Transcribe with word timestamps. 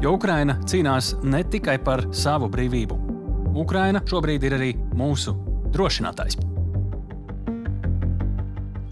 Jo 0.00 0.14
Ukraina 0.16 0.54
cīnās 0.64 1.10
ne 1.28 1.42
tikai 1.44 1.74
par 1.84 2.06
savu 2.16 2.46
brīvību. 2.48 2.96
Ukraina 3.60 4.00
šobrīd 4.08 4.46
ir 4.48 4.54
arī 4.56 4.70
mūsu 4.96 5.34
drošinātājs. 5.74 6.38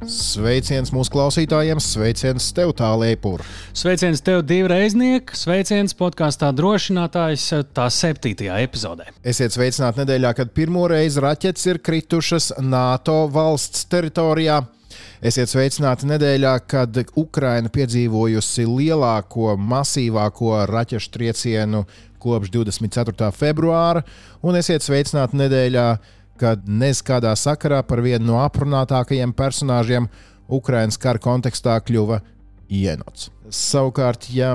Sveiciens 0.08 0.92
mūsu 0.92 1.12
klausītājiem, 1.12 1.80
sveiciens 1.80 2.50
tev, 2.56 2.74
Tālēpūr. 2.76 3.40
Sveiciens 3.76 4.20
tev, 4.24 4.42
divi 4.48 4.68
reiznieki, 4.68 5.36
sveiciens 5.36 5.96
podkāstā 5.96 6.52
drošinātājs, 6.56 7.50
tā 7.72 7.88
septītajā 7.92 8.60
epizodē. 8.68 9.08
Esiet 9.24 9.56
sveicināti 9.56 10.04
nedēļā, 10.04 10.34
kad 10.36 10.52
pirmo 10.56 10.84
reizi 10.92 11.24
raķetes 11.24 11.70
ir 11.72 11.80
kritušas 11.88 12.54
NATO 12.60 13.22
valsts 13.32 13.88
teritorijā. 13.88 14.60
Esiet 15.18 15.50
sveicināti 15.50 16.06
nedēļā, 16.06 16.52
kad 16.70 16.98
Ukraina 17.18 17.70
piedzīvojusi 17.74 18.62
lielāko, 18.70 19.56
masīvāko 19.58 20.52
raķešu 20.70 21.10
triecienu 21.16 21.80
kopš 22.22 22.52
24. 22.54 23.32
februāra, 23.34 24.04
un 24.46 24.58
esiet 24.60 24.86
sveicināti 24.86 25.40
nedēļā, 25.40 25.86
kad 26.38 26.62
nez 26.70 27.02
kādā 27.02 27.32
sakarā 27.34 27.80
par 27.82 28.04
vienu 28.04 28.28
no 28.30 28.38
aprunātākajiem 28.44 29.32
personāžiem 29.34 30.06
Ukraiņas 30.46 31.00
kara 31.02 31.18
kontekstā 31.18 31.74
kļuva 31.82 32.20
Ienots. 32.70 33.32
Savukārt, 33.50 34.30
ja 34.30 34.54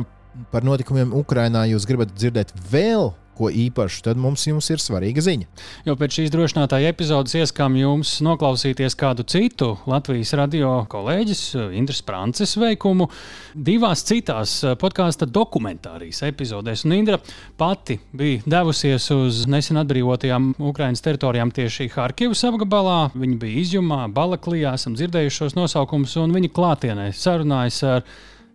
par 0.54 0.64
notikumiem 0.64 1.12
Ukrajinā 1.12 1.66
jūs 1.74 1.90
gribat 1.90 2.16
dzirdēt 2.16 2.56
vēl 2.72 3.12
ko 3.38 3.50
īpašu, 3.50 4.04
tad 4.06 4.20
mums 4.22 4.46
ir 4.48 4.82
svarīga 4.82 5.24
ziņa. 5.24 5.48
Jo 5.88 5.96
pēc 6.00 6.20
šīs 6.20 6.32
drošinātāja 6.34 6.92
epizodes 6.94 7.36
ieskām 7.40 7.76
jums 7.80 8.16
noklausīties 8.26 8.96
kādu 9.00 9.26
citu 9.28 9.74
Latvijas 9.90 10.34
radio 10.38 10.74
kolēģis, 10.92 11.44
Indras 11.78 12.04
Frances 12.06 12.56
veikumu, 12.60 13.10
divās 13.54 14.06
citās 14.08 14.56
podkāstu 14.82 15.28
dokumentārijas 15.30 16.24
epizodēs. 16.30 16.86
Un 16.88 16.98
Indra 17.00 17.20
pati 17.58 18.00
bija 18.14 18.44
devusies 18.56 19.10
uz 19.16 19.44
nesen 19.50 19.82
atbrīvotajām 19.82 20.54
Ukraiņas 20.62 21.06
teritorijām 21.06 21.54
tieši 21.56 21.90
Harkivas 21.94 22.44
apgabalā. 22.48 23.00
Viņa 23.18 23.40
bija 23.42 23.64
izjumā, 23.64 24.02
Balaklijā, 24.14 24.76
esam 24.78 24.98
dzirdējuši 24.98 25.40
šos 25.42 25.58
nosaukumus, 25.60 26.18
un 26.22 26.36
viņa 26.36 26.52
klātienē 26.54 27.10
sarunājas 27.18 27.82
ar 27.88 28.08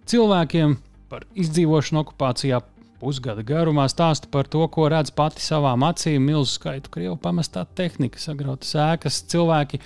cilvēkiem 0.09 0.79
par 1.09 1.25
izdzīvošanu 1.41 2.03
okupācijā, 2.05 2.61
pusgada 3.01 3.45
garumā 3.47 3.87
stāsta 3.91 4.31
par 4.31 4.49
to, 4.51 4.65
ko 4.73 4.89
redz 4.93 5.13
pati 5.15 5.45
savām 5.45 5.87
acīm, 5.87 6.25
milzu 6.31 6.59
skaitu 6.59 6.93
krievu 6.95 7.17
pamestā 7.23 7.65
tehnika, 7.79 8.21
sagrautas 8.23 8.75
ēkas, 8.75 9.23
cilvēki 9.31 9.83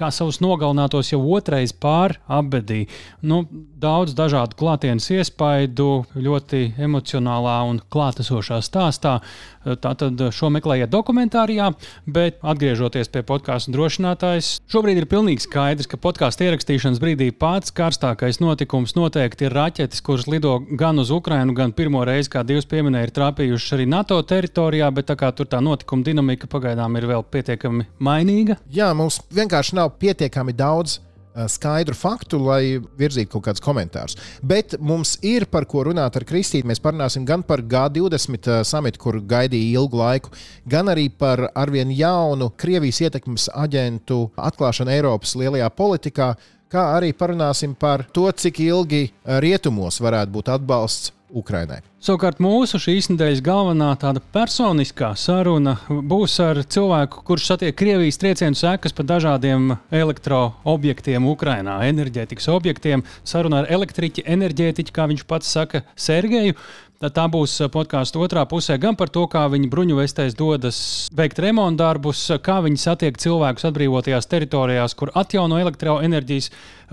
kā 0.00 0.08
savus 0.14 0.38
nogalinātos 0.40 1.10
jau 1.12 1.20
otrais 1.34 1.72
pāri 1.76 2.16
apbedī. 2.30 2.84
Nu, 3.26 3.42
daudz 3.80 4.14
dažādu 4.16 4.56
klātienes 4.60 5.10
iespaidu, 5.12 6.04
ļoti 6.14 6.62
emocionālā 6.80 7.58
un 7.68 7.82
klātesošā 7.92 8.62
stāstā. 8.64 9.18
Tātad 9.60 10.20
šo 10.32 10.48
meklējiet 10.54 10.88
dokumentārijā, 10.92 11.70
bet 12.08 12.38
atgriežoties 12.40 13.10
pie 13.12 13.20
podkāstu 13.28 13.74
drošinātājas, 13.74 14.54
šobrīd 14.72 15.02
ir 15.02 15.08
pilnīgi 15.10 15.44
skaidrs, 15.44 15.88
ka 15.90 16.00
podkāstu 16.00 16.46
ierakstīšanas 16.46 17.00
brīdī 17.02 17.28
pats 17.36 17.74
karstākais 17.76 18.40
notikums 18.40 18.96
noteikti 18.96 19.48
ir 19.48 19.56
raķetes, 19.58 20.00
kuras 20.06 20.24
lido 20.32 20.56
gan 20.80 21.02
uz 21.02 21.12
Ukrajinu, 21.12 21.52
gan 21.58 21.76
pirmo 21.76 22.06
reizi, 22.08 22.32
kā 22.32 22.44
divas 22.46 22.68
pieminēja, 22.70 23.10
ir 23.10 23.14
trāpījušas 23.20 23.76
arī 23.76 23.88
NATO 23.90 24.22
teritorijā, 24.24 24.88
bet 24.96 25.10
tā 25.12 25.18
kā 25.20 25.28
tur 25.36 25.50
tā 25.50 25.60
notikuma 25.60 26.08
dinamika 26.08 26.48
pagaidām 26.48 26.96
ir 26.96 27.10
vēl 27.12 27.26
pietiekami 27.28 27.90
mainīga. 28.00 28.56
Jā, 28.72 28.94
mums 28.96 29.20
vienkārši 29.34 29.76
nav 29.76 29.92
pietiekami 30.00 30.56
daudz 30.56 31.02
skaidru 31.50 31.94
faktu, 31.94 32.40
lai 32.42 32.80
virzītu 32.98 33.34
kaut 33.34 33.46
kādus 33.48 33.64
komentārus. 33.64 34.16
Bet 34.42 34.76
mums 34.80 35.16
ir 35.26 35.46
par 35.50 35.66
ko 35.70 35.84
runāt 35.86 36.16
ar 36.18 36.26
Kristīnu. 36.26 36.68
Mēs 36.70 36.82
parunāsim 36.82 37.26
gan 37.28 37.44
par 37.46 37.62
G20 37.62 38.64
samitu, 38.66 39.02
kur 39.02 39.20
gaidīja 39.20 39.80
ilgu 39.80 40.00
laiku, 40.00 40.34
gan 40.70 40.90
arī 40.92 41.08
par 41.10 41.48
arvien 41.54 41.92
jaunu 41.94 42.50
Krievijas 42.60 43.02
ietekmes 43.06 43.50
aģentu 43.54 44.26
atklāšanu 44.36 44.94
Eiropas 44.96 45.36
lielajā 45.38 45.70
politikā, 45.76 46.34
kā 46.70 46.84
arī 46.96 47.12
parunāsim 47.16 47.74
par 47.78 48.06
to, 48.14 48.26
cik 48.30 48.62
ilgi 48.66 49.06
rietumos 49.42 50.00
varētu 50.02 50.38
būt 50.38 50.52
atbalsts 50.54 51.14
Ukrainai. 51.36 51.80
Savukārt 52.00 52.40
mūsu 52.40 52.80
šīs 52.80 53.10
nedēļas 53.12 53.42
galvenā 53.44 53.90
tāda 54.00 54.22
personiskā 54.34 55.12
saruna 55.20 55.76
būs 55.88 56.36
ar 56.42 56.62
cilvēku, 56.64 57.22
kurš 57.28 57.50
satiek 57.52 57.76
Krievijas 57.76 58.18
triecienu 58.20 58.58
sekas 58.58 58.96
pa 58.96 59.04
dažādiem 59.06 59.74
elektroobjektiem 59.94 61.28
Ukrajinā, 61.30 61.80
enerģētikas 61.90 62.48
objektiem. 62.54 63.04
Saruna 63.24 63.62
ar 63.62 63.72
elektriķi, 63.72 64.24
enerģētiķi, 64.36 64.96
kā 64.96 65.10
viņš 65.12 65.26
pats 65.28 65.52
saka, 65.58 65.84
Sergeju. 65.94 66.56
Tā 67.00 67.22
būs 67.32 67.54
podkāstu 67.72 68.20
otrā 68.20 68.42
pusē 68.44 68.74
gan 68.76 68.92
par 68.92 69.08
to, 69.08 69.22
kā 69.32 69.46
viņi 69.48 69.70
bruņuvestēs 69.72 70.34
dodas 70.36 70.80
veikt 71.16 71.38
remontu 71.40 71.80
darbus, 71.80 72.26
kā 72.44 72.58
viņi 72.60 72.76
satiek 72.76 73.16
cilvēkus 73.16 73.64
atbrīvotajās 73.70 74.28
teritorijās, 74.28 74.94
kur 75.00 75.08
atjauno 75.16 75.56
elektroenerģijas 75.62 76.50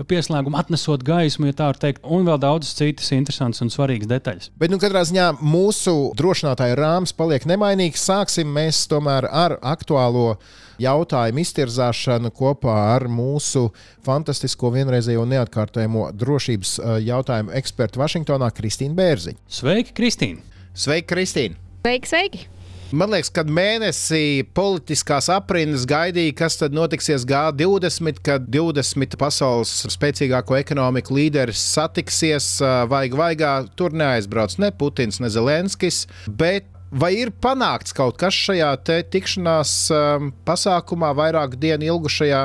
pieslēgumu, 0.08 0.56
atnesot 0.56 1.04
gaismu, 1.04 1.50
ja 1.50 1.58
tā 1.58 1.66
var 1.68 1.80
teikt, 1.82 2.00
un 2.08 2.24
vēl 2.24 2.40
daudzas 2.40 2.72
citas 2.78 3.12
interesantas 3.12 3.60
un 3.60 3.68
svarīgas 3.74 4.08
detaļas. 4.08 4.48
Bet, 4.56 4.72
nu, 4.72 4.80
katrā 4.80 5.02
ziņā 5.10 5.26
mūsu 5.44 5.92
drošinātāja 6.16 6.80
rāms 6.80 7.12
paliek 7.12 7.44
nemainīgs. 7.44 8.08
Sāksim 8.08 8.48
mēs 8.48 8.86
tomēr 8.88 9.28
ar 9.28 9.58
aktuālo 9.60 10.38
jautājumu 10.82 11.42
iztirzāšanu 11.42 12.32
kopā 12.34 12.74
ar 12.94 13.08
mūsu 13.10 13.68
fantastisko 14.06 14.72
vienreizējo 14.74 15.24
neatkārtojamo 15.28 16.10
drošības 16.18 16.76
eh, 16.78 16.92
jautājumu 17.08 17.56
ekspertu 17.58 18.02
Vašingtonā 18.02 18.52
Kristīnu 18.54 18.98
Bērziņu. 18.98 19.42
Sveiki, 19.60 19.96
Kristīne! 19.96 20.62
Sveiki, 20.78 21.10
Kristīne! 21.14 21.58
Sveiki, 21.82 22.10
sveiki! 22.10 22.46
Man 22.88 23.10
liekas, 23.12 23.28
kad 23.36 23.50
mēnesī 23.52 24.46
politiskās 24.56 25.26
aprindas 25.28 25.82
gaidīja, 25.88 26.32
kas 26.38 26.54
tad 26.56 26.72
notiksies 26.72 27.26
G20, 27.28 28.22
kad 28.24 28.46
20 28.48 29.18
pasaules 29.20 29.74
spēcīgāko 29.92 30.56
ekonomiku 30.56 31.18
līderis 31.18 31.60
satiksies, 31.74 32.54
eh, 32.64 32.78
vajag 32.88 33.18
vaigā, 33.20 33.52
tur 33.76 33.92
neaizbrauc 33.92 34.56
ne 34.62 34.72
Putins, 34.72 35.20
ne 35.20 35.28
Zelenskis. 35.28 36.06
Bet 36.28 36.70
Vai 36.88 37.12
ir 37.20 37.28
panākts 37.36 37.92
kaut 37.92 38.16
kas 38.16 38.32
šajā 38.32 38.70
tikšanās 39.12 39.72
um, 39.92 40.30
pasākumā, 40.48 41.12
vairāk 41.12 41.58
dienu 41.60 41.84
ilgušajā, 41.92 42.42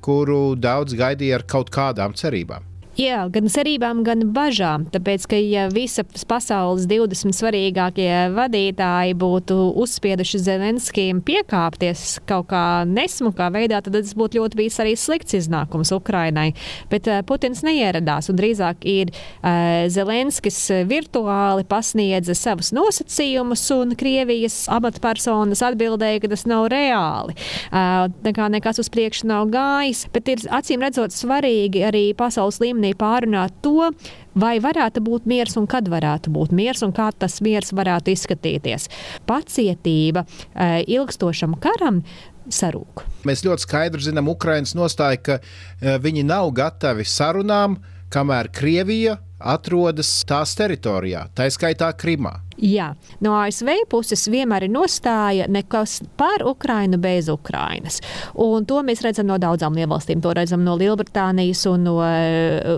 kuru 0.00 0.54
daudz 0.56 0.96
gaidīja 0.96 1.42
ar 1.42 1.44
kaut 1.44 1.68
kādām 1.74 2.16
cerībām? 2.16 2.71
Jā, 2.92 3.22
gan 3.32 3.46
cerībām, 3.48 4.02
gan 4.04 4.20
bažām. 4.36 4.82
Tāpēc, 4.92 5.22
ka 5.30 5.38
ja 5.40 5.62
visas 5.72 6.26
pasaules 6.28 6.84
20 6.90 7.32
svarīgākie 7.32 8.10
vadītāji 8.36 9.14
būtu 9.16 9.56
uzspieduši 9.80 10.40
Zelenskijam 10.44 11.22
piekāpties 11.24 12.18
kaut 12.28 12.50
kā 12.50 12.84
nesmukā 12.84 13.46
veidā, 13.54 13.80
tad 13.80 13.96
tas 13.96 14.12
būtu 14.12 14.42
ļoti 14.42 14.58
bijis 14.60 14.76
arī 14.84 14.92
slikts 15.00 15.38
iznākums 15.38 15.88
Ukrainai. 15.96 16.50
Bet 16.92 17.08
uh, 17.08 17.22
Putins 17.24 17.62
neieradās 17.64 18.28
un 18.28 18.36
drīzāk 18.36 18.84
ir 18.84 19.14
uh, 19.14 19.88
Zelenskis 19.88 20.60
virtuāli 20.84 21.64
pasniedza 21.64 22.36
savus 22.36 22.74
nosacījumus, 22.76 23.64
un 23.72 23.96
Krievijas 23.96 24.66
amatpersonas 24.68 25.64
atbildēja, 25.64 26.20
ka 26.26 26.32
tas 26.34 26.44
nav 26.44 26.68
reāli. 26.74 27.38
Uh, 27.72 28.12
nekā 28.28 28.52
nekas 28.52 28.84
uz 28.84 28.92
priekšu 28.92 29.32
nav 29.32 29.48
gājis, 29.56 30.04
bet 30.12 30.28
ir 30.36 30.46
acīm 30.52 30.84
redzot 30.84 31.16
svarīgi 31.16 31.86
arī 31.88 32.04
pasaules 32.20 32.60
līmenī 32.60 32.81
līmenī 32.82 32.94
pārunāt 32.98 33.54
to, 33.62 33.92
vai 34.34 34.58
varētu 34.60 35.02
būt 35.02 35.26
miers 35.26 35.56
un 35.56 35.66
kad 35.66 35.88
varētu 35.88 36.32
būt 36.32 36.52
miers 36.52 36.82
un 36.82 36.92
kā 36.92 37.10
tas 37.12 37.40
miers 37.40 37.72
varētu 37.72 38.12
izskatīties. 38.12 38.88
Pacietība 39.26 40.24
e, 40.54 40.84
ilgstošam 40.86 41.58
karam 41.60 42.02
sarūk. 42.50 43.04
Mēs 43.24 43.44
ļoti 43.44 43.62
skaidri 43.62 44.02
zinām 44.02 44.28
Ukraiņas 44.32 44.74
nostāju, 44.74 45.20
ka 45.22 45.38
e, 45.38 45.98
viņi 46.02 46.24
nav 46.26 46.50
gatavi 46.52 47.04
sarunām, 47.04 47.78
kamēr 48.12 48.50
Krievija 48.54 49.18
atrodas 49.42 50.10
tās 50.28 50.54
teritorijā, 50.58 51.26
tā 51.34 51.48
skaitā 51.50 51.90
Krimā. 51.98 52.36
Jā, 52.62 52.92
no 53.24 53.32
ASV 53.40 53.88
puses 53.90 54.22
vienmēr 54.30 54.68
ir 54.68 54.70
nostāja 54.70 55.48
nekas 55.50 55.98
par 56.20 56.44
Ukrainu 56.46 57.00
bez 57.02 57.30
Ukrainas. 57.32 57.98
Un 58.38 58.68
to 58.68 58.78
mēs 58.86 59.02
redzam 59.02 59.26
no 59.26 59.38
daudzām 59.42 59.74
lielvalstīm. 59.74 60.22
To 60.22 60.34
redzam 60.36 60.62
no 60.62 60.76
Lielbritānijas 60.78 61.64
un 61.72 61.88
no, 61.88 61.96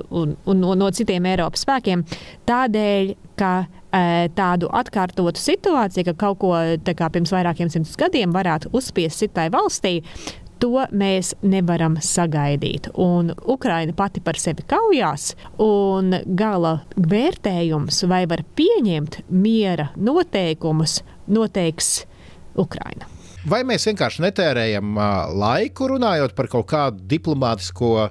un, 0.09 0.37
un, 0.47 0.65
un 0.65 0.81
no 0.81 0.91
citiem 0.95 1.29
Eiropas 1.35 1.67
spēkiem. 1.67 2.07
Tādēļ, 2.49 3.13
ka 3.37 3.55
tādu 4.35 4.71
atkārtotu 4.75 5.39
situāciju, 5.39 6.09
ka 6.09 6.15
kaut 6.25 6.41
ko 6.43 6.55
kā, 6.87 7.11
pirms 7.15 7.35
vairākiem 7.35 7.71
simtus 7.71 7.99
gadiem 8.01 8.33
varētu 8.35 8.73
uzspiest 8.75 9.23
citai 9.23 9.51
valstī. 9.55 10.01
To 10.65 10.87
mēs 10.97 11.35
nevaram 11.45 11.99
sagaidīt. 12.01 12.87
Un 12.97 13.35
Ukraina 13.53 13.93
pati 13.93 14.23
par 14.25 14.39
sevi 14.41 14.65
kaujās, 14.65 15.35
un 15.61 16.15
gala 16.25 16.79
vērtējums, 16.97 17.99
vai 18.09 18.23
var 18.31 18.41
pieņemt 18.57 19.19
miera 19.29 19.91
noteikumus, 20.01 21.03
noteiks 21.29 21.91
Ukraina. 22.57 23.11
Vai 23.45 23.61
mēs 23.69 23.85
vienkārši 23.91 24.25
netērējam 24.25 24.97
laiku 25.37 25.91
runājot 25.93 26.33
par 26.33 26.49
kaut 26.49 26.71
kādu 26.73 27.05
diplomātisko 27.13 28.09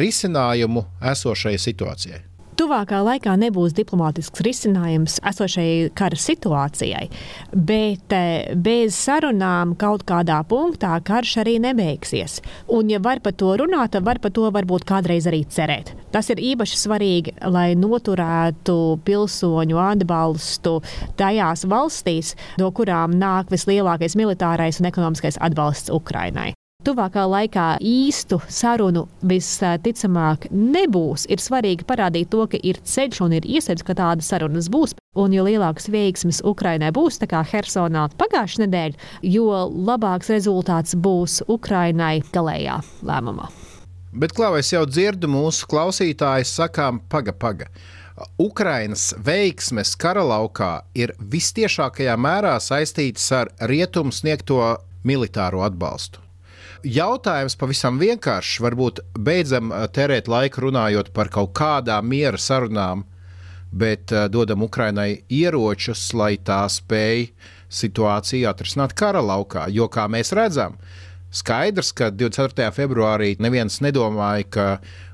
risinājumu 0.00 0.86
esošajai 1.12 1.60
situācijai? 1.66 2.22
Tuvākā 2.54 3.00
laikā 3.02 3.32
nebūs 3.40 3.72
diplomātisks 3.74 4.42
risinājums 4.46 5.16
esošajai 5.26 5.88
kara 5.98 6.18
situācijai, 6.20 7.08
bet 7.50 8.14
eh, 8.14 8.54
bez 8.54 8.94
sarunām 8.94 9.72
kaut 9.80 10.04
kādā 10.06 10.38
punktā 10.46 10.92
karš 11.02 11.34
arī 11.42 11.56
nebeigsies. 11.64 12.38
Un, 12.70 12.92
ja 12.94 13.02
var 13.02 13.24
par 13.24 13.34
to 13.34 13.56
runāt, 13.58 13.96
tad 13.96 14.06
var 14.06 14.22
par 14.22 14.30
to 14.36 14.46
varbūt 14.54 14.86
kādreiz 14.86 15.26
arī 15.26 15.42
cerēt. 15.50 15.96
Tas 16.14 16.30
ir 16.30 16.42
īpaši 16.54 16.78
svarīgi, 16.78 17.36
lai 17.50 17.72
noturētu 17.74 19.00
pilsoņu 19.02 19.84
atbalstu 19.90 20.78
tajās 21.18 21.66
valstīs, 21.66 22.36
no 22.62 22.70
kurām 22.70 23.18
nāk 23.18 23.50
vislielākais 23.50 24.14
militārais 24.20 24.78
un 24.78 24.94
ekonomiskais 24.94 25.42
atbalsts 25.42 25.90
Ukrainai 25.90 26.52
tuvākā 26.84 27.24
laikā 27.28 27.64
īstu 27.84 28.38
sarunu 28.52 29.06
visticamāk 29.24 30.48
nebūs. 30.52 31.26
Ir 31.32 31.42
svarīgi 31.42 31.86
parādīt 31.88 32.30
to, 32.32 32.44
ka 32.50 32.60
ir 32.60 32.80
ceļš 32.84 33.20
un 33.24 33.36
ir 33.38 33.48
iespējams, 33.48 33.84
ka 33.86 33.96
tādas 33.98 34.30
sarunas 34.32 34.68
būs. 34.72 34.94
Un 35.18 35.34
jo 35.34 35.44
lielākas 35.46 35.88
veiksmes 35.92 36.42
Ukrainai 36.44 36.90
būs, 36.94 37.20
tā 37.22 37.28
kā 37.30 37.42
Helsonā 37.46 38.08
pagājušajā 38.20 38.66
nedēļā, 38.66 39.10
jo 39.34 39.48
labāks 39.88 40.32
rezultāts 40.34 40.96
būs 40.96 41.40
Ukrainai 41.48 42.18
galējā 42.34 42.80
lēmumā. 43.06 43.50
Bet, 44.14 44.34
kā 44.36 44.52
es 44.58 44.70
jau 44.70 44.84
dzirdu, 44.86 45.30
mūsu 45.30 45.66
klausītājs 45.70 46.52
sakām, 46.60 47.00
paga, 47.10 47.34
paga. 47.34 47.70
Ukrainas 48.38 49.08
veiksmes 49.26 49.96
kara 49.98 50.22
laukā 50.22 50.84
ir 50.94 51.16
vistiešākajā 51.18 52.14
mērā 52.14 52.54
saistītas 52.62 53.26
ar 53.34 53.50
rietumu 53.66 54.14
sniegto 54.14 54.60
militāro 55.02 55.66
atbalstu 55.66 56.23
jautājums 56.84 57.56
pavisam 57.58 57.98
vienkāršs. 58.00 58.60
Varbūt 58.64 59.00
beidzam 59.18 59.72
eh, 59.72 59.86
tērēt 59.88 60.28
laiku 60.30 60.68
runājot 60.68 61.12
par 61.16 61.32
kaut 61.32 61.54
kādām 61.56 62.08
miera 62.12 62.40
sarunām, 62.40 63.06
bet 63.74 64.12
uh, 64.14 64.28
dodam 64.30 64.62
Ukrainai 64.62 65.24
ieročus, 65.34 66.12
lai 66.14 66.36
tā 66.38 66.60
spēj 66.70 67.32
situāciju 67.74 68.46
atrisināt 68.46 68.94
kara 68.94 69.18
laukā. 69.18 69.64
Jo, 69.74 69.88
kā 69.90 70.04
mēs 70.06 70.30
redzam, 70.36 70.76
skaidrs, 71.34 71.90
ka 71.96 72.12
24. 72.14 72.68
februārī 72.76 73.32
neviens 73.42 73.80
nedomāja, 73.82 74.46
ka 74.46 74.66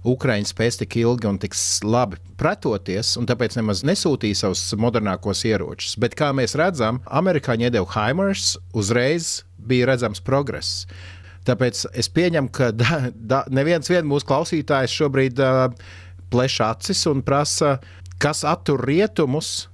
Ukraiņa 0.05 0.51
spēs 0.51 0.77
tik 0.83 0.99
ilgi 1.01 1.31
un 1.31 1.41
tik 1.41 1.57
labi 1.89 2.21
pretoties, 2.41 3.15
un 3.17 3.29
tāpēc 3.31 3.57
nemaz 3.57 3.81
nesūtīja 3.89 4.43
savus 4.43 4.67
modernākos 4.77 5.47
ieročus. 5.49 5.97
Bet, 6.01 6.19
kā 6.19 6.29
mēs 6.37 6.57
redzam, 6.61 7.01
amerikāņi 7.09 7.71
iedeva 7.71 7.89
Haimers, 7.97 8.59
uzreiz 8.77 9.39
bija 9.57 9.89
redzams 9.95 10.21
progress. 10.25 10.85
Tāpēc 11.51 11.83
es 11.99 12.11
pieņemu, 12.15 12.53
ka 12.55 12.71
da, 12.83 13.03
da, 13.11 13.43
neviens 13.51 13.91
mūsu 13.91 14.29
klausītājs 14.29 14.95
šobrīd 15.01 15.43
uh, 15.43 15.67
pleš 16.31 16.61
acis 16.69 17.03
un 17.11 17.25
prasa, 17.27 17.79
kas 18.23 18.45
attur 18.47 18.85
rietumus. 18.87 19.67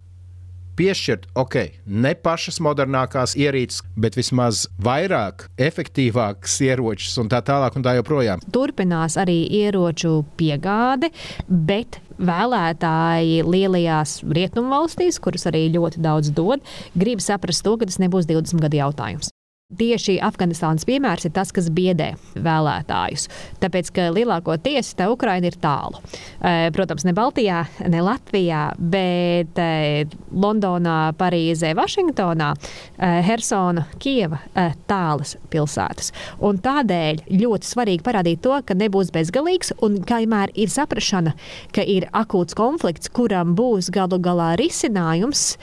Piešķirt, 0.76 1.30
ok, 1.40 1.54
ne 1.88 2.10
pašas 2.20 2.58
modernākās 2.60 3.32
ierīces, 3.40 3.78
bet 3.96 4.12
vismaz 4.18 4.66
vairāk, 4.84 5.46
efektīvākas 5.56 6.58
ieročus 6.66 7.14
un 7.22 7.30
tā 7.32 7.40
tālāk 7.40 7.78
un 7.80 7.86
tā 7.86 7.94
joprojām. 7.96 8.44
Turpinās 8.52 9.16
arī 9.16 9.38
ieroču 9.56 10.18
piegāde, 10.36 11.08
bet 11.48 11.96
vēlētāji 12.20 13.40
lielajās 13.48 14.18
rietumvalstīs, 14.28 15.16
kuras 15.24 15.48
arī 15.48 15.64
ļoti 15.78 16.04
daudz 16.04 16.36
dod, 16.36 16.60
grib 16.92 17.24
saprast 17.24 17.64
to, 17.64 17.78
ka 17.80 17.88
tas 17.88 17.96
nebūs 18.04 18.28
20 18.28 18.60
gadu 18.60 18.84
jautājums. 18.84 19.32
Tieši 19.66 20.20
Afganistānas 20.22 20.86
piemērs 20.86 21.24
ir 21.26 21.32
tas, 21.34 21.48
kas 21.50 21.66
biedē 21.74 22.12
vēlētājus. 22.38 23.24
Tāpēc, 23.58 23.88
ka 23.96 24.04
lielākoties 24.14 24.92
tā 24.94 25.08
Ukraina 25.10 25.50
ir 25.50 25.56
tālu. 25.58 25.98
E, 26.38 26.68
protams, 26.70 27.02
ne 27.02 27.10
Baltijā, 27.16 27.64
ne 27.90 27.98
Latvijā, 28.06 28.60
bet 28.78 29.58
e, 29.58 30.04
Londonā, 30.30 31.10
Parīzē, 31.18 31.72
Vašingtonā, 31.74 32.52
e, 32.54 33.08
Helsona, 33.26 33.88
Kieva- 33.98 34.38
tālas 34.92 35.34
pilsētas. 35.50 36.12
Un 36.38 36.62
tādēļ 36.62 37.26
ļoti 37.34 37.66
svarīgi 37.66 38.06
parādīt 38.06 38.46
to, 38.46 38.54
ka 38.62 38.78
nebūs 38.78 39.10
bezgalīgs 39.10 39.74
un 39.82 39.98
kamēr 39.98 40.54
ir 40.54 40.70
saprašana, 40.70 41.34
ka 41.74 41.82
ir 41.82 42.06
akūts 42.14 42.54
konflikts, 42.54 43.10
kuram 43.10 43.58
būs 43.58 43.90
galu 43.90 44.22
galā 44.22 44.54
risinājums, 44.62 45.56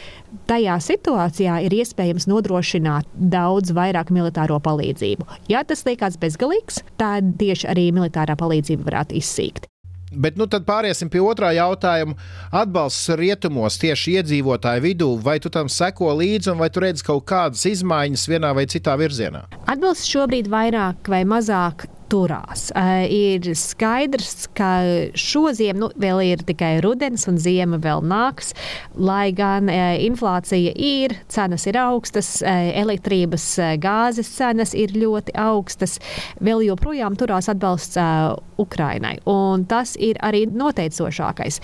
tajā 0.50 0.78
situācijā 0.84 1.60
ir 1.66 1.76
iespējams 1.82 2.28
nodrošināt 2.32 3.10
daudz 3.14 3.74
vairāk 3.76 4.14
militāro 4.16 4.60
palīdzību. 4.64 5.28
Ja 5.52 5.64
tas 5.68 5.86
liekas 5.88 6.20
bezgalīgs, 6.22 6.82
tad 7.02 7.36
tieši 7.42 7.70
arī 7.74 7.90
militārā 7.96 8.38
palīdzība 8.40 8.90
varētu 8.90 9.20
izsīkt. 9.22 9.70
Bet 10.14 10.38
nu, 10.38 10.46
tad 10.50 10.66
pāriesim 10.68 11.10
pie 11.10 11.22
otrā 11.26 11.50
jautājuma. 11.58 12.16
Atbalsts 12.54 13.10
rietumos 13.18 13.80
tieši 13.82 14.20
iedzīvotāju 14.20 14.84
vidū, 14.86 15.10
vai 15.26 15.40
tu 15.42 15.50
tam 15.54 15.70
seko 15.72 16.14
līdzi, 16.20 16.52
un 16.54 16.62
vai 16.62 16.70
tu 16.74 16.84
redzi 16.84 17.06
kaut 17.08 17.26
kādas 17.30 17.66
izmaiņas 17.70 18.28
vienā 18.30 18.54
vai 18.54 18.68
citā 18.70 18.94
virzienā? 19.00 19.48
Atbalsts 19.66 20.12
šobrīd 20.14 20.52
vairāk 20.54 21.10
vai 21.10 21.24
mazāk 21.26 21.88
turās. 22.13 22.68
Uh, 22.77 23.04
ir 23.10 23.48
skaidrs, 23.57 24.48
ka 24.57 24.69
šodien 25.18 25.80
nu, 25.81 25.89
vēl 26.00 26.21
ir 26.27 26.44
tikai 26.45 26.75
rudens 26.86 27.25
un 27.30 27.39
ziema 27.42 27.80
vēl 27.81 28.04
nāks, 28.06 28.54
lai 28.94 29.31
gan 29.36 29.71
uh, 29.71 29.95
inflācija 30.04 30.75
ir, 30.77 31.18
cenas 31.33 31.65
ir 31.69 31.80
augstas, 31.81 32.36
uh, 32.45 32.69
elektrības, 32.83 33.48
uh, 33.62 33.74
gāzes 33.81 34.30
cenas 34.38 34.75
ir 34.77 34.94
ļoti 34.98 35.36
augstas, 35.39 35.98
vēl 36.44 36.65
joprojām 36.69 37.18
turās 37.19 37.50
atbalsts 37.51 37.98
uh, 37.98 38.38
Ukrainai. 38.62 39.18
Un 39.30 39.65
tas 39.69 39.98
ir 39.98 40.19
arī 40.24 40.45
noteicošākais 40.51 41.62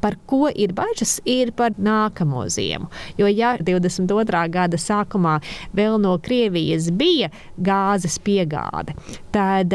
par 0.00 0.16
ko 0.30 0.48
ir 0.50 0.74
bažas, 0.76 1.18
ir 1.28 1.52
par 1.56 1.74
nākamo 1.78 2.46
ziemu. 2.52 2.90
Jo, 3.18 3.28
ja 3.30 3.56
22. 3.58 4.44
gada 4.52 4.78
sākumā 4.80 5.38
vēl 5.76 5.98
no 6.02 6.16
Krievijas 6.22 6.90
bija 6.94 7.30
gāzes 7.58 8.18
piegāde, 8.22 8.94
tad 9.34 9.74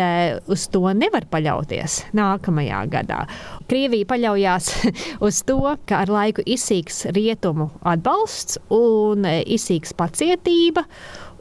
uz 0.52 0.68
to 0.72 0.84
nevar 0.96 1.28
paļauties 1.32 2.02
nākamajā 2.16 2.82
gadā. 2.94 3.22
Krievija 3.70 4.10
paļaujas 4.14 4.72
uz 5.28 5.44
to, 5.48 5.62
ka 5.88 6.04
ar 6.06 6.14
laiku 6.14 6.46
izsīks 6.46 7.06
rietumu 7.16 7.70
atbalsts 7.86 8.60
un 8.74 9.26
izsīks 9.26 9.96
pacietība, 9.98 10.86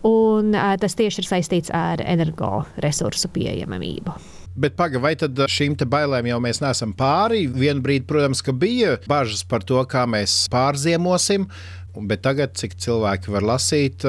un 0.05 0.55
tas 0.81 0.97
tieši 0.99 1.23
ir 1.23 1.31
saistīts 1.31 1.75
ar 1.75 2.03
energoresursu 2.05 3.33
pieejamību. 3.35 4.34
Bet 4.55 4.77
pagaidi, 4.79 5.03
vai 5.03 5.15
tad 5.19 5.41
šīm 5.51 5.75
bailēm 5.91 6.29
jau 6.31 6.37
mēs 6.43 6.61
neesam 6.63 6.93
pāri? 6.95 7.49
Vienu 7.51 7.83
brīdi, 7.83 8.07
protams, 8.07 8.43
bija 8.55 8.99
bažas 9.11 9.43
par 9.51 9.67
to, 9.67 9.81
kā 9.91 10.05
mēs 10.07 10.45
pārziemosim. 10.53 11.49
Bet 11.95 12.23
tagad, 12.23 12.55
cik 12.59 12.77
cilvēki 12.79 13.35
var 13.35 13.47
lasīt, 13.55 14.07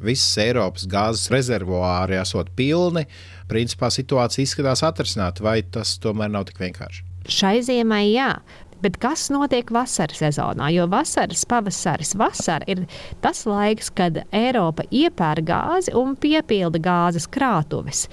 visas 0.00 0.36
Eiropas 0.40 0.84
gāzes 0.88 1.32
rezervuāri 1.32 2.20
esot 2.20 2.52
pilni. 2.56 3.06
Principā 3.48 3.88
situācija 3.92 4.44
izskatās 4.44 4.84
atrisināta, 4.84 5.44
vai 5.44 5.60
tas 5.62 5.96
tomēr 6.00 6.32
nav 6.32 6.48
tik 6.48 6.60
vienkārši? 6.60 7.06
Šai 7.28 7.60
ziemai, 7.64 8.06
jā. 8.12 8.34
Bet 8.80 8.96
kas 8.96 9.26
notiek 9.28 9.68
vasaras 9.76 10.22
sezonā? 10.22 10.70
Jo 10.72 10.86
vasaras, 10.88 11.42
pavasaris, 11.48 12.14
vasara 12.16 12.64
ir 12.70 12.86
tas 13.20 13.42
laiks, 13.44 13.90
kad 13.92 14.22
Eiropa 14.32 14.86
iepērk 14.88 15.44
gāzi 15.50 15.92
un 16.00 16.14
piepilda 16.16 16.80
gāzes 16.80 17.28
krātuves 17.28 18.06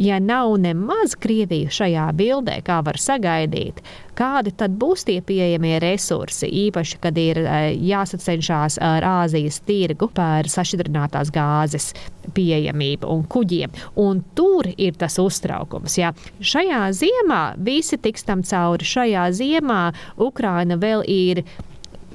ja 0.00 0.18
nav 0.18 0.54
nemaz 0.58 1.14
Krievija 1.20 1.70
šajā 1.70 2.06
bildē, 2.16 2.56
kā 2.64 2.78
var 2.84 2.96
sagaidīt, 3.00 3.82
kādi 4.16 4.52
tad 4.56 4.72
būs 4.80 5.04
tie 5.08 5.18
pieejamie 5.24 5.76
resursi, 5.82 6.48
īpaši, 6.66 7.00
kad 7.04 7.18
ir 7.20 7.42
e, 7.44 7.58
jāsacenšas 7.90 8.78
ar 8.84 9.04
Āzijas 9.10 9.60
tirgu 9.68 10.08
par 10.16 10.48
sašķidrinātās 10.48 11.32
gāzes 11.34 11.90
pieejamību 12.36 13.10
un 13.12 13.24
kuģiem. 13.28 13.76
Un 14.00 14.22
tur 14.36 14.70
ir 14.76 14.96
tas 15.00 15.18
uztraukums. 15.20 15.98
Ja. 16.00 16.14
Šajā 16.40 16.86
ziemā 16.96 17.42
visi 17.60 18.00
tiks 18.00 18.24
tam 18.24 18.44
cauri. 18.46 18.86
Šajā 18.86 19.28
ziemā 19.36 19.82
Ukraina 20.16 20.80
vēl 20.80 21.04
ir 21.08 21.44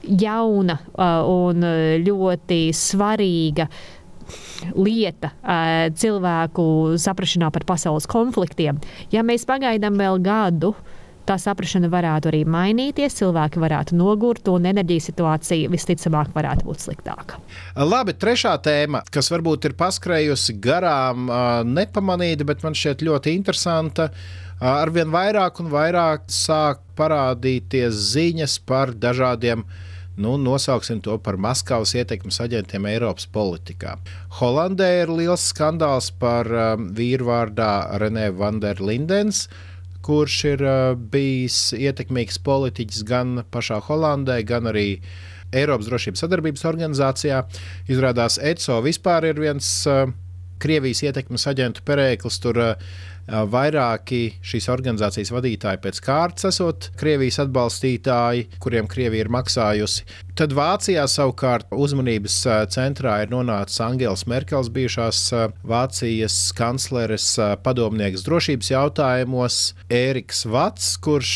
jauna 0.06 0.78
un 1.30 1.66
ļoti 2.06 2.60
svarīga 2.76 3.68
lieta 4.76 5.32
cilvēku 5.96 6.66
saprašanā 7.02 7.50
par 7.54 7.66
pasaules 7.68 8.08
konfliktiem. 8.10 8.80
Ja 9.12 9.24
mēs 9.26 9.48
pagaidām 9.50 9.98
vēl 10.00 10.22
gadu, 10.26 10.74
tā 11.26 11.40
saprāšana 11.42 11.90
varētu 11.90 12.30
arī 12.30 12.44
mainīties, 12.46 13.16
cilvēki 13.18 13.62
varētu 13.64 13.98
nogurt, 13.98 14.46
un 14.54 14.68
enerģijas 14.70 15.10
situācija 15.10 15.72
visticamāk 15.74 16.30
varētu 16.36 16.68
būt 16.68 16.84
sliktāka. 16.86 17.40
Labi, 17.82 18.14
trešā 18.14 18.54
tēma, 18.62 19.02
kas 19.10 19.32
varbūt 19.34 19.66
ir 19.72 19.74
paskrējusi 19.80 20.58
garām, 20.62 21.26
nepamanīta, 21.72 22.46
bet 22.46 22.62
man 22.66 22.78
šķiet 22.78 23.02
ļoti 23.10 23.34
interesanta. 23.40 24.12
Arvien 24.62 25.10
vairāk 25.12 25.58
un 25.60 25.74
vairāk 25.74 26.30
sāk 26.32 26.86
parādīties 26.96 27.98
ziņas 28.14 28.60
par 28.70 28.94
dažādiem 28.96 29.66
nu, 30.18 30.36
nosauksim 30.42 31.02
to 31.04 31.18
par 31.22 31.38
Maskavas 31.42 31.96
ietekmes 31.98 32.40
aģentiem 32.44 32.88
Eiropas 32.90 33.28
politikā. 33.32 33.96
Holandē 34.40 34.90
ir 35.04 35.14
liels 35.14 35.50
skandāls 35.52 36.12
par 36.20 36.50
um, 36.50 36.90
vīru 36.96 37.30
vārdā 37.30 38.00
Renē 38.02 38.30
Vanderlindens, 38.38 39.46
kurš 40.06 40.40
ir 40.54 40.66
uh, 40.66 40.96
bijis 40.96 41.74
ietekmīgs 41.78 42.40
politiķis 42.46 43.06
gan 43.08 43.42
pašā 43.52 43.82
Holandē, 43.88 44.42
gan 44.48 44.72
arī 44.72 44.90
Eiropas 45.56 45.90
drošības 45.90 46.26
sadarbības 46.26 46.66
organizācijā. 46.68 47.44
Izrādās, 47.92 48.40
ECO 48.42 48.82
vispār 48.86 49.30
ir 49.32 49.42
viens 49.44 49.72
uh, 49.92 50.08
Krievijas 50.62 51.04
ietekmes 51.06 51.48
aģentu 51.52 51.84
perēklis. 51.88 52.40
Tur 52.44 52.62
uh, 52.62 52.96
vairāki 53.26 54.36
šīs 54.46 54.68
organizācijas 54.70 55.32
vadītāji 55.34 55.82
pēc 55.82 56.00
kārtas 56.06 56.50
esot 56.52 56.90
Krievijas 57.00 57.40
atbalstītāji, 57.46 58.46
kuriem 58.62 58.90
Krievija 58.90 59.26
ir 59.26 59.32
maksājusi. 59.34 60.06
Tad 60.38 60.54
Vācijā 60.54 61.08
savukārt 61.10 61.72
uzmanības 61.74 62.38
centrā 62.76 63.18
ir 63.24 63.34
nonācis 63.34 63.82
Angels 63.82 64.26
Merkels, 64.30 64.70
bijušās 64.74 65.22
Vācijas 65.66 66.40
kancleres 66.58 67.32
padomnieks 67.66 68.26
drošības 68.28 68.72
jautājumos, 68.76 69.62
Ēriks 69.90 70.46
Vats, 70.52 70.96
kurš 71.02 71.36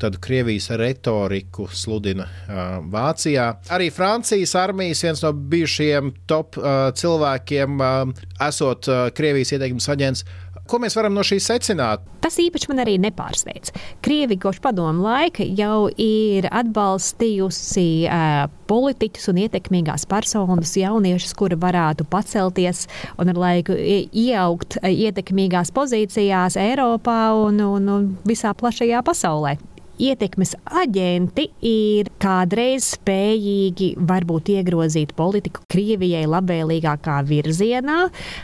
tad 0.00 0.18
Krievijas 0.22 0.70
retoriku 0.80 1.68
sludina 1.72 2.26
uh, 2.26 2.78
Vācijā. 2.92 3.46
Arī 3.72 3.90
Francijas 3.94 4.54
armijas 4.58 5.04
viens 5.04 5.24
no 5.24 5.32
bijušajiem 5.32 6.12
top 6.30 6.58
uh, 6.60 6.88
cilvēkiem, 6.96 7.80
uh, 7.80 8.22
esot 8.48 8.88
uh, 8.88 9.08
Krievijas 9.16 9.54
ieteikums 9.56 9.90
aģents, 9.92 10.24
Ko 10.70 10.78
mēs 10.78 10.94
varam 10.94 11.16
no 11.16 11.22
šīs 11.26 11.48
secināt? 11.50 12.04
Tas 12.22 12.36
īpaši 12.38 12.68
man 12.70 12.82
arī 12.84 12.92
nepārsteidz. 13.02 13.72
Krievi 14.06 14.36
kopš 14.38 14.60
padomu 14.62 15.02
laika 15.02 15.42
jau 15.42 15.88
ir 15.98 16.46
atbalstījusi 16.46 17.86
uh, 18.06 18.44
politiķus 18.70 19.32
un 19.32 19.40
ietekmīgās 19.46 20.06
personas, 20.10 20.76
jauniešus, 20.78 21.34
kuri 21.38 21.58
varētu 21.58 22.06
pacelties 22.12 22.84
un 23.18 23.32
ar 23.32 23.40
laiku 23.46 23.74
ieaugt 23.74 24.78
ietekmīgās 24.86 25.74
pozīcijās 25.74 26.60
Eiropā 26.60 27.18
un, 27.40 27.58
un, 27.66 27.90
un 27.96 28.06
visā 28.28 28.54
plašajā 28.54 29.02
pasaulē 29.10 29.56
ietekmes 30.00 30.54
aģenti 30.64 31.46
ir 31.66 32.10
kādreiz 32.22 32.92
spējīgi 32.96 33.92
varbūt 34.08 34.50
iegrozīt 34.56 35.14
politiku 35.18 35.64
Krievijai 35.70 36.24
labvēlīgākā 36.30 37.20
virzienā, 37.28 37.98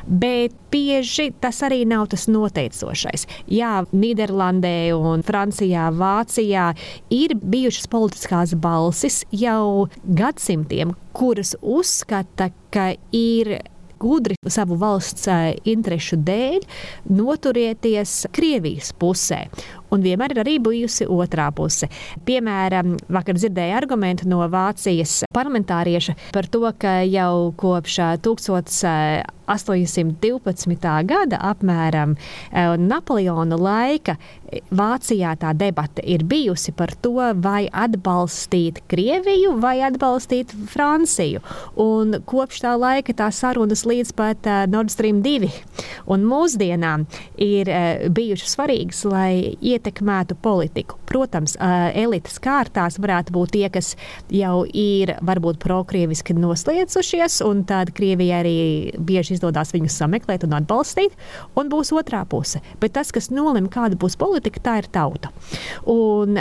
bet 0.07 0.55
bieži 0.73 1.31
tas 1.41 1.63
arī 1.67 1.83
nav 1.89 2.09
tas 2.13 2.27
noteicošais. 2.31 3.27
Jā, 3.53 3.81
Nīderlandē, 3.97 4.93
un 4.97 5.25
Francijā, 5.27 5.89
Vācijā 5.97 6.71
ir 7.15 7.37
bijušas 7.41 7.89
politiskās 7.93 8.57
balsis 8.61 9.23
jau 9.33 9.87
gadsimtiem, 10.05 10.93
kuras 11.17 11.55
uzskata, 11.63 12.51
ka 12.75 12.93
ir 13.17 13.57
gudri 13.99 14.37
savu 14.49 14.77
valsts 14.81 15.29
interesu 15.69 16.19
dēļ 16.21 16.65
noturieties 17.17 18.27
Krievijas 18.37 18.93
pusē 19.01 19.47
un 19.91 20.03
vienmēr 20.05 20.31
ir 20.35 20.41
arī 20.45 20.59
bijusi 20.63 21.07
otrā 21.07 21.51
puse. 21.55 21.87
Piemēram, 22.27 22.97
vakar 23.13 23.35
dzirdēju 23.39 23.77
argumentu 23.77 24.29
no 24.31 24.49
Vācijas 24.51 25.25
parlamentārieša 25.35 26.15
par 26.35 26.47
to, 26.51 26.73
ka 26.79 27.03
jau 27.07 27.53
kopš 27.61 27.97
1812. 28.27 31.05
gada 31.07 31.37
apmēram 31.53 32.17
Napoleona 32.83 33.57
laika 33.61 34.17
Vācijā 34.71 35.37
tā 35.41 35.53
debata 35.59 36.03
ir 36.07 36.25
bijusi 36.27 36.73
par 36.77 36.91
to, 37.03 37.35
vai 37.43 37.67
atbalstīt 37.67 38.81
Krieviju 38.87 39.61
vai 39.63 39.81
atbalstīt 39.83 40.53
Franciju. 40.71 41.41
Un 41.83 42.15
kopš 42.27 42.61
tā 42.63 42.77
laika 42.79 43.13
tā 43.17 43.31
sarunas 43.35 43.85
līdz 43.89 44.13
pat 44.17 44.47
Nord 44.71 44.91
Stream 44.95 45.23
2 45.25 45.51
un 46.15 46.21
mūsdienām 46.31 47.07
ir 47.43 47.67
bijušas 48.15 48.55
svarīgas, 48.55 49.05
lai 49.11 49.57
ietekmētu 49.77 50.37
politiku. 50.43 50.99
Protams, 51.07 51.55
elites 51.95 52.41
kārtās 52.43 52.99
varētu 53.01 53.33
būt 53.37 53.55
tie, 53.55 53.67
kas 53.73 53.95
jau 54.33 54.65
ir 54.67 55.15
varbūt 55.25 55.61
prokrieviski 55.63 56.35
noslēdzušies, 56.37 57.39
un 57.47 57.63
tad 57.69 57.93
Krievijai 57.97 58.41
arī 58.41 58.57
bieži 58.99 59.37
izdodas 59.37 59.73
viņus 59.75 60.01
sameklēt 60.03 60.45
un 60.49 60.57
atbalstīt, 60.59 61.15
un 61.57 61.71
būs 61.73 61.93
otrā 61.97 62.25
puse. 62.29 62.61
Bet 62.83 62.97
tas, 62.99 63.13
kas 63.15 63.31
nolem, 63.31 63.71
kāda 63.73 63.99
būs 64.01 64.19
politika, 64.21 64.63
tā 64.63 64.79
ir 64.83 64.91
tauta. 64.93 65.31
Un 65.89 66.41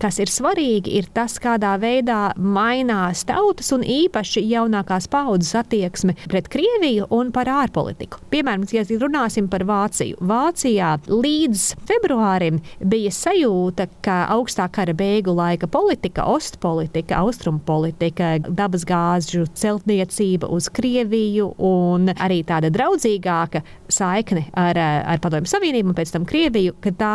kas 0.00 0.20
ir 0.22 0.32
svarīgi, 0.32 0.96
ir 1.00 1.10
tas, 1.14 1.36
kādā 1.42 1.74
veidā 1.82 2.32
mainās 2.38 3.26
tautas 3.28 3.70
un 3.76 3.84
īpaši 3.84 4.42
jaunākās 4.48 5.10
paudzes 5.12 5.54
attieksme 5.60 6.16
pret 6.30 6.48
Krieviju 6.50 7.10
un 7.14 7.30
par 7.34 7.50
ārpolitiku. 7.50 8.22
Piemēram, 8.32 8.66
ja 8.72 8.84
runāsim 9.00 9.48
par 9.50 9.64
Vāciju. 9.68 10.18
Vācijā 10.24 10.94
līdz 11.10 11.64
februārim 11.88 12.59
bija 12.80 13.12
sajūta, 13.14 13.86
ka 14.04 14.22
augstā 14.34 14.66
kara 14.72 14.94
beigu 14.96 15.34
laika 15.36 15.68
politika, 15.70 16.26
ostpolitika, 16.30 17.20
austrumpolitika, 17.24 18.36
dabasgāžu 18.46 19.46
celtniecība 19.58 20.50
uz 20.50 20.70
Krieviju 20.72 21.50
un 21.58 22.12
arī 22.16 22.42
tāda 22.46 22.70
draudzīgāka 22.72 23.62
saikne 23.90 24.46
ar, 24.58 24.78
ar 24.80 25.22
Padomju 25.22 25.50
Savienību 25.50 25.92
un 25.92 25.98
pēc 25.98 26.14
tam 26.14 26.26
Krieviju, 26.28 26.76
ka 26.82 26.94
tā 26.96 27.14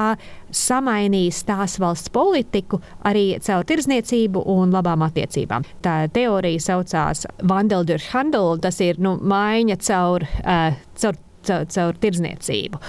samainīs 0.56 1.44
tās 1.48 1.78
valsts 1.82 2.12
politiku 2.14 2.80
arī 3.08 3.36
caur 3.44 3.68
tirzniecību 3.68 4.46
un 4.56 4.74
labām 4.76 5.04
attiecībām. 5.08 5.66
Tā 5.86 5.98
teorija 6.16 6.64
saucās 6.70 7.26
Vandeldurhandel, 7.44 8.60
tas 8.64 8.80
ir 8.84 9.00
nu, 9.04 9.18
maiņa 9.22 9.80
caur, 9.84 10.28
uh, 10.44 10.76
caur 11.02 11.22
caur, 11.46 11.66
caur 11.70 12.02
tirdzniecību. 12.02 12.82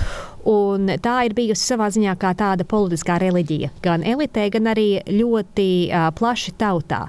Un 0.47 0.93
tā 1.03 1.17
ir 1.27 1.35
bijusi 1.35 1.73
savā 1.73 1.89
ziņā 1.91 2.13
kā 2.23 2.31
tāda 2.39 2.63
politiskā 2.69 3.17
reliģija, 3.19 3.73
gan 3.83 4.05
elitē, 4.07 4.45
gan 4.55 4.71
arī 4.71 5.01
ļoti 5.11 5.71
uh, 5.91 6.07
plaši 6.15 6.55
tautā. 6.61 7.07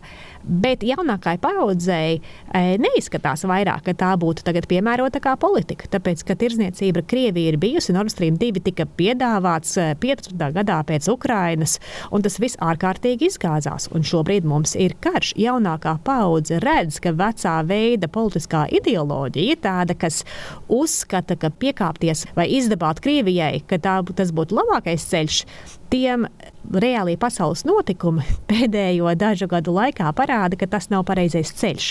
Bet 0.48 0.84
jaunākai 0.88 1.36
paudzei 1.44 2.18
e, 2.18 2.78
neizskatās 2.80 3.44
vairāk, 3.48 3.84
ka 3.90 3.94
tā 4.00 4.14
būtu 4.20 4.46
piemērota 4.68 5.20
kā 5.20 5.36
politika. 5.40 5.90
Tāpēc, 5.92 6.24
ka 6.24 6.38
tirzniecība 6.40 7.02
ar 7.02 7.08
Krieviju 7.08 7.52
ir 7.52 7.58
bijusi, 7.60 7.94
Nord 7.96 8.14
Stream 8.14 8.38
2 8.40 8.64
tika 8.64 8.86
piedāvāts 8.88 9.76
15. 10.00 10.32
E, 10.32 10.52
gadā 10.56 10.80
pēc 10.88 11.10
Ukrainas, 11.12 11.78
un 12.12 12.24
tas 12.24 12.40
viss 12.40 12.60
ārkārtīgi 12.64 13.28
izgāzās. 13.28 13.90
Un 13.92 14.08
šobrīd 14.08 14.48
mums 14.48 14.78
ir 14.80 14.96
karš. 15.04 15.34
Jaunākā 15.38 15.98
paudze 16.08 16.62
redz, 16.64 17.02
ka 17.04 17.12
vecā 17.12 17.58
veida 17.68 18.08
politiskā 18.08 18.66
ideoloģija 18.80 19.58
ir 19.58 19.62
tāda, 19.64 19.98
kas 20.00 20.24
uzskata, 20.72 21.36
ka 21.36 21.52
piekāpties 21.52 22.24
vai 22.38 22.48
izdabāt 22.56 23.04
Krievijai, 23.04 23.66
ka 23.68 23.82
tā, 23.84 24.00
tas 24.16 24.32
būtu 24.32 24.56
labākais 24.62 25.10
ceļš 25.12 25.44
tiem 25.92 26.28
reālie 26.68 27.16
pasaules 27.20 27.64
notikumi 27.68 28.26
pēdējo 28.50 29.14
dažu 29.20 29.48
gadu 29.52 29.74
laikā 29.76 30.12
parāda, 30.18 30.60
ka 30.60 30.70
tas 30.70 30.90
nav 30.94 31.06
pareizais 31.08 31.54
ceļš. 31.58 31.90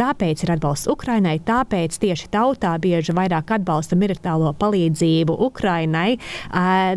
Tāpēc 0.00 0.44
ir 0.44 0.54
atbalsts 0.56 0.90
Ukrainai, 0.92 1.38
tāpēc 1.44 1.98
tieši 2.02 2.30
tautā 2.32 2.74
bieži 2.82 3.16
vairāk 3.16 3.54
atbalsta 3.58 3.98
militāro 3.98 4.52
palīdzību 4.60 5.38
Ukrainai 5.50 6.18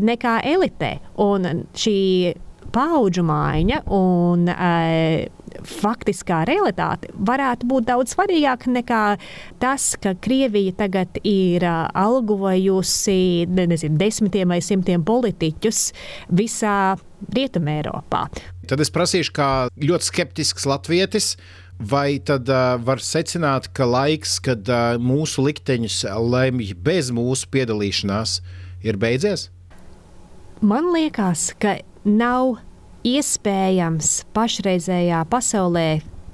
nekā 0.03 0.39
elitē. 0.53 0.97
Un 1.23 1.65
šī 1.77 1.99
paudžu 2.73 3.23
maiņa 3.27 3.83
un 3.93 4.47
faktiskā 5.67 6.43
realitāte 6.49 7.11
varētu 7.13 7.67
būt 7.69 7.87
daudz 7.89 8.15
svarīgāka 8.15 8.71
nekā 8.73 9.01
tas, 9.61 9.93
ka 10.01 10.15
Krievija 10.23 10.75
tagad 10.83 11.19
ir 11.23 11.65
algojusi 11.67 13.47
nezinu, 13.49 13.97
desmitiem 14.01 14.53
vai 14.53 14.61
simtiem 14.63 15.03
politiķus 15.05 15.85
visā 16.33 16.77
Rietumē 17.33 17.79
Eiropā. 17.81 18.25
Tad 18.67 18.83
es 18.83 18.91
prasīšu, 18.93 19.33
kā 19.35 19.49
ļoti 19.79 20.09
skeptisks 20.11 20.67
latvietis. 20.69 21.35
Vai 21.83 22.19
tad 22.21 22.47
uh, 22.53 22.77
var 22.85 23.01
secināt, 23.01 23.65
ka 23.75 23.87
laiks, 23.89 24.37
kad 24.45 24.69
uh, 24.69 24.93
mūsu 25.01 25.41
likteņus 25.43 26.03
lemj 26.21 26.69
bez 26.85 27.09
mūsu 27.11 27.49
piedalīšanās, 27.51 28.37
ir 28.85 28.99
beidzies? 29.01 29.47
Man 30.61 30.93
liekas, 30.93 31.49
ka 31.59 31.79
nav 32.05 32.61
iespējams 33.03 34.23
pašreizējā 34.35 35.23
pasaulē 35.31 35.87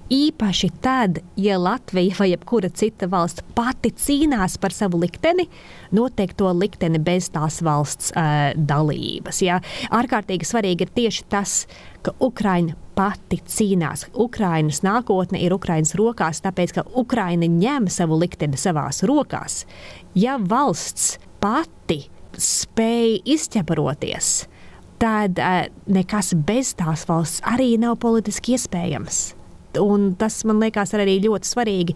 Īpaši 0.10 0.72
tad, 0.82 1.20
ja 1.38 1.60
Latvija 1.62 2.16
vai 2.18 2.32
jebkura 2.32 2.72
cita 2.74 3.06
valsts 3.06 3.44
pati 3.54 3.92
cīnās 3.94 4.56
par 4.58 4.74
savu 4.74 4.98
likteni, 5.04 5.46
noteikto 5.94 6.50
likteni 6.58 6.98
bez 6.98 7.28
tās 7.30 7.60
valsts 7.62 8.10
uh, 8.18 8.50
dalības. 8.58 9.44
Ja? 9.46 9.60
Ārkārtīgi 9.94 10.50
svarīgi 10.50 10.88
ir 10.88 10.94
tieši 10.98 11.28
tas, 11.30 11.54
ka 12.02 12.16
Ukraina 12.26 12.74
pati 12.98 13.38
cīnās. 13.46 14.08
Ukrainas 14.18 14.82
nākotne 14.82 15.44
ir 15.46 15.54
Ukrainas 15.54 15.94
rokās, 16.00 16.42
tāpēc 16.42 16.74
ka 16.80 16.88
Ukraina 16.98 17.46
ņem 17.46 17.86
savu 17.94 18.18
likteni 18.18 18.58
savās 18.58 19.04
rokās. 19.06 19.62
Ja 20.18 20.40
valsts 20.42 21.20
pati 21.38 22.08
spēj 22.34 23.20
izķeparoties, 23.30 24.40
tad 25.00 25.40
nekas 25.90 26.34
bez 26.48 26.74
tās 26.80 27.06
valsts 27.10 27.44
arī 27.48 27.74
nav 27.82 28.00
politiski 28.04 28.58
iespējams. 28.58 29.22
Un 29.80 30.14
tas 30.18 30.42
man 30.50 30.62
liekas 30.64 30.96
arī 30.98 31.20
ļoti 31.22 31.46
svarīgi 31.46 31.96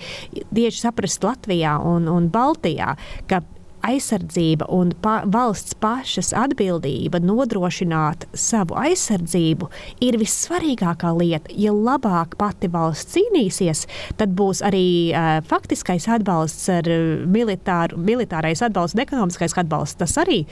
tieši 0.54 0.84
saprast 0.84 1.26
Latvijā 1.26 1.80
un, 1.90 2.06
un 2.12 2.30
Baltijā, 2.34 2.94
ka 3.28 3.42
aizsardzība 3.84 4.68
un 4.74 4.94
pa, 5.04 5.22
valsts 5.30 5.76
pašas 5.84 6.32
atbildība 6.38 7.22
nodrošināt 7.24 8.26
savu 8.38 8.78
aizsardzību 8.80 9.70
ir 10.06 10.18
vissvarīgākā 10.22 11.12
lieta. 11.18 11.52
Ja 11.58 11.74
labāk 11.76 12.38
pati 12.40 12.70
valsts 12.72 13.18
cīnīsies, 13.18 13.86
tad 14.20 14.36
būs 14.38 14.64
arī 14.66 14.86
uh, 15.12 15.36
faktiskais 15.50 16.08
atbalsts 16.12 16.70
ar 16.74 16.90
militāru, 17.28 18.00
militārais 18.00 18.64
atbalsts 18.66 18.98
un 18.98 19.04
ekonomiskais 19.06 19.58
atbalsts. 19.60 20.00
Tas 20.02 20.18
arī 20.22 20.44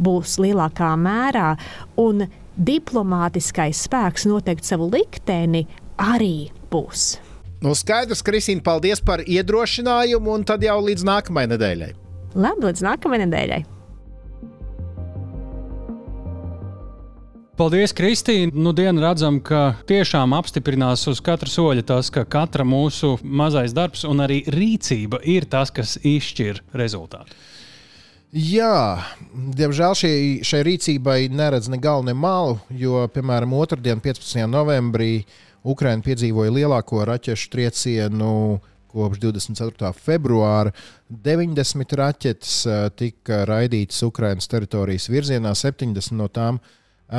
būs 0.00 0.38
lielākā 0.42 0.92
mērā. 1.00 1.54
Un 2.00 2.26
diplomātiskais 2.60 3.86
spēks 3.86 4.26
noteikt 4.28 4.68
savu 4.68 4.90
likteni 4.92 5.66
arī 6.00 6.50
būs. 6.72 7.18
Nu, 7.60 7.74
skaidrs, 7.76 8.22
Kristīne, 8.24 8.64
paldies 8.64 9.02
par 9.04 9.20
iedrošinājumu, 9.20 10.38
un 10.38 10.46
tad 10.48 10.64
jau 10.64 10.78
līdz 10.80 11.04
nākamajai 11.04 11.50
nedēļai. 11.52 11.90
Labi, 12.34 12.68
līdz 12.68 12.82
nākamajai 12.86 13.26
nedēļai. 13.26 13.60
Paldies, 17.60 17.92
Kristīne. 17.92 18.54
Nu, 18.56 18.70
dienu 18.72 19.02
redzam, 19.02 19.36
ka 19.44 19.74
tiešām 19.84 20.32
apstiprinās 20.32 21.02
uz 21.10 21.18
katra 21.20 21.50
soļa 21.50 21.82
tas, 21.90 22.08
ka 22.08 22.22
katra 22.24 22.64
mūsu 22.64 23.18
mazais 23.20 23.74
darbs 23.76 24.06
un 24.08 24.22
arī 24.24 24.38
rīcība 24.48 25.20
ir 25.28 25.44
tas, 25.50 25.68
kas 25.74 25.98
izšķir 26.00 26.62
rezultātu. 26.80 27.36
Jā, 28.30 29.02
diemžēl 29.58 29.98
šī, 29.98 30.12
šai 30.46 30.62
rīcībai 30.70 31.18
neredz 31.34 31.66
ne 31.68 31.76
galu, 31.82 32.06
ne 32.06 32.14
malu, 32.14 32.60
jo, 32.70 33.02
piemēram, 33.12 33.52
otrdien, 33.58 34.00
15. 34.00 34.46
novembrī, 34.46 35.26
Ukraina 35.66 36.00
piedzīvoja 36.06 36.54
lielāko 36.54 37.02
raķešu 37.10 37.50
triecienu 37.52 38.32
kopš 38.90 39.22
24. 39.22 39.92
februāra. 39.96 40.74
90 41.10 41.96
raķetes 42.00 42.58
eh, 42.66 42.82
tika 42.96 43.44
raidītas 43.48 44.02
Ukraiņas 44.06 44.50
teritorijas 44.50 45.08
virzienā, 45.12 45.54
70 45.58 46.16
no 46.18 46.28
tām 46.32 46.60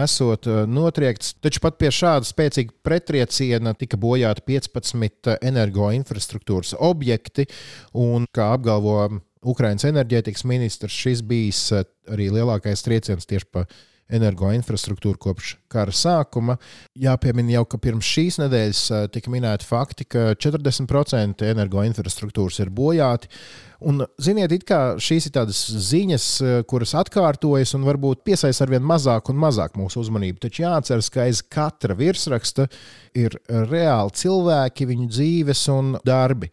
esot 0.04 0.48
eh, 0.48 0.64
notriekts. 0.68 1.36
Taču 1.44 1.64
pat 1.64 1.78
pie 1.82 1.92
šāda 1.94 2.28
spēcīga 2.28 2.76
pretrieciena 2.86 3.76
tika 3.78 4.00
bojāti 4.00 4.46
15 4.48 5.36
energoinfrastruktūras 5.52 6.76
objekti. 6.80 7.48
Un, 7.98 8.28
kā 8.36 8.52
apgalvo 8.56 9.08
Ukraiņas 9.42 9.88
enerģētikas 9.90 10.46
ministrs, 10.50 10.98
šis 11.06 11.24
bijis 11.28 11.64
eh, 11.76 11.88
arī 12.12 12.30
lielākais 12.34 12.86
trieciens 12.86 13.28
tieši 13.30 13.50
pa 13.52 13.66
energoinfrastruktūru 14.12 15.20
kopš 15.22 15.56
kara 15.72 15.94
sākuma. 15.96 16.58
Jāpiemina 17.00 17.58
jau, 17.58 17.66
ka 17.72 17.80
pirms 17.82 18.08
šīs 18.08 18.38
nedēļas 18.42 18.84
tika 19.16 19.32
minēti 19.34 19.68
fakti, 19.68 20.08
ka 20.12 20.32
40% 20.36 21.48
energoinfrastruktūras 21.52 22.60
ir 22.64 22.72
bojāti. 22.76 23.32
Un, 23.82 24.04
ziniet, 24.22 24.52
it 24.54 24.66
kā 24.70 24.80
šīs 25.02 25.26
ir 25.30 25.34
tādas 25.40 25.62
ziņas, 25.90 26.26
kuras 26.70 26.92
atkārtojas 27.00 27.72
un 27.74 27.88
varbūt 27.88 28.22
piesaista 28.28 28.68
arvien 28.68 28.84
mazāk 28.86 29.32
un 29.34 29.40
mazāk 29.42 29.74
mūsu 29.80 30.04
uzmanību. 30.04 30.44
Taču 30.44 30.68
jāatcerās, 30.68 31.10
ka 31.10 31.24
aiz 31.26 31.42
katra 31.42 31.98
virsraksta 31.98 32.68
ir 33.18 33.40
reāli 33.50 34.14
cilvēki, 34.22 34.90
viņu 34.92 35.10
dzīves 35.10 35.64
un 35.74 35.96
darbi. 36.06 36.52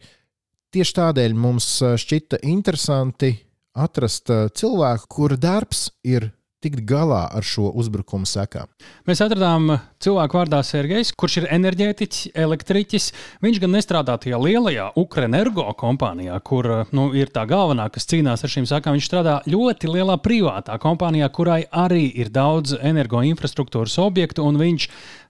Tieši 0.73 0.97
tādēļ 0.97 1.37
mums 1.37 1.69
šķita 2.01 2.41
interesanti 2.49 3.35
atrast 3.77 4.33
cilvēku, 4.57 5.07
kura 5.13 5.37
darbs 5.37 5.87
ir 6.05 6.31
tikt 6.63 6.83
galā 6.87 7.21
ar 7.35 7.45
šo 7.45 7.69
uzbrukumu 7.79 8.27
sekām? 8.29 8.69
Mēs 9.07 9.21
atradām 9.23 9.71
cilvēku 10.03 10.39
vārdā 10.39 10.59
Sergejs, 10.65 11.13
kurš 11.19 11.39
ir 11.41 11.47
enerģētiķis, 11.55 12.31
elektriķis. 12.45 13.09
Viņš 13.45 13.61
gan 13.63 13.75
nestrādā 13.77 14.17
tajā 14.21 14.39
lielajā 14.41 14.89
Ukrenergo 14.99 15.67
kompānijā, 15.79 16.39
kur 16.43 16.69
nu, 16.95 17.09
ir 17.15 17.31
tā 17.35 17.45
galvenā, 17.49 17.89
kas 17.93 18.09
cīnās 18.09 18.43
ar 18.43 18.53
šīm 18.55 18.67
sekām. 18.69 18.97
Viņš 18.97 19.09
strādā 19.11 19.39
ļoti 19.49 19.91
lielā 19.93 20.19
privātā 20.23 20.75
kompānijā, 20.81 21.31
kurai 21.35 21.61
arī 21.71 22.05
ir 22.19 22.33
daudz 22.35 22.75
energoinfrastruktūras 22.79 23.99
objektu, 24.03 24.45
un 24.47 24.59
viņš 24.59 24.89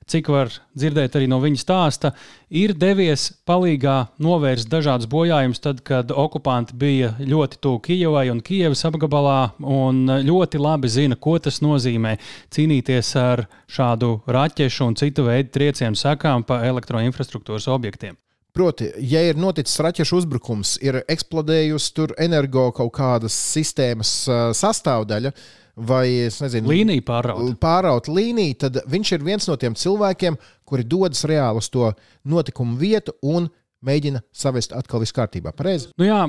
cik 0.10 0.30
var 0.34 0.52
dzirdēt 0.78 1.16
arī 1.18 1.28
no 1.30 1.40
viņa 1.44 1.62
stāsta, 1.62 2.12
ir 2.50 2.74
devies 2.78 3.30
palīgā 3.48 3.96
novērst 4.22 4.70
dažādus 4.72 5.10
bojājumus, 5.12 5.62
tad, 5.64 5.84
kad 5.86 6.12
okupanti 6.12 6.78
bija 6.80 7.14
ļoti 7.20 7.60
tuvu 7.64 7.82
Kijavai 7.88 8.28
un 8.34 8.42
Kijavas 8.46 8.86
apgabalā, 8.90 9.40
un 9.60 10.06
ļoti 10.26 10.62
labi 10.62 10.92
zina, 10.92 11.18
ko 11.20 11.38
tas 11.40 11.62
nozīmē 11.66 12.16
cīnīties 12.56 13.14
ar 13.22 13.46
šādu 13.70 14.18
raķešu 14.28 14.90
un 14.90 14.98
citu 15.00 15.28
veidu 15.30 15.54
triecienu 15.60 16.00
sekām 16.00 16.48
pa 16.48 16.64
elektroinfrastruktūras 16.70 17.70
objektiem. 17.72 18.18
Proti, 18.50 18.90
ja 19.06 19.22
ir 19.24 19.38
noticis 19.38 19.78
raķešu 19.86 20.24
uzbrukums, 20.24 20.74
ir 20.82 21.04
eksplodējusi 21.06 21.92
tur 21.96 22.16
energo 22.20 22.66
kaut 22.76 22.92
kādas 22.98 23.36
sistēmas 23.54 24.12
sastāvdaļa, 24.58 25.32
vai 25.80 26.06
nezinu, 26.30 26.70
līniju 26.70 27.06
pāraut. 27.08 27.54
pāraut 27.62 28.10
līniju, 28.12 28.58
tad 28.66 28.82
viņš 28.90 29.14
ir 29.16 29.26
viens 29.26 29.48
no 29.50 29.56
tiem 29.60 29.78
cilvēkiem, 29.80 30.38
kuri 30.68 30.86
dodas 30.86 31.24
reāli 31.30 31.64
uz 31.64 31.70
to 31.72 31.94
notikumu 32.28 32.78
vietu 32.80 33.16
un 33.24 33.50
mēģina 33.86 34.22
savest 34.36 34.74
atkal 34.76 35.00
viss 35.04 35.16
kārtībā. 35.16 35.54
Pareizi? 35.56 35.90
Nu 36.00 36.08
jā, 36.08 36.20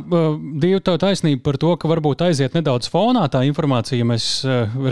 divi 0.62 0.78
tev 0.86 1.00
taisnība 1.02 1.42
par 1.48 1.58
to, 1.60 1.72
ka 1.80 1.90
varbūt 1.90 2.22
aiziet 2.28 2.54
nedaudz 2.54 2.90
fonā 2.92 3.24
tā 3.32 3.42
informācija, 3.48 4.06
mēs 4.06 4.28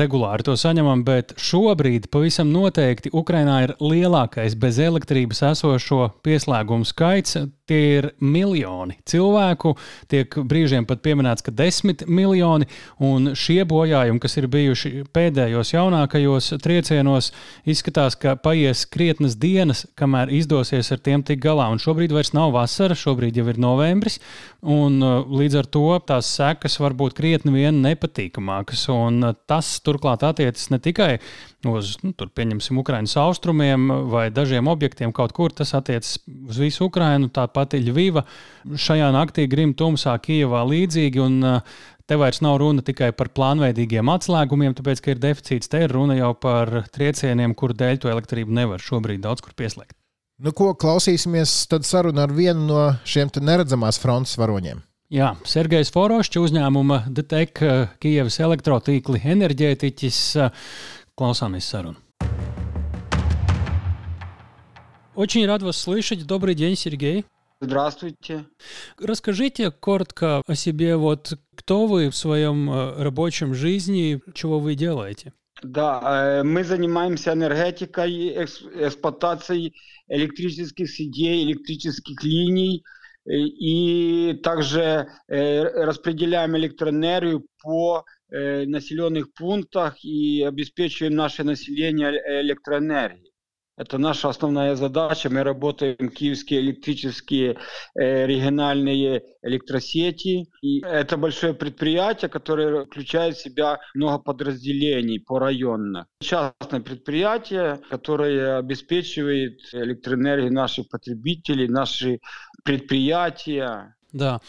regulāri 0.01 0.47
to 0.47 0.57
saņemam, 0.59 1.05
bet 1.07 1.37
šobrīd 1.38 2.11
pavisam 2.11 2.51
noteikti 2.55 3.14
Ukrainā 3.14 3.61
ir 3.68 3.77
lielākais 3.79 4.59
bez 4.59 4.83
elektrības 4.83 5.44
esošo 5.53 6.09
pieslēgumu 6.27 6.88
skaits. 6.88 7.38
Tie 7.68 7.81
ir 7.98 8.07
miljoni 8.24 8.96
cilvēku, 9.09 9.74
tiek 10.09 10.33
brīžiem 10.48 10.87
pat 10.88 11.02
pieminēts, 11.04 11.44
ka 11.44 11.52
desmit 11.52 12.07
miljoni, 12.09 12.68
un 13.04 13.35
šie 13.37 13.61
bojājumi, 13.68 14.20
kas 14.22 14.38
ir 14.40 14.48
bijuši 14.52 14.92
pēdējos 15.12 15.74
jaunākajos 15.74 16.54
triecienos, 16.64 17.31
izskatās, 17.68 18.16
ka 18.16 18.38
paies 18.40 18.87
krietnas 18.88 19.37
dienas, 19.37 19.85
kamēr 20.00 20.33
izdosies 20.38 20.88
ar 20.94 21.02
tiem 21.04 21.24
tikt 21.26 21.44
galā. 21.44 21.68
Un 21.72 21.83
šobrīd 21.83 22.14
vairs 22.16 22.33
nav 22.37 22.54
vasara, 22.57 22.96
šobrīd 22.96 23.37
jau 23.37 23.48
ir 23.52 23.61
novembris, 23.61 24.16
un 24.64 24.98
uh, 25.04 25.20
līdz 25.28 25.61
ar 25.61 25.68
to 25.68 25.85
tās 26.09 26.31
sekas 26.38 26.78
var 26.81 26.96
būt 26.96 27.18
krietni 27.18 27.52
vien 27.54 27.83
nepatīkamākas. 27.85 28.88
Un 28.94 29.20
uh, 29.28 29.37
tas 29.48 29.76
turklāt 29.85 30.24
attiecas 30.26 30.70
ne 30.72 30.81
tikai 30.83 31.12
uz, 31.66 31.97
nu, 32.05 32.12
tur, 32.14 32.31
pieņemsim, 32.31 32.79
Ukraiņas 32.83 33.16
austrumiem 33.25 33.88
vai 34.12 34.29
dažiem 34.31 34.71
objektiem 34.71 35.12
kaut 35.16 35.35
kur. 35.37 35.55
Tas 35.55 35.75
attiecas 35.75 36.18
uz 36.29 36.59
visu 36.62 36.87
Ukrainu, 36.87 37.31
tāpat 37.35 37.79
Ļuviva. 37.83 38.25
Šajā 38.68 39.11
naktī 39.14 39.49
grim 39.51 39.75
tumsā 39.75 40.18
Kijavā 40.23 40.64
līdzīgi. 40.68 41.25
Un, 41.25 41.62
Te 42.09 42.16
vairs 42.16 42.38
nav 42.40 42.55
runa 42.62 42.81
tikai 42.81 43.11
par 43.12 43.29
plānveidīgiem 43.37 44.09
atslēgumiem, 44.09 44.73
tāpēc, 44.79 45.03
ka 45.05 45.11
ir 45.12 45.18
deficīts. 45.21 45.68
Te 45.68 45.83
ir 45.85 45.92
runa 45.92 46.14
jau 46.16 46.31
par 46.40 46.87
triecieniem, 46.94 47.53
kur 47.53 47.75
dēļ 47.77 48.01
to 48.01 48.09
elektrību 48.09 48.55
nevar 48.57 48.81
šobrīd 48.81 49.21
daudz 49.27 49.44
kur 49.44 49.53
pieslēgt. 49.53 49.92
Nu, 50.40 50.55
ko 50.57 50.71
klausīsimies 50.73 51.66
tad 51.68 51.85
sarunu 51.85 52.23
ar 52.25 52.33
vienu 52.33 52.64
no 52.64 52.83
šiem 53.05 53.29
neredzamās 53.44 54.01
frontes 54.01 54.38
varoņiem? 54.40 54.81
Jā, 55.12 55.35
Sergejs 55.49 55.88
Forošs, 55.92 56.35
uzņēmuma 56.37 57.03
DTEK, 57.16 57.61
Kijavas 58.01 58.40
elektrotīkli 58.44 59.23
enerģētiķis. 59.35 60.18
Klausāmies 61.18 61.66
sarunu. 61.66 61.96
Очень 65.16 65.46
рад 65.46 65.62
вас 65.62 65.76
слышать. 65.76 66.24
Добрый 66.24 66.54
день, 66.54 66.76
Сергей. 66.76 67.24
Здравствуйте. 67.61 68.44
Расскажите 69.00 69.72
коротко 69.72 70.42
о 70.46 70.54
себе. 70.54 70.94
Вот 70.96 71.33
кто 71.57 71.88
вы 71.88 72.11
в 72.11 72.14
своем 72.14 72.70
э, 72.70 73.02
рабочем 73.02 73.52
жизни, 73.52 74.20
чего 74.33 74.61
вы 74.61 74.76
делаете? 74.76 75.33
Да, 75.64 76.00
э, 76.04 76.42
мы 76.44 76.62
занимаемся 76.62 77.33
энергетикой, 77.33 78.44
эксплуатацией 78.44 79.74
электрических 80.07 80.88
сетей, 80.88 81.42
электрических 81.46 82.22
линий 82.22 82.85
э, 83.26 83.33
и 83.35 84.35
также 84.44 85.09
распределяем 85.26 86.57
электроэнергию 86.57 87.44
по 87.61 88.04
населенных 88.31 89.33
пунктах 89.33 90.05
и 90.05 90.43
обеспечиваем 90.43 91.14
наше 91.14 91.45
население 91.45 92.12
электроэнергией. 92.43 93.29
Это 93.79 93.97
наша 93.97 94.29
основная 94.29 94.75
задача. 94.75 95.31
Мы 95.31 95.45
работаем 95.45 96.11
киевские 96.11 96.61
электрические 96.61 97.59
э, 97.95 98.27
региональные 98.27 99.23
электросети. 99.43 100.49
И 100.62 100.81
это 100.85 101.17
большое 101.17 101.55
предприятие, 101.55 102.29
которое 102.29 102.87
включает 102.87 103.37
в 103.37 103.41
себя 103.41 103.79
много 103.95 104.19
подразделений 104.19 105.21
по 105.21 105.38
районно. 105.38 106.09
Частное 106.21 106.81
предприятие, 106.81 107.79
которое 107.88 108.59
обеспечивает 108.59 109.61
электроэнергию 109.73 110.53
наших 110.53 110.88
потребителей, 110.88 111.69
наши 111.69 112.19
предприятия. 112.64 113.95
Да. 114.12 114.41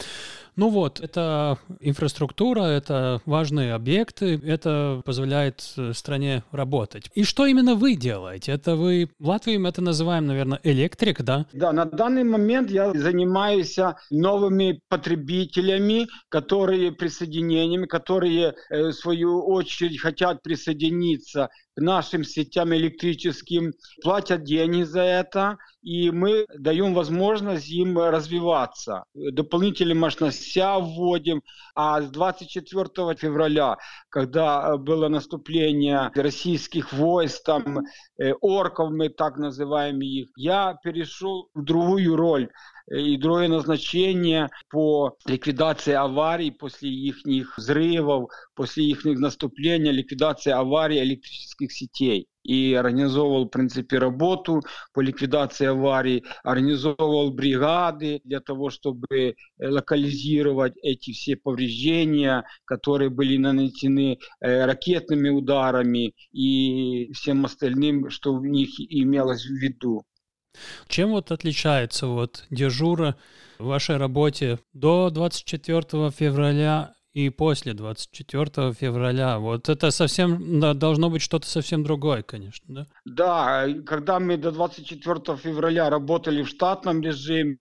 Ну 0.60 0.68
вот, 0.68 1.00
это 1.00 1.58
инфраструктура, 1.80 2.64
это 2.64 3.22
важные 3.26 3.74
объекты, 3.74 4.38
это 4.46 5.02
позволяет 5.06 5.64
э, 5.78 5.94
стране 5.94 6.44
работать. 6.52 7.10
И 7.16 7.24
что 7.24 7.46
именно 7.46 7.76
вы 7.76 7.96
делаете? 7.96 8.52
Это 8.52 8.76
вы, 8.76 9.10
в 9.20 9.30
Латвии 9.30 9.56
мы 9.56 9.70
это 9.70 9.82
называем, 9.82 10.28
наверное, 10.28 10.60
электрик, 10.64 11.22
да? 11.22 11.46
Да, 11.54 11.72
на 11.72 11.86
данный 11.86 12.26
момент 12.26 12.72
я 12.72 12.92
занимаюсь 12.92 13.78
новыми 14.12 14.82
потребителями, 14.90 16.08
которые 16.28 16.92
присоединениями, 16.92 17.86
которые, 17.86 18.54
э, 18.70 18.88
в 18.88 18.92
свою 18.92 19.42
очередь, 19.42 20.02
хотят 20.02 20.44
присоединиться 20.44 21.48
нашим 21.80 22.24
сетям 22.24 22.74
электрическим, 22.74 23.74
платят 24.02 24.44
деньги 24.44 24.84
за 24.84 25.02
это, 25.02 25.58
и 25.82 26.12
мы 26.12 26.46
даем 26.58 26.94
возможность 26.94 27.70
им 27.70 27.98
развиваться. 27.98 29.06
Дополнительные 29.14 29.96
мощности 29.96 30.60
вводим, 30.60 31.42
а 31.76 32.02
с 32.02 32.10
24 32.10 33.16
февраля, 33.16 33.78
когда 34.10 34.78
было 34.78 35.08
наступление 35.08 36.12
российских 36.16 36.92
войск, 36.94 37.44
там, 37.44 37.80
э, 38.18 38.34
орков 38.42 38.92
мы 38.92 39.10
так 39.10 39.38
называем 39.38 40.02
их, 40.02 40.30
я 40.36 40.78
перешел 40.84 41.50
в 41.54 41.64
другую 41.64 42.16
роль 42.16 42.50
и 42.90 43.18
другое 43.18 43.48
назначение 43.48 44.50
по 44.70 45.16
ликвидации 45.26 45.94
аварий 45.94 46.52
после 46.52 46.90
их 46.90 47.58
взрывов, 47.58 48.30
после 48.56 48.86
их 48.86 49.04
наступления, 49.06 49.92
ликвидации 49.92 50.52
аварий 50.52 51.00
электрических 51.00 51.72
сетей 51.72 52.28
и 52.44 52.74
организовывал, 52.74 53.46
в 53.46 53.50
принципе, 53.50 54.00
работу 54.00 54.62
по 54.94 55.02
ликвидации 55.02 55.68
аварий, 55.68 56.24
организовывал 56.44 57.32
бригады 57.32 58.22
для 58.24 58.40
того, 58.40 58.70
чтобы 58.70 59.06
э, 59.12 59.36
локализировать 59.60 60.74
эти 60.82 61.12
все 61.12 61.36
повреждения, 61.36 62.46
которые 62.66 63.10
были 63.10 63.38
нанесены 63.38 64.18
э, 64.40 64.66
ракетными 64.66 65.30
ударами 65.30 66.14
и 66.32 67.12
всем 67.14 67.46
остальным, 67.46 68.10
что 68.10 68.36
в 68.36 68.46
них 68.46 68.80
имелось 68.80 69.46
в 69.46 69.54
виду. 69.54 70.06
Чем 70.88 71.12
вот 71.12 71.32
отличается 71.32 72.08
вот 72.08 72.46
дежура 72.50 73.16
в 73.60 73.66
вашей 73.66 73.98
работе 73.98 74.60
до 74.74 75.10
24 75.10 76.12
февраля 76.12 76.96
и 77.14 77.30
после 77.30 77.74
24 77.74 78.74
февраля. 78.74 79.40
Вот 79.40 79.68
это 79.68 79.92
совсем 79.92 80.60
да, 80.60 80.74
должно 80.74 81.10
быть 81.10 81.22
что-то 81.22 81.48
совсем 81.48 81.84
другое, 81.84 82.22
конечно, 82.22 82.66
да? 82.68 82.88
Да, 83.06 83.68
когда 83.86 84.20
мы 84.20 84.38
до 84.38 84.52
24 84.52 85.38
февраля 85.38 85.90
работали 85.90 86.44
в 86.44 86.48
штатном 86.48 87.02
режиме 87.02 87.58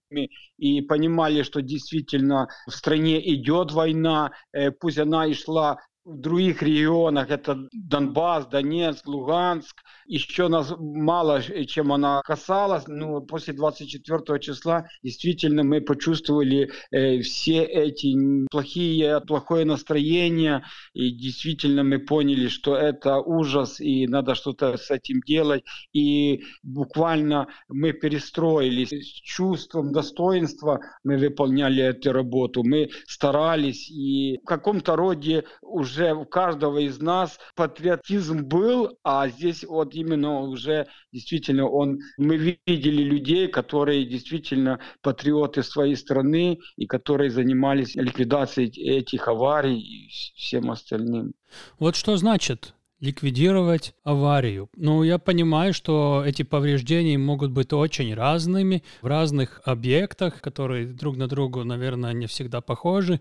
и 0.58 0.82
понимали, 0.82 1.42
что 1.42 1.62
действительно 1.62 2.48
в 2.66 2.72
стране 2.72 3.34
идет 3.34 3.72
война, 3.72 4.32
э, 4.52 4.70
пусть 4.70 4.98
она 4.98 5.26
и 5.26 5.34
шла 5.34 5.78
в 6.08 6.20
других 6.20 6.62
регионах, 6.62 7.30
это 7.30 7.68
Донбасс, 7.72 8.46
Донецк, 8.46 9.06
Луганск, 9.06 9.82
еще 10.06 10.48
нас 10.48 10.72
мало 10.78 11.42
чем 11.66 11.92
она 11.92 12.22
касалась, 12.24 12.86
но 12.86 13.20
после 13.20 13.52
24 13.52 14.40
числа 14.40 14.88
действительно 15.02 15.64
мы 15.64 15.82
почувствовали 15.82 16.70
э, 16.90 17.20
все 17.20 17.62
эти 17.62 18.16
плохие, 18.50 19.20
плохое 19.20 19.66
настроение, 19.66 20.64
и 20.94 21.10
действительно 21.10 21.84
мы 21.84 21.98
поняли, 21.98 22.48
что 22.48 22.74
это 22.74 23.18
ужас, 23.18 23.78
и 23.78 24.06
надо 24.06 24.34
что-то 24.34 24.78
с 24.78 24.90
этим 24.90 25.20
делать, 25.26 25.64
и 25.92 26.42
буквально 26.62 27.48
мы 27.68 27.92
перестроились. 27.92 28.92
С 28.92 29.20
чувством 29.22 29.92
достоинства, 29.92 30.80
мы 31.04 31.18
выполняли 31.18 31.82
эту 31.82 32.12
работу, 32.12 32.64
мы 32.64 32.88
старались, 33.06 33.90
и 33.90 34.38
в 34.42 34.46
каком-то 34.46 34.96
роде 34.96 35.44
уже 35.60 35.97
у 36.00 36.24
каждого 36.24 36.78
из 36.78 37.00
нас 37.00 37.38
патриотизм 37.54 38.44
был, 38.44 38.98
а 39.02 39.28
здесь 39.28 39.64
вот 39.64 39.94
именно 39.94 40.40
уже 40.40 40.86
действительно 41.12 41.68
он, 41.68 41.98
мы 42.16 42.36
видели 42.36 43.02
людей, 43.02 43.48
которые 43.48 44.04
действительно 44.04 44.80
патриоты 45.02 45.62
своей 45.62 45.96
страны 45.96 46.58
и 46.76 46.86
которые 46.86 47.30
занимались 47.30 47.94
ликвидацией 47.94 48.70
этих 48.98 49.28
аварий 49.28 49.78
и 49.78 50.08
всем 50.08 50.70
остальным. 50.70 51.32
Вот 51.78 51.96
что 51.96 52.16
значит 52.16 52.74
ликвидировать 53.00 53.94
аварию. 54.02 54.68
Ну, 54.76 55.02
я 55.02 55.18
понимаю, 55.18 55.72
что 55.72 56.22
эти 56.26 56.42
повреждения 56.42 57.16
могут 57.16 57.52
быть 57.52 57.72
очень 57.72 58.12
разными 58.14 58.82
в 59.02 59.06
разных 59.06 59.60
объектах, 59.64 60.40
которые 60.40 60.86
друг 60.86 61.16
на 61.16 61.28
друга, 61.28 61.62
наверное, 61.64 62.12
не 62.12 62.26
всегда 62.26 62.60
похожи. 62.60 63.20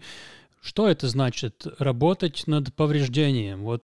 Что 0.62 0.88
это 0.88 1.08
значит 1.08 1.66
работать 1.80 2.48
над 2.48 2.74
повреждением? 2.76 3.64
Вот 3.64 3.84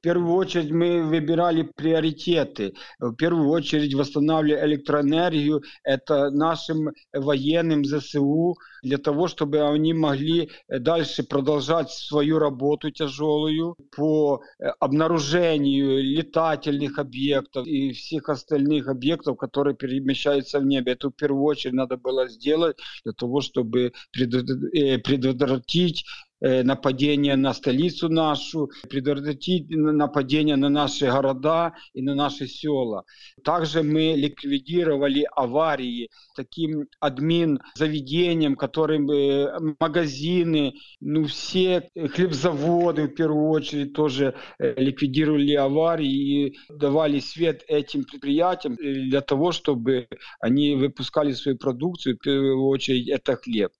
в 0.00 0.02
первую 0.02 0.34
очередь 0.34 0.70
мы 0.70 1.02
выбирали 1.02 1.70
приоритеты. 1.76 2.72
В 2.98 3.14
первую 3.16 3.50
очередь 3.50 3.92
восстанавливали 3.92 4.64
электроэнергию. 4.64 5.62
Это 5.84 6.30
нашим 6.30 6.92
военным 7.12 7.84
ЗСУ 7.84 8.56
для 8.82 8.96
того, 8.96 9.28
чтобы 9.28 9.60
они 9.60 9.92
могли 9.92 10.48
дальше 10.68 11.22
продолжать 11.22 11.90
свою 11.90 12.38
работу 12.38 12.90
тяжелую 12.90 13.76
по 13.94 14.40
обнаружению 14.78 16.02
летательных 16.02 16.98
объектов 16.98 17.66
и 17.66 17.92
всех 17.92 18.30
остальных 18.30 18.88
объектов, 18.88 19.36
которые 19.36 19.76
перемещаются 19.76 20.60
в 20.60 20.64
небе. 20.64 20.92
Это 20.92 21.10
в 21.10 21.12
первую 21.12 21.44
очередь 21.44 21.74
надо 21.74 21.98
было 21.98 22.26
сделать 22.26 22.78
для 23.04 23.12
того, 23.12 23.42
чтобы 23.42 23.92
э, 24.18 24.98
предотвратить 24.98 26.06
Нападения 26.40 27.36
на 27.36 27.52
столицу 27.52 28.08
нашу, 28.08 28.70
предотвратить 28.88 29.68
нападения 29.68 30.56
на 30.56 30.68
наши 30.68 31.06
города 31.06 31.74
и 31.92 32.02
на 32.02 32.14
наши 32.14 32.46
села. 32.46 33.04
Также 33.44 33.82
мы 33.82 34.14
ликвидировали 34.16 35.26
аварии 35.36 36.08
таким 36.34 36.86
админ 37.00 37.60
заведением, 37.74 38.56
которым 38.56 39.10
э, 39.10 39.74
магазины, 39.78 40.74
ну 41.00 41.24
все 41.24 41.88
хлебзаводы 41.94 43.04
в 43.04 43.14
первую 43.14 43.50
очередь 43.50 43.92
тоже 43.92 44.34
ликвидировали 44.58 45.54
аварии 45.54 46.46
и 46.46 46.58
давали 46.68 47.20
свет 47.20 47.62
этим 47.68 48.04
предприятиям 48.04 48.76
для 48.76 49.20
того, 49.20 49.52
чтобы 49.52 50.08
они 50.40 50.74
выпускали 50.74 51.32
свою 51.32 51.58
продукцию, 51.58 52.16
в 52.16 52.20
первую 52.20 52.66
очередь 52.66 53.08
это 53.08 53.36
хлеб. 53.36 53.72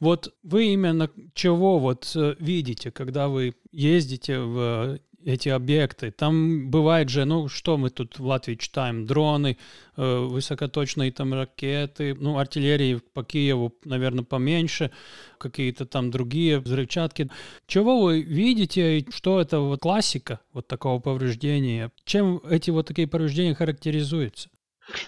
Вот 0.00 0.34
вы 0.42 0.72
именно 0.72 1.10
чего 1.34 1.78
вот 1.78 2.10
э, 2.14 2.34
видите, 2.38 2.90
когда 2.90 3.28
вы 3.28 3.54
ездите 3.70 4.40
в 4.40 4.98
эти 5.24 5.48
объекты. 5.48 6.10
Там 6.10 6.70
бывает 6.70 7.08
же, 7.08 7.24
ну 7.24 7.48
что 7.48 7.76
мы 7.76 7.90
тут 7.90 8.18
в 8.18 8.24
Латвии 8.24 8.54
читаем, 8.54 9.06
дроны, 9.06 9.56
э, 9.96 10.18
высокоточные 10.18 11.12
там 11.12 11.32
ракеты, 11.34 12.14
ну 12.14 12.38
артиллерии 12.38 13.00
по 13.12 13.24
Киеву, 13.24 13.74
наверное, 13.84 14.24
поменьше, 14.24 14.90
какие-то 15.38 15.86
там 15.86 16.10
другие 16.10 16.58
взрывчатки. 16.58 17.30
Чего 17.66 18.00
вы 18.02 18.22
видите, 18.22 19.04
что 19.10 19.40
это 19.40 19.60
вот 19.60 19.80
классика 19.80 20.40
вот 20.52 20.66
такого 20.66 21.00
повреждения? 21.00 21.90
Чем 22.04 22.40
эти 22.48 22.70
вот 22.70 22.86
такие 22.86 23.08
повреждения 23.08 23.54
характеризуются? 23.54 24.48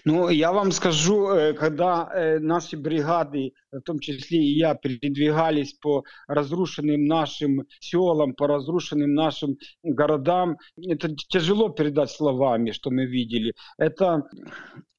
Ну, 0.04 0.28
я 0.28 0.52
вам 0.52 0.72
скажу, 0.72 1.28
э, 1.28 1.52
когда 1.54 2.08
э, 2.12 2.38
наши 2.38 2.76
бригады, 2.76 3.52
в 3.72 3.80
том 3.80 3.98
числе 3.98 4.38
и 4.38 4.58
я, 4.58 4.74
передвигались 4.74 5.74
по 5.74 6.04
разрушенным 6.28 7.06
нашим 7.06 7.62
селам, 7.80 8.34
по 8.34 8.46
разрушенным 8.46 9.14
нашим 9.14 9.56
городам, 9.82 10.56
это 10.76 11.14
тяжело 11.28 11.68
передать 11.70 12.10
словами, 12.10 12.70
что 12.70 12.90
мы 12.90 13.06
видели. 13.06 13.52
Это, 13.78 14.22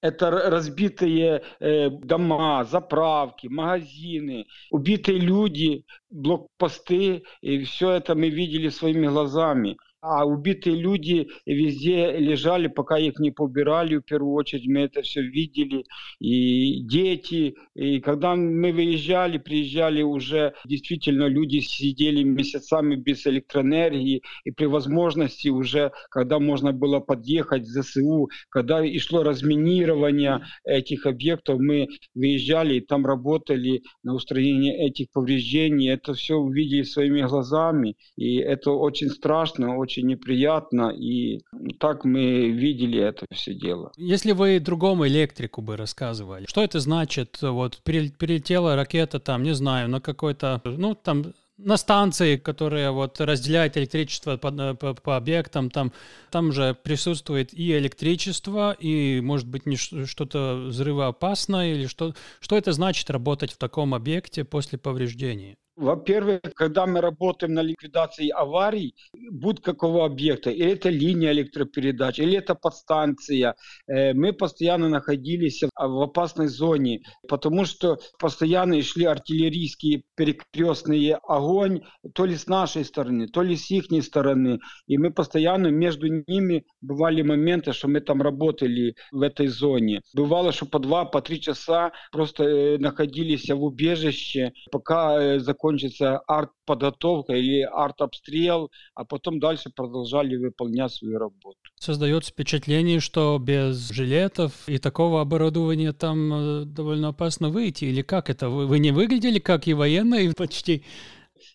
это 0.02 0.32
разбитые 0.32 1.42
э, 1.60 1.90
дома, 1.90 2.64
заправки, 2.66 3.48
магазины, 3.48 4.46
убитые 4.72 5.20
люди, 5.20 5.86
блокпосты, 6.10 7.24
и 7.42 7.64
все 7.64 7.92
это 7.92 8.16
мы 8.16 8.30
видели 8.30 8.70
своими 8.70 9.08
глазами. 9.08 9.78
А 10.08 10.24
убитые 10.26 10.76
люди 10.76 11.30
везде 11.46 12.18
лежали, 12.18 12.68
пока 12.68 13.00
их 13.00 13.20
не 13.20 13.32
побирали, 13.32 13.98
в 13.98 14.02
первую 14.02 14.34
очередь. 14.34 14.68
Мы 14.68 14.82
это 14.82 15.02
все 15.02 15.22
видели, 15.22 15.84
и 16.20 16.82
дети, 16.82 17.56
и 17.76 18.00
когда 18.00 18.36
мы 18.36 18.72
выезжали, 18.72 19.40
приезжали 19.40 20.04
уже, 20.04 20.54
действительно 20.66 21.26
люди 21.28 21.60
сидели 21.60 22.22
месяцами 22.24 22.96
без 22.96 23.26
электроэнергии, 23.26 24.22
и 24.44 24.52
при 24.52 24.66
возможности 24.66 25.50
уже, 25.50 25.92
когда 26.12 26.40
можно 26.40 26.72
было 26.72 27.00
подъехать 27.00 27.64
в 27.64 27.82
ЗСУ, 27.82 28.30
когда 28.50 28.86
и 28.86 29.00
шло 29.00 29.24
разминирование 29.24 30.42
этих 30.64 31.08
объектов, 31.08 31.60
мы 31.60 31.88
выезжали 32.14 32.76
и 32.76 32.82
там 32.82 33.06
работали 33.08 33.82
на 34.04 34.14
устранение 34.14 34.88
этих 34.88 35.08
повреждений, 35.12 35.90
это 35.90 36.14
все 36.14 36.36
увидели 36.36 36.84
своими 36.84 37.22
глазами, 37.22 37.96
и 38.18 38.36
это 38.36 38.72
очень 38.72 39.10
страшно, 39.10 39.78
очень 39.78 39.95
неприятно, 40.02 40.90
и 40.90 41.42
так 41.80 42.06
мы 42.06 42.50
видели 42.50 43.00
это 43.00 43.26
все 43.32 43.54
дело. 43.54 43.92
Если 43.98 44.32
вы 44.32 44.60
другому 44.60 45.08
электрику 45.08 45.62
бы 45.62 45.78
рассказывали, 45.78 46.46
что 46.48 46.62
это 46.64 46.80
значит? 46.80 47.38
Вот 47.42 47.82
перелетела 47.84 48.76
ракета 48.76 49.20
там, 49.20 49.44
не 49.44 49.54
знаю, 49.54 49.90
на 49.90 50.02
какой-то, 50.02 50.62
ну 50.64 50.96
там 50.96 51.34
на 51.58 51.78
станции, 51.78 52.38
которая 52.38 52.92
вот 52.92 53.20
разделяет 53.22 53.78
электричество 53.78 54.38
по, 54.38 54.52
по, 54.74 54.94
по 54.94 55.16
объектам, 55.16 55.70
там, 55.70 55.94
там 56.30 56.52
же 56.52 56.76
присутствует 56.76 57.54
и 57.54 57.78
электричество, 57.78 58.74
и, 58.74 59.22
может 59.22 59.48
быть, 59.48 59.66
не 59.66 59.78
что-то 59.78 60.66
взрывоопасное, 60.68 61.74
или 61.74 61.88
что, 61.88 62.14
что 62.40 62.58
это 62.58 62.74
значит 62.74 63.10
работать 63.10 63.52
в 63.54 63.58
таком 63.58 63.94
объекте 63.94 64.44
после 64.44 64.78
повреждения? 64.78 65.56
Во-первых, 65.76 66.40
когда 66.56 66.86
мы 66.86 67.02
работаем 67.02 67.54
на 67.54 67.62
ликвидации 67.62 68.30
аварий, 68.30 68.96
будь 69.32 69.62
какого 69.62 70.06
объекта, 70.06 70.50
или 70.50 70.72
это 70.72 70.90
линия 70.90 71.34
электропередач, 71.34 72.18
или 72.20 72.38
это 72.38 72.56
подстанция, 72.56 73.56
э, 73.88 74.14
мы 74.14 74.32
постоянно 74.32 74.88
находились 74.88 75.64
в 75.64 76.02
опасной 76.02 76.48
зоне, 76.48 77.02
потому 77.28 77.66
что 77.66 78.00
постоянно 78.20 78.82
шли 78.82 79.04
артиллерийские 79.04 80.04
перекрестные 80.16 81.16
огонь, 81.16 81.82
то 82.14 82.26
ли 82.26 82.38
с 82.38 82.48
нашей 82.48 82.86
стороны, 82.86 83.28
то 83.28 83.42
ли 83.42 83.58
с 83.58 83.70
их 83.70 83.86
стороны. 84.04 84.60
И 84.88 84.98
мы 84.98 85.12
постоянно 85.12 85.68
между 85.68 86.08
ними 86.08 86.64
бывали 86.82 87.22
моменты, 87.22 87.74
что 87.74 87.90
мы 87.90 88.00
там 88.00 88.22
работали 88.22 88.96
в 89.12 89.22
этой 89.22 89.48
зоне. 89.48 90.02
Бывало, 90.14 90.54
что 90.54 90.66
по 90.66 90.80
два, 90.80 91.04
по 91.04 91.22
три 91.22 91.42
часа 91.42 91.92
просто 92.14 92.44
э, 92.44 92.78
находились 92.78 93.50
в 93.50 93.62
убежище, 93.62 94.54
пока 94.72 95.22
э, 95.22 95.40
закончилось 95.40 95.65
закончится 95.66 96.20
арт-подготовка 96.28 97.34
или 97.34 97.62
арт-обстрел, 97.62 98.72
а 98.94 99.04
потом 99.06 99.40
дальше 99.40 99.70
продолжали 99.76 100.36
выполнять 100.36 100.92
свою 100.94 101.18
работу. 101.18 101.58
Создается 101.80 102.32
впечатление, 102.32 103.00
что 103.00 103.38
без 103.40 103.90
жилетов 103.90 104.52
и 104.68 104.78
такого 104.78 105.22
оборудования 105.22 105.94
там 105.94 106.34
э, 106.34 106.66
довольно 106.66 107.10
опасно 107.10 107.50
выйти. 107.50 107.86
Или 107.86 108.02
как 108.02 108.30
это? 108.30 108.50
Вы 108.50 108.80
не 108.80 108.92
выглядели 108.92 109.40
как 109.40 109.68
и 109.68 109.74
военные 109.74 110.34
почти? 110.38 110.84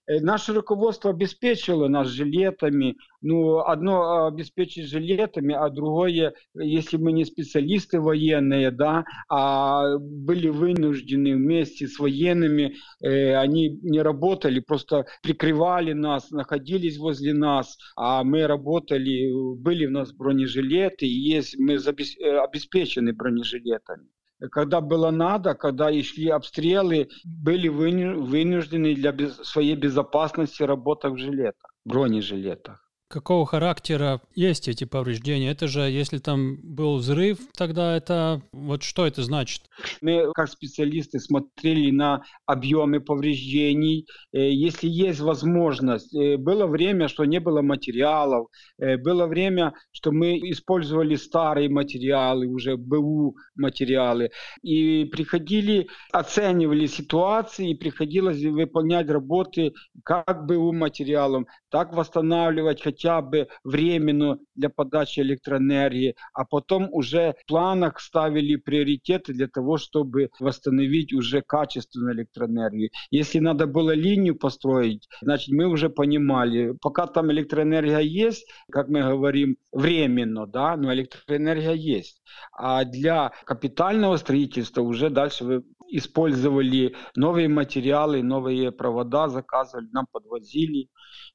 Э, 0.07 0.21
наше 0.21 0.53
руководство 0.53 1.11
обеспечило 1.11 1.89
нас 1.89 2.09
жилетами. 2.09 2.97
Ну, 3.23 3.59
одно 3.59 4.27
обеспечить 4.27 4.89
жилетами, 4.89 5.55
а 5.55 5.69
другое, 5.69 6.35
если 6.55 6.97
мы 6.97 7.13
не 7.13 7.25
специалисты 7.25 8.01
военные, 8.01 8.71
да, 8.71 9.05
а 9.29 9.99
были 9.99 10.49
вынуждены 10.49 11.35
вместе 11.35 11.87
с 11.87 11.99
военными, 11.99 12.77
э, 13.03 13.35
они 13.35 13.79
не 13.83 14.01
работали, 14.01 14.61
просто 14.61 15.07
прикрывали 15.23 15.93
нас, 15.93 16.31
находились 16.31 16.99
возле 16.99 17.35
нас, 17.35 17.77
а 17.97 18.25
мы 18.25 18.47
работали, 18.47 19.31
были 19.57 19.87
у 19.87 19.91
нас 19.91 20.13
бронежилеты, 20.13 21.07
и 21.07 21.35
есть, 21.35 21.59
мы 21.59 21.75
э, 21.75 22.39
обеспечены 22.39 23.13
бронежилетами 23.13 24.09
когда 24.49 24.81
было 24.81 25.11
надо, 25.11 25.55
когда 25.55 25.91
и 25.91 26.03
шли 26.03 26.29
обстрелы, 26.29 27.09
были 27.25 27.69
вынуждены 27.69 28.95
для 28.95 29.15
своей 29.45 29.77
безопасности 29.77 30.63
работать 30.63 31.13
в 31.13 31.17
жилетах, 31.19 31.75
бронежилетах 31.85 32.90
какого 33.11 33.45
характера 33.45 34.21
есть 34.35 34.69
эти 34.69 34.85
повреждения? 34.85 35.51
Это 35.51 35.67
же, 35.67 35.81
если 35.81 36.19
там 36.19 36.59
был 36.63 36.97
взрыв, 36.97 37.39
тогда 37.57 37.97
это... 37.97 38.41
Вот 38.53 38.83
что 38.85 39.05
это 39.05 39.23
значит? 39.23 39.63
Мы, 40.01 40.31
как 40.33 40.49
специалисты, 40.49 41.19
смотрели 41.19 41.91
на 41.91 42.23
объемы 42.47 43.01
повреждений. 43.01 44.07
Э, 44.33 44.39
если 44.51 44.89
есть 44.89 45.21
возможность, 45.21 46.15
э, 46.15 46.37
было 46.37 46.67
время, 46.67 47.09
что 47.09 47.25
не 47.25 47.41
было 47.41 47.63
материалов, 47.63 48.47
э, 48.79 48.97
было 48.97 49.27
время, 49.27 49.75
что 49.91 50.13
мы 50.13 50.39
использовали 50.51 51.17
старые 51.17 51.69
материалы, 51.69 52.47
уже 52.47 52.77
БУ 52.77 53.35
материалы, 53.57 54.31
и 54.63 55.05
приходили, 55.07 55.89
оценивали 56.13 56.87
ситуации, 56.87 57.71
и 57.73 57.75
приходилось 57.75 58.43
выполнять 58.45 59.11
работы 59.11 59.73
как 60.05 60.47
БУ 60.47 60.73
материалом, 60.73 61.47
так 61.71 61.93
восстанавливать 61.93 62.81
хотя 62.81 63.00
бы 63.05 63.49
временно 63.65 64.39
для 64.55 64.69
подачи 64.69 65.21
электроэнергии, 65.21 66.17
а 66.33 66.45
потом 66.45 66.89
уже 66.93 67.35
в 67.43 67.47
планах 67.47 68.01
ставили 68.01 68.57
приоритеты 68.57 69.33
для 69.33 69.49
того, 69.49 69.79
чтобы 69.79 70.31
восстановить 70.39 71.13
уже 71.13 71.43
качественную 71.43 72.15
электроэнергию. 72.15 72.91
Если 73.11 73.39
надо 73.39 73.67
было 73.67 73.93
линию 73.93 74.37
построить, 74.37 75.09
значит 75.23 75.49
мы 75.49 75.67
уже 75.67 75.89
понимали, 75.89 76.75
пока 76.81 77.07
там 77.07 77.31
электроэнергия 77.33 78.01
есть, 78.01 78.47
как 78.71 78.89
мы 78.89 79.03
говорим, 79.03 79.57
временно, 79.73 80.47
да, 80.47 80.77
но 80.77 80.93
электроэнергия 80.93 81.73
есть. 81.73 82.23
А 82.53 82.85
для 82.85 83.33
капитального 83.45 84.17
строительства 84.17 84.83
уже 84.83 85.11
дальше 85.11 85.45
вы 85.45 85.65
использовали 85.91 86.95
новые 87.17 87.49
материалы, 87.49 88.23
новые 88.23 88.71
провода, 88.73 89.29
заказывали, 89.29 89.89
нам 89.93 90.07
подвозили, 90.11 90.89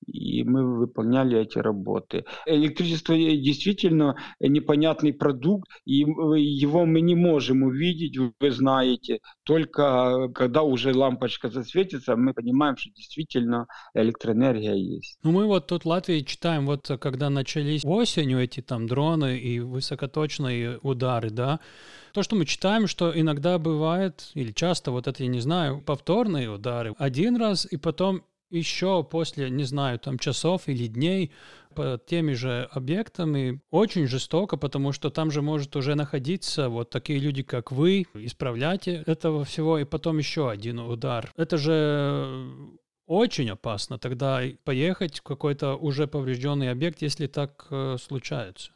и 0.05 0.43
мы 0.43 0.77
выполняли 0.77 1.39
эти 1.39 1.54
работы. 1.61 2.25
Электричество 2.45 3.15
действительно 3.15 4.15
непонятный 4.39 5.13
продукт, 5.13 5.69
и 5.85 5.99
его 5.99 6.85
мы 6.85 7.01
не 7.01 7.15
можем 7.15 7.63
увидеть, 7.63 8.17
вы 8.17 8.51
знаете, 8.51 9.19
только 9.43 10.29
когда 10.33 10.61
уже 10.61 10.93
лампочка 10.93 11.49
засветится, 11.49 12.15
мы 12.15 12.33
понимаем, 12.33 12.77
что 12.77 12.89
действительно 12.91 13.67
электроэнергия 13.93 14.75
есть. 14.75 15.17
Ну 15.23 15.31
мы 15.31 15.45
вот 15.45 15.67
тут 15.67 15.83
в 15.83 15.87
Латвии 15.87 16.21
читаем, 16.21 16.65
вот 16.65 16.89
когда 16.99 17.29
начались 17.29 17.83
осенью 17.85 18.39
эти 18.41 18.61
там 18.61 18.87
дроны 18.87 19.37
и 19.37 19.59
высокоточные 19.59 20.79
удары, 20.81 21.29
да, 21.29 21.59
то, 22.13 22.23
что 22.23 22.37
мы 22.37 22.45
читаем, 22.45 22.87
что 22.87 23.11
иногда 23.19 23.59
бывает, 23.59 24.31
или 24.35 24.53
часто, 24.53 24.91
вот 24.91 25.07
это 25.07 25.23
я 25.23 25.27
не 25.27 25.41
знаю, 25.41 25.81
повторные 25.81 26.49
удары. 26.49 26.93
Один 26.97 27.35
раз, 27.35 27.67
и 27.69 27.75
потом 27.75 28.23
еще 28.49 29.03
после, 29.03 29.49
не 29.49 29.63
знаю, 29.63 29.99
там 29.99 30.19
часов 30.19 30.67
или 30.67 30.87
дней 30.87 31.31
по 31.73 31.99
теми 32.05 32.33
же 32.33 32.69
объектами 32.71 33.61
очень 33.69 34.07
жестоко, 34.07 34.57
потому 34.57 34.91
что 34.93 35.09
там 35.09 35.29
же 35.29 35.41
может 35.41 35.75
уже 35.75 35.95
находиться 35.95 36.69
вот 36.69 36.89
такие 36.89 37.19
люди, 37.19 37.43
как 37.43 37.71
вы, 37.71 38.05
исправлять 38.13 38.87
этого 38.87 39.43
всего, 39.43 39.77
и 39.77 39.83
потом 39.83 40.17
еще 40.17 40.49
один 40.49 40.79
удар. 40.79 41.31
Это 41.35 41.57
же 41.57 42.45
очень 43.07 43.49
опасно 43.49 43.99
тогда 43.99 44.41
поехать 44.63 45.19
в 45.19 45.23
какой-то 45.23 45.75
уже 45.75 46.07
поврежденный 46.07 46.71
объект, 46.71 47.01
если 47.01 47.27
так 47.27 47.67
э, 47.69 47.97
случается. 47.99 48.71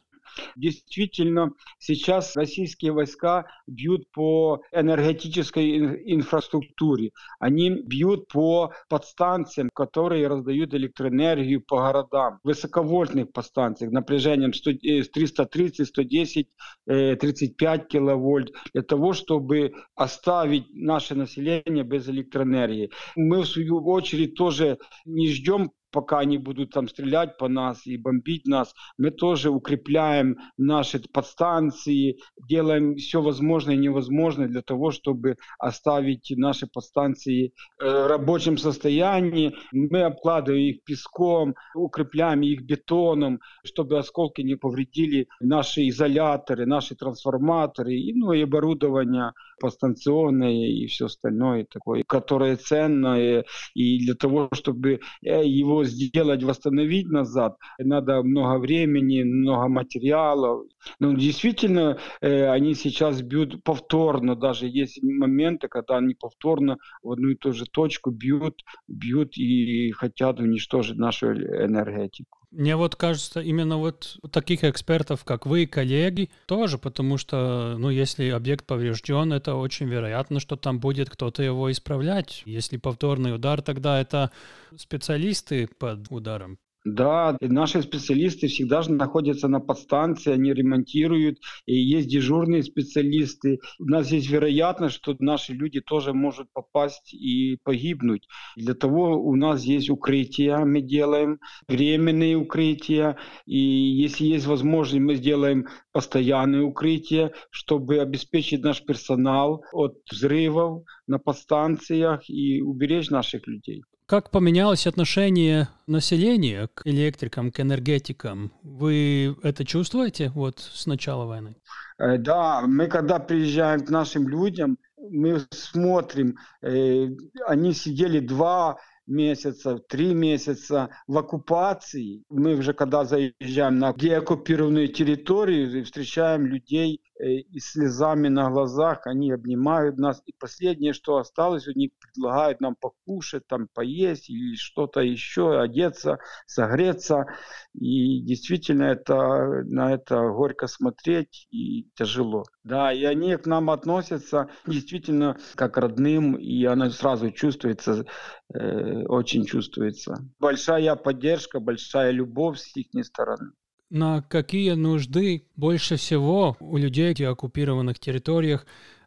Действительно, 0.56 1.52
сейчас 1.78 2.36
российские 2.36 2.92
войска 2.92 3.46
бьют 3.66 4.10
по 4.12 4.62
энергетической 4.72 6.12
инфраструктуре. 6.12 7.10
Они 7.38 7.70
бьют 7.70 8.28
по 8.28 8.72
подстанциям, 8.88 9.70
которые 9.74 10.28
раздают 10.28 10.74
электроэнергию 10.74 11.60
по 11.60 11.78
городам. 11.78 12.38
Высоковольтных 12.44 13.32
подстанциях 13.32 13.92
напряжением 13.92 14.52
330, 14.52 15.86
110, 15.86 16.48
35 16.86 17.88
киловольт 17.88 18.52
для 18.72 18.82
того, 18.82 19.12
чтобы 19.12 19.72
оставить 19.94 20.66
наше 20.74 21.14
население 21.14 21.84
без 21.84 22.08
электроэнергии. 22.08 22.90
Мы, 23.16 23.42
в 23.42 23.46
свою 23.46 23.84
очередь, 23.86 24.34
тоже 24.34 24.78
не 25.04 25.28
ждем 25.28 25.72
пока 25.90 26.18
они 26.18 26.38
будут 26.38 26.70
там 26.70 26.88
стрелять 26.88 27.36
по 27.36 27.48
нас 27.48 27.86
и 27.86 27.96
бомбить 27.96 28.46
нас, 28.46 28.74
мы 28.98 29.10
тоже 29.10 29.50
укрепляем 29.50 30.38
наши 30.56 31.00
подстанции, 31.00 32.18
делаем 32.48 32.96
все 32.96 33.20
возможное 33.20 33.74
и 33.74 33.78
невозможное 33.78 34.48
для 34.48 34.62
того, 34.62 34.90
чтобы 34.90 35.36
оставить 35.58 36.32
наши 36.36 36.66
подстанции 36.66 37.52
э, 37.80 37.84
в 37.84 38.06
рабочем 38.08 38.58
состоянии. 38.58 39.54
Мы 39.72 40.02
обкладываем 40.02 40.74
их 40.74 40.84
песком, 40.84 41.54
укрепляем 41.74 42.42
их 42.42 42.62
бетоном, 42.62 43.40
чтобы 43.64 43.98
осколки 43.98 44.42
не 44.42 44.56
повредили 44.56 45.28
наши 45.40 45.88
изоляторы, 45.88 46.66
наши 46.66 46.94
трансформаторы 46.94 47.94
ну, 48.14 48.32
и 48.32 48.42
оборудование 48.42 49.32
подстанционное 49.60 50.66
и 50.66 50.86
все 50.86 51.06
остальное 51.06 51.66
такое, 51.70 52.02
которое 52.06 52.56
ценное. 52.56 53.44
И 53.74 53.98
для 53.98 54.14
того, 54.14 54.48
чтобы 54.52 55.00
э, 55.22 55.44
его 55.44 55.84
сделать, 55.84 56.42
восстановить 56.42 57.08
назад, 57.08 57.56
надо 57.78 58.22
много 58.22 58.58
времени, 58.58 59.22
много 59.22 59.68
материалов. 59.68 60.66
Ну, 60.98 61.14
действительно, 61.14 61.98
э, 62.20 62.48
они 62.48 62.74
сейчас 62.74 63.22
бьют 63.22 63.62
повторно, 63.62 64.34
даже 64.34 64.66
есть 64.66 65.02
моменты, 65.02 65.68
когда 65.68 65.98
они 65.98 66.14
повторно 66.14 66.78
в 67.02 67.12
одну 67.12 67.28
и 67.28 67.36
ту 67.36 67.52
же 67.52 67.66
точку 67.66 68.10
бьют, 68.10 68.64
бьют 68.88 69.36
и 69.36 69.92
хотят 69.92 70.40
уничтожить 70.40 70.96
нашу 70.96 71.32
энергетику. 71.32 72.39
Мне 72.50 72.74
вот 72.74 72.96
кажется, 72.96 73.40
именно 73.40 73.76
вот 73.76 74.18
таких 74.32 74.64
экспертов, 74.64 75.24
как 75.24 75.46
вы, 75.46 75.66
коллеги, 75.66 76.30
тоже, 76.46 76.78
потому 76.78 77.16
что, 77.16 77.76
ну, 77.78 77.90
если 77.90 78.28
объект 78.30 78.66
поврежден, 78.66 79.32
это 79.32 79.54
очень 79.54 79.86
вероятно, 79.86 80.40
что 80.40 80.56
там 80.56 80.80
будет 80.80 81.10
кто-то 81.10 81.44
его 81.44 81.70
исправлять. 81.70 82.42
Если 82.46 82.76
повторный 82.76 83.36
удар, 83.36 83.62
тогда 83.62 84.00
это 84.00 84.32
специалисты 84.76 85.68
под 85.68 86.10
ударом. 86.10 86.58
Да, 86.84 87.36
наши 87.42 87.82
специалисты 87.82 88.46
всегда 88.46 88.80
же 88.80 88.92
находятся 88.92 89.48
на 89.48 89.60
подстанции, 89.60 90.32
они 90.32 90.54
ремонтируют, 90.54 91.38
и 91.66 91.74
есть 91.74 92.08
дежурные 92.08 92.62
специалисты. 92.62 93.60
У 93.78 93.84
нас 93.84 94.10
есть 94.10 94.30
вероятность, 94.30 94.94
что 94.94 95.14
наши 95.18 95.52
люди 95.52 95.82
тоже 95.82 96.14
могут 96.14 96.50
попасть 96.54 97.12
и 97.12 97.58
погибнуть. 97.64 98.26
Для 98.56 98.72
того 98.72 99.22
у 99.22 99.36
нас 99.36 99.62
есть 99.62 99.90
укрытия, 99.90 100.64
мы 100.64 100.80
делаем 100.80 101.38
временные 101.68 102.36
укрытия, 102.36 103.18
и 103.44 103.58
если 103.58 104.24
есть 104.24 104.46
возможность, 104.46 105.04
мы 105.04 105.16
сделаем 105.16 105.66
постоянные 105.92 106.62
укрытия, 106.62 107.32
чтобы 107.50 107.98
обеспечить 107.98 108.62
наш 108.62 108.82
персонал 108.82 109.64
от 109.72 109.98
взрывов 110.10 110.84
на 111.06 111.18
подстанциях 111.18 112.22
и 112.30 112.62
уберечь 112.62 113.10
наших 113.10 113.46
людей. 113.46 113.82
Как 114.10 114.30
поменялось 114.30 114.88
отношение 114.88 115.68
населения 115.86 116.66
к 116.74 116.84
электрикам, 116.84 117.52
к 117.52 117.60
энергетикам? 117.60 118.50
Вы 118.64 119.36
это 119.44 119.64
чувствуете 119.64 120.32
вот 120.34 120.58
с 120.58 120.86
начала 120.86 121.26
войны? 121.26 121.54
Э, 121.96 122.18
да, 122.18 122.62
мы 122.62 122.88
когда 122.88 123.20
приезжаем 123.20 123.86
к 123.86 123.90
нашим 123.90 124.28
людям, 124.28 124.78
мы 124.96 125.46
смотрим, 125.52 126.36
э, 126.60 127.06
они 127.46 127.72
сидели 127.72 128.18
два 128.18 128.78
месяца, 129.06 129.78
три 129.78 130.12
месяца 130.12 130.88
в 131.06 131.16
оккупации. 131.16 132.24
Мы 132.30 132.56
уже 132.56 132.72
когда 132.72 133.04
заезжаем 133.04 133.78
на 133.78 133.92
деоккупированную 133.92 134.88
территорию, 134.88 135.84
встречаем 135.84 136.46
людей 136.46 137.00
и 137.20 137.58
слезами 137.58 138.28
на 138.28 138.50
глазах, 138.50 139.06
они 139.06 139.32
обнимают 139.32 139.98
нас. 139.98 140.22
И 140.26 140.32
последнее, 140.38 140.92
что 140.92 141.18
осталось, 141.18 141.68
у 141.68 141.72
них 141.72 141.90
предлагают 141.98 142.60
нам 142.60 142.76
покушать, 142.76 143.46
там 143.46 143.68
поесть 143.72 144.30
или 144.30 144.56
что-то 144.56 145.00
еще, 145.00 145.60
одеться, 145.60 146.18
согреться. 146.46 147.26
И 147.74 148.20
действительно 148.22 148.84
это, 148.84 149.62
на 149.64 149.92
это 149.92 150.28
горько 150.30 150.66
смотреть 150.66 151.46
и 151.50 151.88
тяжело. 151.94 152.44
Да, 152.64 152.92
и 152.92 153.04
они 153.04 153.36
к 153.36 153.46
нам 153.46 153.70
относятся 153.70 154.48
действительно 154.66 155.36
как 155.54 155.76
родным, 155.76 156.34
и 156.34 156.64
она 156.64 156.90
сразу 156.90 157.30
чувствуется, 157.30 158.04
э, 158.52 159.04
очень 159.06 159.44
чувствуется. 159.44 160.18
Большая 160.38 160.94
поддержка, 160.96 161.60
большая 161.60 162.10
любовь 162.10 162.58
с 162.58 162.76
их 162.76 162.86
стороны. 163.04 163.52
На 163.90 164.22
какие 164.22 164.72
нужды 164.72 165.48
больше 165.56 165.96
всего 165.96 166.56
у 166.60 166.76
людей 166.76 167.12
в 167.12 167.28
оккупированных 167.28 167.98
территориях 167.98 168.64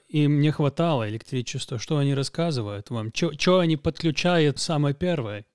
им 0.10 0.42
не 0.42 0.52
хватало 0.52 1.10
электричества? 1.10 1.80
Что 1.80 1.98
они 1.98 2.14
рассказывают 2.14 2.90
вам? 2.90 3.12
Что 3.14 3.60
они 3.60 3.78
подключают 3.78 4.60
самое 4.60 4.94
первое? 4.94 5.46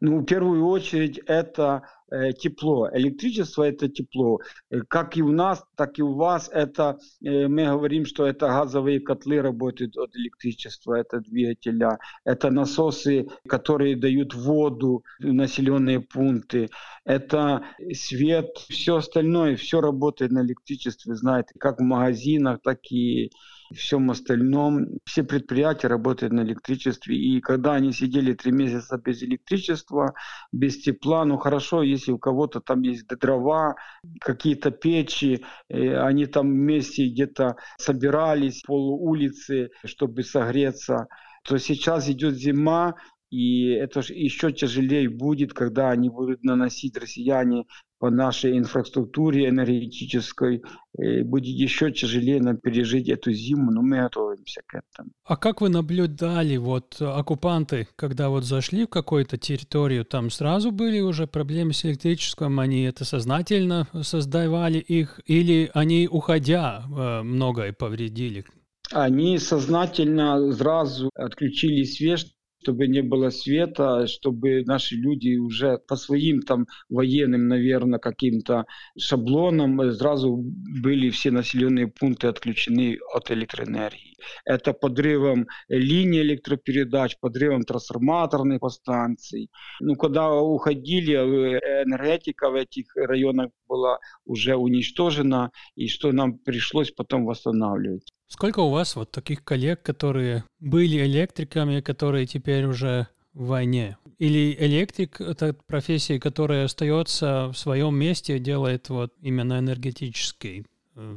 Ну, 0.00 0.18
в 0.18 0.24
первую 0.24 0.66
очередь, 0.66 1.18
это 1.26 1.84
тепло. 2.32 2.88
Электричество– 2.92 3.62
это 3.68 3.88
тепло. 3.88 4.40
Э, 4.70 4.80
как 4.88 5.16
и 5.16 5.22
у 5.22 5.32
нас, 5.32 5.64
так 5.76 5.98
и 5.98 6.02
у 6.02 6.14
вас. 6.14 6.50
Это, 6.52 6.98
э, 7.24 7.48
мы 7.48 7.64
говорим, 7.66 8.04
что 8.04 8.26
это 8.26 8.48
газовые 8.48 9.00
котлы 9.00 9.40
работают 9.40 9.96
от 9.96 10.14
электричества, 10.16 10.94
это 10.94 11.20
двигателя. 11.20 11.98
Это 12.24 12.50
насосы, 12.50 13.28
которые 13.48 13.96
дают 13.96 14.34
воду 14.34 15.04
в 15.18 15.32
населенные 15.32 16.00
пункты. 16.00 16.68
Это 17.04 17.64
свет, 17.92 18.56
все 18.68 18.96
остальное, 18.96 19.56
все 19.56 19.80
работает 19.80 20.32
на 20.32 20.42
электричестве, 20.42 21.14
знаете, 21.14 21.54
как 21.58 21.80
в 21.80 21.82
магазинах, 21.82 22.60
так 22.62 22.78
и 22.90 23.30
всем 23.72 24.10
остальном. 24.10 24.98
Все 25.04 25.22
предприятия 25.22 25.88
работают 25.88 26.32
на 26.32 26.42
электричестве. 26.42 27.16
И 27.16 27.40
когда 27.40 27.74
они 27.74 27.92
сидели 27.92 28.32
три 28.34 28.52
месяца 28.52 28.98
без 28.98 29.22
электричества, 29.22 30.14
без 30.52 30.78
тепла, 30.78 31.24
ну 31.24 31.38
хорошо, 31.38 31.82
если 31.82 32.12
у 32.12 32.18
кого-то 32.18 32.60
там 32.60 32.82
есть 32.82 33.06
дрова, 33.06 33.76
какие-то 34.20 34.70
печи, 34.70 35.44
э, 35.68 35.96
они 35.96 36.26
там 36.26 36.48
вместе 36.48 37.08
где-то 37.08 37.56
собирались 37.78 38.62
пол 38.62 38.94
улицы, 39.02 39.70
чтобы 39.84 40.22
согреться, 40.22 41.06
то 41.44 41.58
сейчас 41.58 42.08
идет 42.08 42.34
зима, 42.34 42.94
и 43.32 43.68
это 43.70 44.00
еще 44.00 44.52
тяжелее 44.52 45.08
будет, 45.08 45.54
когда 45.54 45.90
они 45.90 46.10
будут 46.10 46.44
наносить 46.44 46.98
россияне 46.98 47.64
по 47.98 48.10
нашей 48.10 48.58
инфраструктуре 48.58 49.48
энергетической. 49.48 50.62
И 50.98 51.22
будет 51.22 51.46
еще 51.46 51.90
тяжелее 51.90 52.42
нам 52.42 52.58
пережить 52.58 53.08
эту 53.08 53.32
зиму, 53.32 53.70
но 53.70 53.80
мы 53.80 54.00
готовимся 54.00 54.60
к 54.66 54.74
этому. 54.74 55.12
А 55.24 55.36
как 55.36 55.62
вы 55.62 55.70
наблюдали, 55.70 56.58
вот 56.58 57.00
оккупанты, 57.00 57.88
когда 57.96 58.28
вот 58.28 58.44
зашли 58.44 58.84
в 58.84 58.90
какую-то 58.90 59.38
территорию, 59.38 60.04
там 60.04 60.28
сразу 60.28 60.70
были 60.70 61.00
уже 61.00 61.26
проблемы 61.26 61.72
с 61.72 61.86
электричеством, 61.86 62.60
они 62.60 62.82
это 62.82 63.06
сознательно 63.06 63.88
создавали 64.02 64.78
их, 64.78 65.20
или 65.24 65.70
они, 65.72 66.06
уходя, 66.06 66.82
э, 66.84 67.22
многое 67.22 67.72
повредили? 67.72 68.44
Они 68.90 69.38
сознательно 69.38 70.52
сразу 70.52 71.08
отключили 71.14 71.84
свет, 71.84 72.26
чтобы 72.62 72.86
не 72.86 73.02
было 73.02 73.30
света, 73.30 74.06
чтобы 74.06 74.62
наши 74.64 74.94
люди 74.94 75.36
уже 75.36 75.78
по 75.78 75.96
своим 75.96 76.42
там 76.42 76.66
военным, 76.88 77.48
наверное, 77.48 77.98
каким-то 77.98 78.64
шаблонам 78.98 79.92
сразу 79.92 80.36
были 80.36 81.10
все 81.10 81.30
населенные 81.30 81.88
пункты 81.88 82.28
отключены 82.28 82.98
от 83.14 83.30
электроэнергии. 83.30 84.16
Это 84.44 84.72
подрывом 84.72 85.46
линий 85.68 86.20
электропередач, 86.20 87.16
подрывом 87.20 87.64
трансформаторных 87.64 88.60
подстанций. 88.60 89.50
Ну, 89.80 89.96
когда 89.96 90.32
уходили, 90.32 91.14
э, 91.14 91.82
энергетика 91.84 92.50
в 92.50 92.54
этих 92.54 92.94
районах 92.94 93.50
была 93.68 93.98
уже 94.24 94.54
уничтожена, 94.54 95.50
и 95.74 95.88
что 95.88 96.12
нам 96.12 96.38
пришлось 96.38 96.92
потом 96.92 97.24
восстанавливать. 97.24 98.12
Сколько 98.32 98.60
у 98.60 98.70
вас 98.70 98.96
вот 98.96 99.10
таких 99.10 99.44
коллег, 99.44 99.82
которые 99.82 100.44
были 100.58 101.04
электриками, 101.04 101.82
которые 101.82 102.26
теперь 102.26 102.64
уже 102.64 103.06
в 103.34 103.48
войне? 103.48 103.98
Или 104.18 104.56
электрик— 104.58 105.20
это 105.20 105.52
профессия, 105.52 106.18
которая 106.18 106.64
остается 106.64 107.48
в 107.52 107.58
своем 107.58 107.94
месте, 107.94 108.38
делает 108.38 108.88
вот 108.88 109.12
именно 109.20 109.58
энергетический 109.58 110.64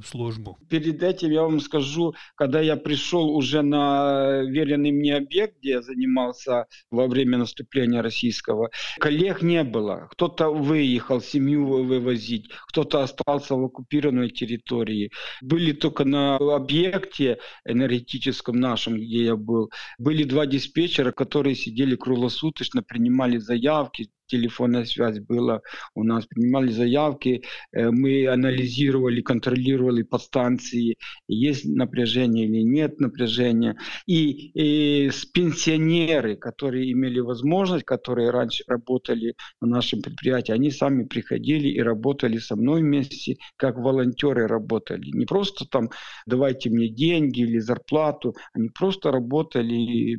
службу? 0.05 0.57
Перед 0.69 1.03
этим 1.03 1.31
я 1.31 1.43
вам 1.43 1.59
скажу, 1.59 2.13
когда 2.35 2.61
я 2.61 2.75
пришел 2.75 3.29
уже 3.35 3.61
на 3.61 4.41
веренный 4.43 4.91
мне 4.91 5.15
объект, 5.15 5.57
где 5.59 5.71
я 5.71 5.81
занимался 5.81 6.65
во 6.91 7.07
время 7.07 7.37
наступления 7.37 8.01
российского, 8.01 8.69
коллег 8.99 9.41
не 9.41 9.63
было. 9.63 10.07
Кто-то 10.11 10.49
выехал 10.49 11.21
семью 11.21 11.83
вывозить, 11.83 12.49
кто-то 12.67 13.03
остался 13.03 13.55
в 13.55 13.65
оккупированной 13.65 14.29
территории. 14.29 15.11
Были 15.41 15.71
только 15.71 16.05
на 16.05 16.37
объекте 16.37 17.39
энергетическом 17.65 18.59
нашем, 18.59 18.95
где 18.95 19.25
я 19.25 19.35
был, 19.35 19.71
были 19.97 20.23
два 20.23 20.45
диспетчера, 20.45 21.11
которые 21.11 21.55
сидели 21.55 21.95
круглосуточно, 21.95 22.81
принимали 22.83 23.37
заявки, 23.37 24.09
телефонная 24.27 24.85
связь 24.85 25.19
была, 25.19 25.61
у 25.93 26.03
нас 26.03 26.25
принимали 26.25 26.71
заявки, 26.71 27.43
э, 27.71 27.89
мы 27.91 28.27
анализировали, 28.27 29.21
контролировали 29.21 30.03
подстанции, 30.03 30.97
есть 31.27 31.65
напряжение 31.65 32.45
или 32.45 32.61
нет 32.61 32.99
напряжения. 32.99 33.77
И, 34.05 34.51
и 34.53 35.11
пенсионеры, 35.33 36.35
которые 36.35 36.91
имели 36.91 37.19
возможность, 37.19 37.85
которые 37.85 38.31
раньше 38.31 38.63
работали 38.67 39.35
на 39.61 39.67
нашем 39.67 40.01
предприятии, 40.01 40.51
они 40.51 40.71
сами 40.71 41.05
приходили 41.05 41.69
и 41.69 41.81
работали 41.81 42.37
со 42.37 42.55
мной 42.55 42.81
вместе, 42.81 43.37
как 43.57 43.77
волонтеры 43.77 44.47
работали. 44.47 45.09
Не 45.11 45.25
просто 45.25 45.65
там 45.65 45.89
давайте 46.25 46.69
мне 46.69 46.89
деньги 46.89 47.41
или 47.41 47.59
зарплату, 47.59 48.35
они 48.53 48.69
просто 48.69 49.11
работали 49.11 50.17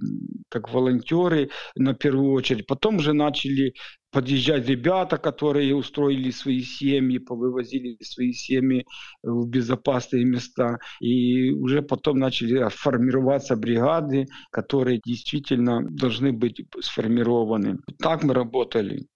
как 0.49 0.73
волонтеры 0.73 1.51
на 1.75 1.95
первую 1.95 2.33
очередь. 2.33 2.67
Потом 2.67 2.97
уже 2.97 3.13
начали 3.13 3.75
подъезжать 4.17 4.67
ребята, 4.67 5.19
которые 5.19 5.75
устроили 5.75 6.31
свои 6.31 6.63
семьи, 6.63 7.19
повывозили 7.19 7.99
свои 8.03 8.33
семьи 8.33 8.87
в 9.23 9.47
безопасные 9.47 10.25
места. 10.25 10.79
И 11.01 11.51
уже 11.51 11.83
потом 11.83 12.19
начали 12.19 12.67
формироваться 12.71 13.57
бригады, 13.57 14.27
которые 14.51 15.01
действительно 15.05 15.83
должны 15.83 16.33
быть 16.33 16.63
сформированы. 16.81 17.77
Так 17.99 18.25
мы 18.25 18.33
работали. 18.33 19.07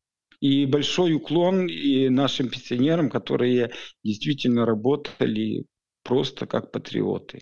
И 0.42 0.66
большой 0.66 1.14
уклон 1.14 1.66
и 1.66 2.10
нашим 2.10 2.50
пенсионерам, 2.50 3.08
которые 3.08 3.70
действительно 4.04 4.66
работали 4.66 5.64
просто 6.04 6.46
как 6.46 6.72
патриоты. 6.72 7.40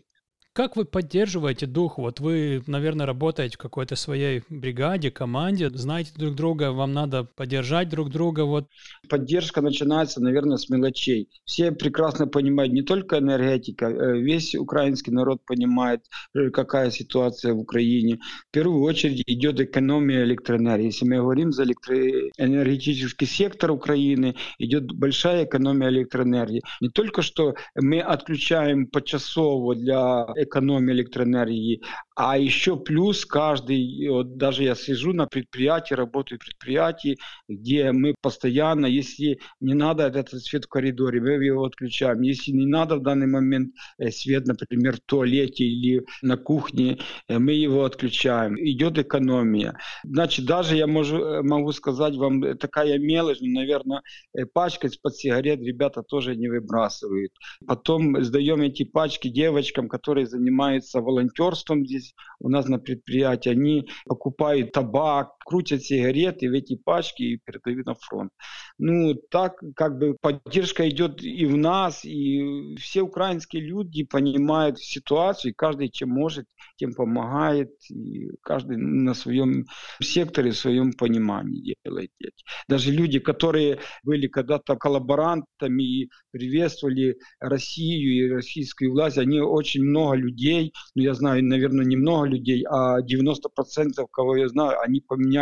Как 0.59 0.75
вы 0.75 0.85
поддерживаете 0.85 1.67
дух? 1.67 1.99
Вот 1.99 2.19
вы, 2.19 2.65
наверное, 2.67 3.07
работаете 3.07 3.55
в 3.55 3.59
какой-то 3.59 3.95
своей 3.95 4.43
бригаде, 4.49 5.09
команде, 5.13 5.71
знаете 5.71 6.11
друг 6.17 6.35
друга, 6.35 6.73
вам 6.73 6.93
надо 6.93 7.23
поддержать 7.23 7.89
друг 7.89 8.11
друга. 8.11 8.41
Вот. 8.45 8.67
Поддержка 9.09 9.63
начинается, 9.63 10.21
наверное, 10.21 10.57
с 10.57 10.69
мелочей. 10.69 11.29
Все 11.45 11.71
прекрасно 11.71 12.27
понимают, 12.27 12.73
не 12.73 12.83
только 12.83 13.19
энергетика, 13.19 13.87
э, 13.87 14.19
весь 14.19 14.57
украинский 14.57 15.13
народ 15.13 15.45
понимает, 15.47 16.01
э, 16.35 16.51
какая 16.51 16.91
ситуация 16.91 17.55
в 17.55 17.61
Украине. 17.61 18.19
В 18.49 18.51
первую 18.51 18.83
очередь 18.83 19.23
идет 19.29 19.61
экономия 19.61 20.25
электроэнергии. 20.25 20.87
Если 20.87 21.05
мы 21.05 21.19
говорим 21.19 21.53
за 21.53 21.63
электроэнергетический 21.63 23.29
сектор 23.29 23.71
Украины, 23.71 24.35
идет 24.59 24.91
большая 24.93 25.45
экономия 25.45 25.89
электроэнергии. 25.91 26.63
Не 26.81 26.89
только 26.89 27.23
что 27.23 27.55
мы 27.77 28.01
отключаем 28.01 28.89
почасово 28.89 29.77
для 29.77 30.27
экономии 30.49 30.93
электроэнергии. 30.93 31.83
А 32.17 32.37
еще 32.37 32.77
плюс 32.77 33.25
каждый, 33.25 34.09
вот 34.09 34.37
даже 34.37 34.65
я 34.65 34.75
сижу 34.75 35.13
на 35.13 35.27
предприятии, 35.27 35.95
работаю 35.95 36.41
в 36.41 36.45
предприятии, 36.45 37.17
где 37.49 37.93
мы 37.93 38.15
постоянно, 38.21 38.87
если 38.87 39.39
не 39.61 39.75
надо 39.75 40.09
этот 40.09 40.43
свет 40.43 40.65
в 40.65 40.69
коридоре, 40.69 41.21
мы 41.21 41.45
его 41.45 41.65
отключаем. 41.65 42.23
Если 42.23 42.51
не 42.51 42.67
надо 42.67 42.97
в 42.97 43.03
данный 43.03 43.27
момент 43.27 43.73
э, 43.99 44.11
свет, 44.11 44.47
например, 44.47 44.97
в 44.97 45.01
туалете 45.07 45.65
или 45.65 46.05
на 46.23 46.37
кухне, 46.37 46.99
э, 47.29 47.39
мы 47.39 47.53
его 47.53 47.85
отключаем. 47.85 48.57
Идет 48.59 48.99
экономия. 48.99 49.79
Значит, 50.05 50.45
даже 50.45 50.77
я 50.77 50.87
могу, 50.87 51.17
э, 51.17 51.43
могу 51.43 51.73
сказать 51.73 52.17
вам, 52.17 52.59
такая 52.59 52.99
мелочь, 52.99 53.39
ну, 53.41 53.53
наверное, 53.53 54.03
пачка 54.53 54.89
из-под 54.89 55.15
сигарет 55.15 55.61
ребята 55.61 56.03
тоже 56.03 56.35
не 56.35 56.49
выбрасывают. 56.49 57.33
Потом 57.67 58.23
сдаем 58.25 58.63
эти 58.63 58.85
пачки 58.85 59.29
девочкам, 59.29 59.89
которые 59.89 60.27
занимаются 60.39 61.01
волонтерством 61.01 61.85
здесь 61.85 62.15
у 62.41 62.49
нас 62.49 62.67
на 62.67 62.79
предприятии. 62.79 63.51
Они 63.51 63.89
покупают 64.07 64.73
табак, 64.73 65.33
крутят 65.49 65.83
сигареты 65.83 66.51
в 66.51 66.53
эти 66.53 66.77
пачки 66.77 67.23
и 67.23 67.39
передают 67.43 67.87
на 67.87 67.95
фронт. 67.95 68.31
Ну, 68.77 69.15
так 69.31 69.55
как 69.75 69.99
бы 69.99 70.15
поддержка 70.21 70.87
идет 70.91 71.23
и 71.23 71.47
в 71.47 71.57
нас, 71.57 72.05
и 72.05 72.77
все 72.77 73.01
украинские 73.01 73.63
люди 73.63 74.05
понимают 74.05 74.79
ситуацию, 74.79 75.53
и 75.53 75.55
каждый 75.55 75.89
чем 75.89 76.11
может, 76.11 76.45
тем 76.77 76.93
помогает, 76.93 77.71
и 77.91 78.29
каждый 78.43 78.77
на 78.77 79.15
своем 79.15 79.65
секторе, 80.03 80.51
в 80.51 80.57
своем 80.59 80.93
понимании 80.93 81.77
делает. 81.83 82.11
Даже 82.69 82.93
люди, 82.93 83.19
которые 83.19 83.79
были 84.03 84.27
когда-то 84.27 84.77
коллаборантами 84.77 85.83
и 85.83 86.11
приветствовали 86.31 87.17
Россию 87.41 88.27
и 88.27 88.31
российскую 88.31 88.93
власть, 88.93 89.17
они 89.17 89.41
очень 89.41 89.83
много 89.83 90.15
людей, 90.15 90.75
ну 90.95 91.03
я 91.03 91.15
знаю, 91.15 91.43
наверное, 91.43 91.87
немного 91.87 92.27
людей, 92.27 92.67
а 92.69 93.01
90% 93.01 94.07
кого 94.13 94.37
я 94.37 94.49
знаю, 94.49 94.79
они 94.83 95.01
поменяли 95.01 95.38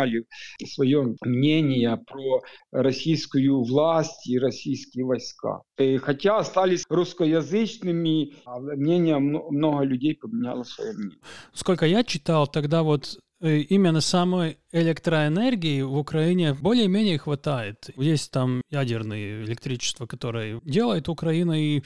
свое 0.65 1.15
мнение 1.23 1.97
про 2.05 2.41
российскую 2.71 3.63
власть 3.63 4.27
и 4.27 4.37
российские 4.37 5.05
войска. 5.05 5.61
И 5.77 5.97
хотя 5.97 6.37
остались 6.37 6.83
русскоязычными, 6.89 8.35
а 8.45 8.59
мнение 8.59 9.17
много 9.17 9.83
людей 9.83 10.15
поменяло 10.15 10.63
свое 10.63 10.93
мнение. 10.93 11.19
Сколько 11.53 11.85
я 11.85 12.03
читал, 12.03 12.47
тогда 12.47 12.83
вот 12.83 13.19
Э, 13.39 13.57
именно 13.57 14.01
самой 14.01 14.57
электроэнергии 14.71 15.83
в 15.83 15.95
Украине 15.95 16.55
более-менее 16.55 17.19
хватает. 17.19 17.91
Есть 17.95 18.31
там 18.31 18.61
ядерное 18.71 19.43
электричество, 19.43 20.07
которое 20.07 20.59
делает 20.65 21.07
Украина, 21.07 21.51
и 21.51 21.83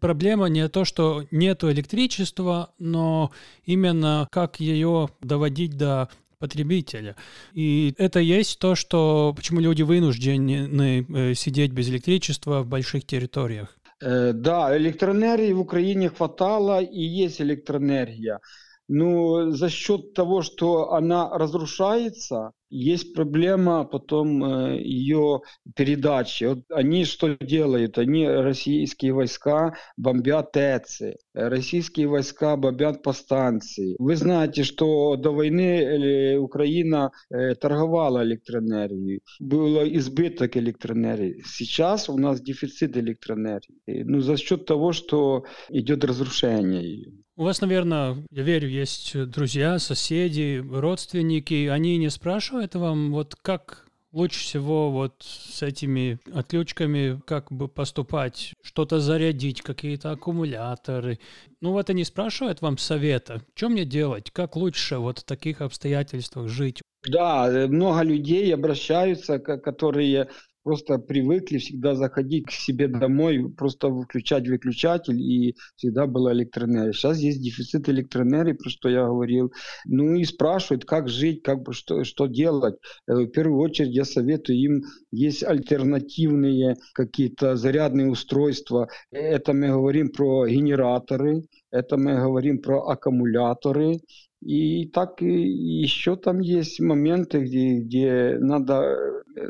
проблема 0.00 0.46
не 0.46 0.68
то, 0.68 0.84
что 0.84 1.24
нет 1.30 1.62
электричества, 1.62 2.74
но 2.80 3.30
именно 3.64 4.26
как 4.32 4.58
ее 4.58 5.08
доводить 5.20 5.76
до 5.76 6.08
потребителя. 6.38 7.16
И 7.52 7.94
это 7.98 8.20
есть 8.20 8.58
то, 8.58 8.74
что 8.74 9.32
почему 9.36 9.60
люди 9.60 9.82
вынуждены 9.82 11.06
э, 11.08 11.34
сидеть 11.34 11.72
без 11.72 11.88
электричества 11.88 12.62
в 12.62 12.66
больших 12.66 13.04
территориях. 13.04 13.76
Э, 14.00 14.32
да, 14.32 14.76
электроэнергии 14.76 15.52
в 15.52 15.60
Украине 15.60 16.08
хватало, 16.08 16.80
и 16.80 17.00
есть 17.00 17.40
электроэнергия. 17.40 18.40
Ну, 18.88 19.50
за 19.50 19.68
счет 19.68 20.14
того, 20.14 20.40
что 20.42 20.92
она 20.92 21.28
разрушается, 21.30 22.52
есть 22.70 23.14
проблема 23.14 23.84
потом 23.84 24.44
э, 24.44 24.82
ее 24.82 25.40
передачи. 25.74 26.44
Вот 26.44 26.64
они 26.70 27.04
что 27.04 27.36
делают? 27.40 27.98
Они, 27.98 28.26
российские 28.26 29.12
войска, 29.12 29.76
бомбят 29.96 30.52
ТЭЦы. 30.52 31.16
Российские 31.34 32.08
войска 32.08 32.56
бомбят 32.56 33.02
по 33.02 33.12
станции. 33.12 33.96
Вы 33.98 34.16
знаете, 34.16 34.64
что 34.64 35.16
до 35.16 35.32
войны 35.32 35.80
э, 35.80 36.36
Украина 36.36 37.12
э, 37.30 37.54
торговала 37.54 38.22
электроэнергией. 38.22 39.20
Был 39.40 39.82
избыток 39.96 40.56
электроэнергии. 40.56 41.42
Сейчас 41.46 42.08
у 42.08 42.18
нас 42.18 42.40
дефицит 42.40 42.96
электроэнергии. 42.96 44.02
Ну, 44.02 44.20
за 44.20 44.36
счет 44.36 44.66
того, 44.66 44.92
что 44.92 45.44
идет 45.70 46.04
разрушение 46.04 46.82
ее. 46.82 47.12
У 47.38 47.44
вас, 47.44 47.60
наверное, 47.60 48.16
я 48.32 48.42
верю, 48.42 48.68
есть 48.68 49.16
друзья, 49.30 49.78
соседи, 49.78 50.60
родственники. 50.72 51.68
Они 51.68 51.96
не 51.96 52.10
спрашивают 52.10 52.74
вам, 52.74 53.12
вот 53.12 53.36
как 53.40 53.86
лучше 54.10 54.40
всего 54.40 54.90
вот 54.90 55.14
с 55.20 55.62
этими 55.62 56.18
отключками 56.34 57.22
как 57.26 57.52
бы 57.52 57.68
поступать, 57.68 58.54
что-то 58.60 58.98
зарядить, 58.98 59.62
какие-то 59.62 60.10
аккумуляторы. 60.10 61.20
Ну 61.60 61.70
вот 61.70 61.88
они 61.90 62.02
спрашивают 62.02 62.60
вам 62.60 62.76
совета, 62.76 63.40
что 63.54 63.68
мне 63.68 63.84
делать, 63.84 64.32
как 64.32 64.56
лучше 64.56 64.98
вот 64.98 65.20
в 65.20 65.24
таких 65.24 65.60
обстоятельствах 65.60 66.48
жить. 66.48 66.82
Да, 67.06 67.48
э, 67.48 67.68
много 67.68 68.02
людей 68.02 68.52
обращаются, 68.52 69.38
которые 69.38 70.28
просто 70.62 70.98
привыкли 70.98 71.58
всегда 71.58 71.94
заходить 71.94 72.46
к 72.46 72.50
себе 72.50 72.88
домой, 72.88 73.52
просто 73.56 73.90
включать 73.90 74.48
выключатель, 74.48 75.20
и 75.20 75.54
всегда 75.76 76.06
была 76.06 76.32
электроэнергия. 76.32 76.92
Сейчас 76.92 77.18
есть 77.18 77.42
дефицит 77.42 77.88
электроэнергии, 77.88 78.52
про 78.52 78.70
что 78.70 78.88
я 78.88 79.06
говорил. 79.06 79.52
Ну 79.86 80.14
и 80.14 80.24
спрашивают, 80.24 80.84
как 80.84 81.08
жить, 81.08 81.42
как 81.42 81.62
бы 81.62 81.72
что, 81.72 82.04
что 82.04 82.26
делать. 82.26 82.76
Э, 83.06 83.14
в 83.14 83.28
первую 83.28 83.60
очередь 83.60 83.94
я 83.94 84.04
советую 84.04 84.58
им, 84.58 84.82
есть 85.10 85.42
альтернативные 85.42 86.76
какие-то 86.92 87.56
зарядные 87.56 88.10
устройства. 88.10 88.88
Это 89.10 89.52
мы 89.52 89.68
говорим 89.68 90.10
про 90.10 90.46
генераторы, 90.46 91.42
это 91.70 91.96
мы 91.96 92.14
говорим 92.14 92.60
про 92.60 92.88
аккумуляторы, 92.88 94.00
и 94.40 94.86
так 94.88 95.20
и 95.20 95.26
еще 95.26 96.16
там 96.16 96.38
есть 96.40 96.80
моменты, 96.80 97.40
где, 97.40 97.80
где 97.80 98.36
надо 98.38 98.96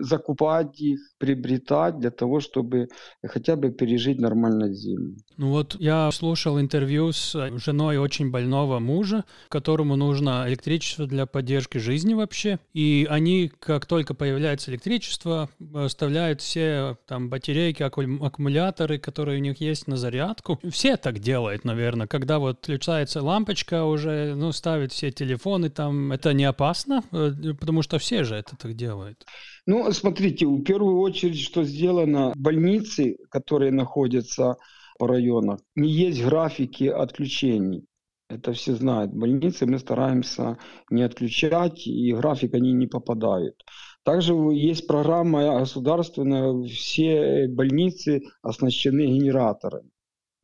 закупать 0.00 0.80
их, 0.80 1.00
приобретать 1.18 1.98
для 1.98 2.10
того, 2.10 2.40
чтобы 2.40 2.88
хотя 3.26 3.56
бы 3.56 3.70
пережить 3.70 4.18
нормально 4.18 4.72
зиму. 4.72 5.16
Ну 5.36 5.50
вот 5.50 5.76
я 5.78 6.10
слушал 6.12 6.60
интервью 6.60 7.12
с 7.12 7.34
женой 7.58 7.98
очень 7.98 8.30
больного 8.30 8.78
мужа, 8.78 9.24
которому 9.48 9.96
нужно 9.96 10.44
электричество 10.48 11.06
для 11.06 11.26
поддержки 11.26 11.78
жизни 11.78 12.14
вообще. 12.14 12.58
И 12.74 13.06
они, 13.08 13.50
как 13.58 13.86
только 13.86 14.14
появляется 14.14 14.70
электричество, 14.70 15.48
оставляют 15.74 16.40
все 16.40 16.96
там 17.06 17.28
батарейки, 17.28 17.82
аккумуляторы, 17.82 18.98
которые 18.98 19.38
у 19.38 19.42
них 19.42 19.60
есть 19.60 19.86
на 19.86 19.96
зарядку. 19.96 20.58
Все 20.70 20.96
так 20.96 21.18
делают, 21.18 21.64
наверное. 21.64 22.06
Когда 22.06 22.38
вот 22.38 22.58
включается 22.62 23.22
лампочка 23.22 23.84
уже, 23.84 24.34
ну, 24.34 24.52
ставят 24.52 24.92
все 24.92 25.10
телефоны 25.10 25.70
там. 25.70 26.12
Это 26.12 26.32
не 26.32 26.44
опасно, 26.44 27.02
э, 27.12 27.54
потому 27.58 27.82
что 27.82 27.98
все 27.98 28.24
же 28.24 28.36
это 28.36 28.56
так 28.56 28.74
делают. 28.74 29.24
Ну, 29.70 29.92
смотрите, 29.92 30.46
в 30.46 30.62
первую 30.62 30.98
очередь, 30.98 31.40
что 31.40 31.62
сделано, 31.62 32.32
больницы, 32.36 33.18
которые 33.30 33.70
находятся 33.70 34.56
по 34.98 35.06
районам, 35.06 35.58
не 35.74 35.90
есть 35.90 36.24
графики 36.24 36.84
отключений. 36.84 37.84
Это 38.30 38.54
все 38.54 38.72
знают. 38.72 39.12
Больницы 39.12 39.66
мы 39.66 39.78
стараемся 39.78 40.56
не 40.88 41.02
отключать, 41.02 41.86
и 41.86 42.14
график 42.14 42.54
они 42.54 42.72
не 42.72 42.86
попадают. 42.86 43.62
Также 44.04 44.32
есть 44.32 44.86
программа 44.86 45.58
государственная, 45.58 46.62
все 46.64 47.46
больницы 47.48 48.22
оснащены 48.40 49.02
генераторами. 49.02 49.90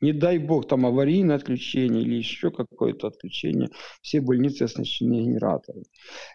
Не 0.04 0.12
дай 0.12 0.36
бог, 0.36 0.68
там 0.68 0.84
аварийное 0.84 1.36
отключение 1.36 2.02
или 2.02 2.16
еще 2.16 2.50
какое-то 2.50 3.06
отключение, 3.06 3.70
все 4.02 4.20
больницы 4.20 4.64
оснащены 4.64 5.14
генераторами. 5.14 5.86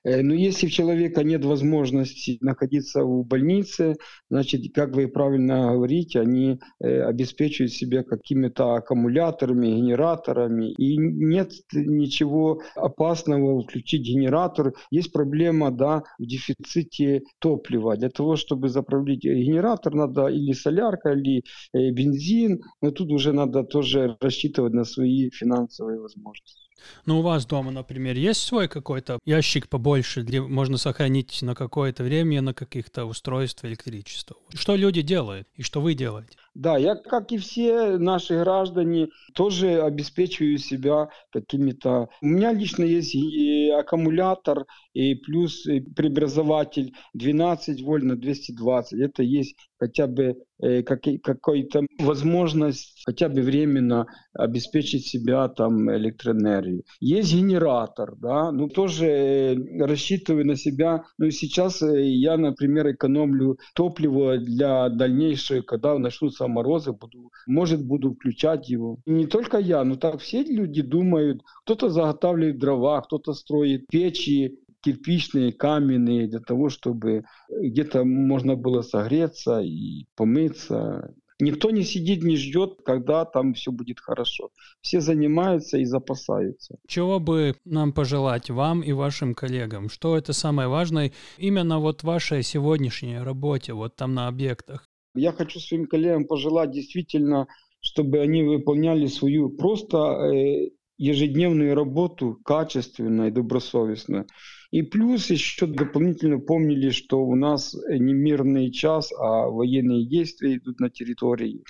Э, 0.04 0.24
но 0.24 0.34
если 0.34 0.66
у 0.66 0.70
человека 0.70 1.24
нет 1.24 1.46
возможности 1.46 2.40
находиться 2.42 3.04
в 3.04 3.28
больнице, 3.28 3.98
значит, 4.32 4.74
как 4.74 4.96
вы 4.96 5.08
правильно 5.08 5.74
говорите, 5.74 6.20
они 6.20 6.60
э, 6.80 7.02
обеспечивают 7.04 7.72
себя 7.72 8.02
какими-то 8.02 8.74
аккумуляторами, 8.74 9.68
генераторами, 9.68 10.72
и 10.72 10.98
нет 10.98 11.52
ничего 11.72 12.62
опасного 12.76 13.62
включить 13.62 14.02
генератор. 14.02 14.74
Есть 14.90 15.12
проблема 15.12 15.70
да, 15.70 16.02
в 16.18 16.26
дефиците 16.26 17.22
топлива. 17.38 17.96
Для 17.98 18.10
того, 18.10 18.36
чтобы 18.36 18.70
заправить 18.70 19.26
генератор, 19.26 19.94
надо 19.94 20.26
или 20.26 20.54
солярка, 20.54 21.12
или 21.12 21.44
э, 21.74 21.92
бензин, 21.92 22.64
но 22.82 22.90
тут 22.90 23.12
уже 23.12 23.32
надо 23.32 23.59
тоже 23.64 24.18
рассчитывать 24.20 24.74
на 24.74 24.86
свои 24.86 25.30
финансовые 25.30 26.00
возможности. 26.00 26.70
Ну, 27.06 27.20
у 27.20 27.22
вас 27.22 27.46
дома, 27.46 27.72
например, 27.72 28.16
есть 28.16 28.42
свой 28.42 28.68
какой-то 28.68 29.20
ящик 29.26 29.68
побольше, 29.68 30.22
где 30.22 30.42
можно 30.42 30.78
сохранить 30.78 31.42
на 31.42 31.56
какое-то 31.56 32.04
время 32.04 32.42
на 32.42 32.54
каких-то 32.54 33.06
устройств 33.06 33.66
электричества? 33.66 34.38
Что 34.54 34.76
люди 34.76 35.02
делают 35.02 35.48
и 35.56 35.62
что 35.62 35.82
вы 35.82 35.94
делаете? 35.94 36.38
Да, 36.56 36.78
я, 36.78 36.96
как 36.96 37.32
и 37.32 37.38
все 37.38 37.98
наши 37.98 38.38
граждане, 38.38 39.10
тоже 39.34 39.82
обеспечиваю 39.82 40.58
себя 40.58 41.10
какими-то... 41.32 42.10
У 42.22 42.26
меня 42.26 42.54
лично 42.54 42.84
есть 42.84 43.16
и 43.16 43.70
аккумулятор, 43.70 44.66
и 44.94 45.16
плюс 45.16 45.64
преобразователь 45.96 46.94
12 47.14 47.82
вольт 47.82 48.04
на 48.04 48.16
220. 48.16 49.00
Это 49.00 49.24
есть 49.24 49.56
хотя 49.80 50.08
бы 50.08 50.38
э, 50.62 50.84
какая-то 50.84 51.86
возможность 52.00 53.02
хотя 53.06 53.30
бы 53.30 53.42
временно 53.42 54.06
обеспечить 54.34 55.06
себя 55.06 55.48
там 55.48 55.90
электроэнергией. 55.92 56.84
Есть 57.00 57.34
генератор, 57.34 58.16
да, 58.18 58.52
ну 58.52 58.68
тоже 58.68 59.06
э, 59.06 59.86
рассчитываю 59.86 60.46
на 60.46 60.56
себя. 60.56 61.04
Ну 61.18 61.32
сейчас 61.32 61.82
э, 61.82 62.04
я, 62.04 62.38
например, 62.38 62.92
экономлю 62.92 63.58
топливо 63.74 64.38
для 64.38 64.90
дальнейшего, 64.90 65.62
когда 65.62 65.98
начнутся 65.98 66.48
морозы, 66.48 66.92
буду, 66.92 67.32
может, 67.48 67.86
буду 67.86 68.14
включать 68.14 68.70
его. 68.70 68.98
Не 69.06 69.28
только 69.28 69.58
я, 69.58 69.84
но 69.84 69.96
так 69.96 70.20
все 70.20 70.44
люди 70.44 70.82
думают. 70.82 71.42
Кто-то 71.64 71.90
заготавливает 71.90 72.60
дрова, 72.60 73.02
кто-то 73.02 73.34
строит 73.34 73.88
печи, 73.88 74.60
кирпичные, 74.82 75.52
каменные, 75.52 76.28
для 76.28 76.40
того, 76.40 76.70
чтобы 76.70 77.24
где-то 77.50 78.04
можно 78.04 78.56
было 78.56 78.82
согреться 78.82 79.60
и 79.60 80.06
помыться. 80.16 81.14
Никто 81.42 81.72
не 81.72 81.84
сидит, 81.84 82.24
не 82.24 82.36
ждет, 82.36 82.82
когда 82.86 83.24
там 83.24 83.54
все 83.54 83.72
будет 83.72 84.00
хорошо. 84.02 84.50
Все 84.82 85.00
занимаются 85.00 85.78
и 85.78 85.86
запасаются. 85.86 86.78
Чего 86.88 87.20
бы 87.20 87.56
нам 87.64 87.94
пожелать 87.94 88.50
вам 88.50 88.82
и 88.82 88.92
вашим 88.92 89.34
коллегам? 89.34 89.90
Что 89.90 90.18
это 90.18 90.34
самое 90.34 90.68
важное 90.68 91.14
именно 91.38 91.80
вот 91.80 92.02
в 92.02 92.04
вашей 92.04 92.44
сегодняшней 92.44 93.20
работе, 93.20 93.74
вот 93.74 93.96
там 93.96 94.14
на 94.14 94.28
объектах? 94.28 94.86
Я 95.16 95.32
хочу 95.32 95.60
своим 95.60 95.88
коллегам 95.88 96.26
пожелать 96.26 96.72
действительно, 96.72 97.48
чтобы 97.80 98.20
они 98.20 98.44
выполняли 98.44 99.08
свою 99.08 99.50
просто 99.50 99.98
э, 99.98 100.70
ежедневную 100.98 101.74
работу 101.74 102.38
качественно 102.44 103.28
и 103.28 103.32
добросовестно. 103.32 104.26
И 104.72 104.84
плюс 104.84 105.30
еще 105.30 105.66
дополнительно 105.66 106.40
помнили, 106.40 106.90
что 106.92 107.26
у 107.26 107.36
нас 107.36 107.76
не 107.90 108.14
мирный 108.14 108.72
час, 108.72 109.12
а 109.12 109.48
военные 109.48 110.08
действия 110.08 110.58
идут 110.58 110.80
на 110.80 110.90
территории. 110.90 111.64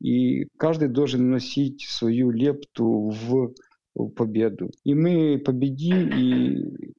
И 0.00 0.46
каждый 0.56 0.88
должен 0.88 1.30
носить 1.30 1.86
свою 1.88 2.30
лепту 2.30 3.10
в 3.10 3.54
победу. 4.14 4.70
И 4.84 4.94
мы 4.94 5.38
победим, 5.38 6.10
и 6.10 6.94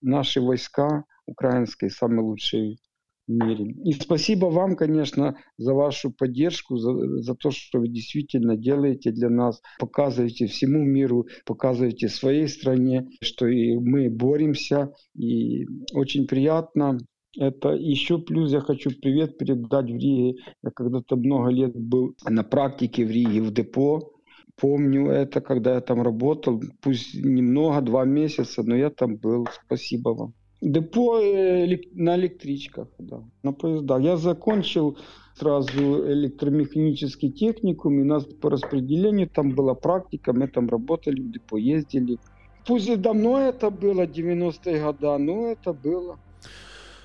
наши 0.00 0.40
войска 0.40 1.04
украинские 1.26 1.90
самые 1.90 2.22
лучшие 2.22 2.76
мире. 3.30 3.74
И 3.84 3.92
спасибо 3.92 4.46
вам, 4.46 4.76
конечно, 4.76 5.36
за 5.58 5.74
вашу 5.74 6.10
поддержку, 6.10 6.76
за, 6.76 6.92
за 7.22 7.34
то, 7.34 7.50
что 7.50 7.80
вы 7.80 7.88
действительно 7.88 8.56
делаете 8.56 9.10
для 9.10 9.30
нас, 9.30 9.60
показываете 9.78 10.46
всему 10.46 10.84
миру, 10.84 11.26
показываете 11.46 12.08
своей 12.08 12.48
стране, 12.48 13.08
что 13.22 13.46
и 13.46 13.76
мы 13.76 14.10
боремся. 14.10 14.92
И 15.14 15.66
очень 15.92 16.26
приятно 16.26 16.98
это 17.38 17.70
еще 17.70 18.18
плюс 18.18 18.52
я 18.52 18.60
хочу 18.60 18.90
привет 18.90 19.38
передать 19.38 19.86
в 19.86 19.96
Риге. 19.96 20.40
Я 20.62 20.70
когда-то 20.70 21.16
много 21.16 21.50
лет 21.50 21.76
был 21.76 22.16
на 22.28 22.42
практике 22.42 23.04
в 23.04 23.10
Риге, 23.10 23.42
в 23.42 23.52
депо. 23.52 24.12
Помню 24.56 25.10
это, 25.10 25.40
когда 25.40 25.74
я 25.74 25.80
там 25.80 26.02
работал. 26.02 26.60
Пусть 26.82 27.14
немного, 27.14 27.80
два 27.82 28.04
месяца, 28.04 28.62
но 28.62 28.76
я 28.76 28.90
там 28.90 29.16
был. 29.16 29.46
Спасибо 29.64 30.10
вам. 30.10 30.34
Депо 30.60 31.18
э, 31.18 31.78
на 31.94 32.16
электричках, 32.16 32.88
да, 32.98 33.22
на 33.42 33.52
поездах. 33.52 34.00
Я 34.02 34.16
закончил 34.16 34.98
сразу 35.34 36.06
электромеханический 36.06 37.30
техникум, 37.30 37.98
и 37.98 38.02
у 38.02 38.04
нас 38.04 38.24
по 38.24 38.50
распределению 38.50 39.28
там 39.28 39.52
была 39.52 39.74
практика, 39.74 40.32
мы 40.32 40.48
там 40.48 40.68
работали, 40.68 41.20
в 41.20 41.30
депо 41.30 41.56
ездили. 41.56 42.18
Пусть 42.66 43.00
давно 43.00 43.38
это 43.38 43.70
было, 43.70 44.02
90-е 44.02 44.82
годы, 44.82 45.18
но 45.18 45.46
это 45.46 45.72
было. 45.72 46.18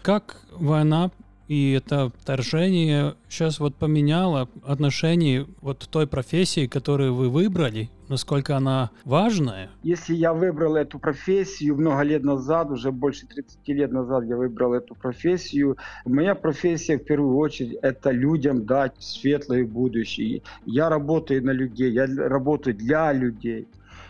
Как 0.01 0.41
война 0.51 1.11
и 1.47 1.73
это 1.73 2.11
вторжение 2.19 3.15
сейчас 3.29 3.59
вот 3.59 3.75
поменяло 3.75 4.49
отношение 4.65 5.45
вот 5.61 5.87
той 5.89 6.07
профессии, 6.07 6.67
которую 6.67 7.13
вы 7.13 7.29
выбрали, 7.29 7.89
насколько 8.09 8.57
она 8.57 8.89
важная? 9.03 9.69
Если 9.83 10.15
я 10.15 10.33
выбрал 10.33 10.75
эту 10.75 10.97
профессию 10.99 11.75
много 11.75 12.01
лет 12.01 12.23
назад, 12.23 12.71
уже 12.71 12.91
больше 12.91 13.27
30 13.27 13.67
лет 13.67 13.91
назад 13.91 14.25
я 14.25 14.37
выбрал 14.37 14.73
эту 14.73 14.95
профессию, 14.95 15.77
моя 16.05 16.35
профессия 16.35 16.97
в 16.97 17.03
первую 17.03 17.37
очередь 17.37 17.77
это 17.81 18.11
людям 18.11 18.65
дать 18.65 18.93
светлое 18.99 19.65
будущее. 19.65 20.41
Я 20.65 20.89
работаю 20.89 21.43
на 21.43 21.51
людей, 21.51 21.91
я 21.91 22.07
работаю 22.07 22.75
для 22.75 23.13
людей. 23.13 23.67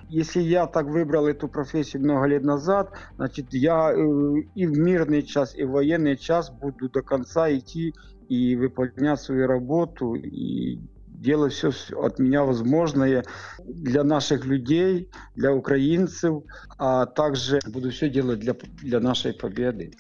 Если 0.10 0.42
я 0.42 0.68
так 0.68 0.86
выбрал 0.86 1.28
эту 1.28 1.48
профессию 1.48 2.04
много 2.04 2.26
лет 2.26 2.44
назад, 2.44 2.92
значит, 3.16 3.54
я 3.54 3.92
э, 3.92 3.96
и 4.56 4.68
в 4.68 4.78
мирный 4.78 5.24
час, 5.24 5.56
и 5.56 5.64
в 5.64 5.72
военный 5.72 6.16
час 6.16 6.52
буду 6.52 6.90
до 6.90 7.02
конца 7.02 7.52
идти 7.52 7.94
и 8.30 8.56
выполнять 8.56 9.20
свою 9.20 9.48
работу, 9.48 10.14
и 10.14 10.80
делать 11.08 11.54
все 11.54 11.72
от 11.96 12.20
меня 12.20 12.44
возможное 12.44 13.26
для 13.64 14.04
наших 14.04 14.46
людей, 14.46 15.10
для 15.36 15.54
украинцев, 15.54 16.44
а 16.78 17.06
также 17.06 17.60
буду 17.68 17.90
все 17.90 18.10
делать 18.10 18.40
для, 18.40 18.56
для 18.84 19.00
нашей 19.00 19.34
победы. 19.34 19.92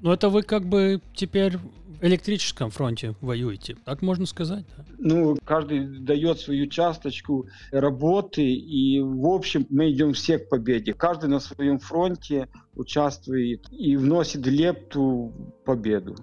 Ну, 0.00 0.12
это 0.12 0.28
вы 0.28 0.42
как 0.42 0.64
бы 0.64 1.00
теперь 1.14 1.58
электрическом 2.00 2.70
фронте 2.70 3.14
воюете, 3.20 3.76
так 3.84 4.02
можно 4.02 4.26
сказать? 4.26 4.64
Да? 4.76 4.84
Ну, 4.98 5.36
каждый 5.44 5.86
дает 6.00 6.40
свою 6.40 6.66
часточку 6.66 7.46
работы, 7.72 8.42
и, 8.42 9.00
в 9.00 9.26
общем, 9.26 9.66
мы 9.70 9.90
идем 9.90 10.12
все 10.12 10.38
к 10.38 10.48
победе. 10.48 10.92
Каждый 10.92 11.28
на 11.28 11.40
своем 11.40 11.78
фронте 11.78 12.48
участвует 12.74 13.66
и 13.70 13.96
вносит 13.96 14.46
лепту 14.46 15.32
в 15.34 15.64
победу. 15.64 16.16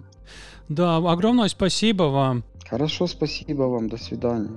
Да, 0.68 0.96
огромное 0.96 1.48
спасибо 1.48 2.04
вам. 2.04 2.44
Хорошо, 2.68 3.06
спасибо 3.06 3.62
вам. 3.62 3.88
До 3.88 3.96
свидания. 3.96 4.50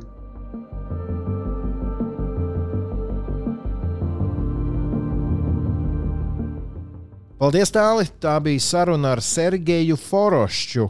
Paldies, 7.42 7.72
Tāli! 7.74 8.04
Tā 8.22 8.36
bija 8.46 8.62
saruna 8.62 9.16
ar 9.16 9.20
Sergeju 9.26 9.96
Forošķu, 9.98 10.84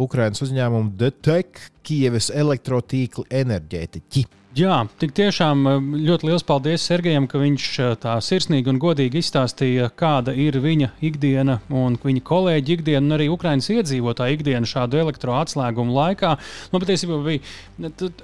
Ukraiņas 0.00 0.40
uzņēmumu 0.46 0.94
DTEK, 0.96 1.60
Kievas 1.84 2.30
elektrotīkla 2.32 3.26
enerģētiķi. 3.42 4.22
Jā, 4.58 4.80
tik 4.98 5.12
tiešām 5.14 5.60
eh, 5.70 5.76
ļoti 6.08 6.26
liels 6.26 6.42
paldies 6.42 6.82
Sergejam, 6.82 7.28
ka 7.30 7.38
viņš 7.38 7.64
eh, 7.78 7.90
tā 8.02 8.16
sirsnīgi 8.18 8.72
un 8.72 8.80
godīgi 8.82 9.20
izstāstīja, 9.22 9.92
kāda 9.94 10.32
ir 10.34 10.56
viņa 10.58 10.88
ikdiena 11.06 11.60
un 11.70 11.94
viņa 12.02 12.22
kolēģi 12.26 12.74
ikdiena, 12.74 13.04
un 13.04 13.14
arī 13.14 13.28
Ukraiņas 13.30 13.68
iedzīvotāja 13.76 14.34
ikdiena 14.34 14.66
šādu 14.66 14.98
elektroatslēgumu 15.04 15.94
laikā. 15.94 16.32
Nu, 16.72 16.80
patiesībā 16.82 17.20
bija, 17.22 17.44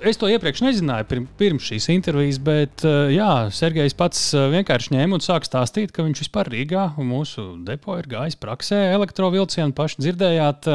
es 0.03 0.18
to 0.18 0.27
iepriekš 0.33 0.64
nezināju 0.66 1.29
pirms 1.39 1.68
šīs 1.70 1.87
intervijas, 1.95 2.43
bet 2.43 2.83
eh, 2.83 3.14
jā, 3.14 3.31
Sergejs 3.55 3.95
pats 3.95 4.24
vienkārši 4.35 4.97
ņēma 4.97 5.20
un 5.20 5.22
sāka 5.22 5.47
stāstīt, 5.47 5.95
ka 5.95 6.09
viņš 6.09 6.24
vispār 6.24 6.51
Rīgā 6.51 6.89
mūsu 6.99 7.53
depo 7.70 8.01
ir 8.01 8.11
gājis 8.11 8.41
praksē 8.43 8.83
elektrovilcienu, 8.97 9.77
paši 9.79 10.03
dzirdējāt. 10.03 10.72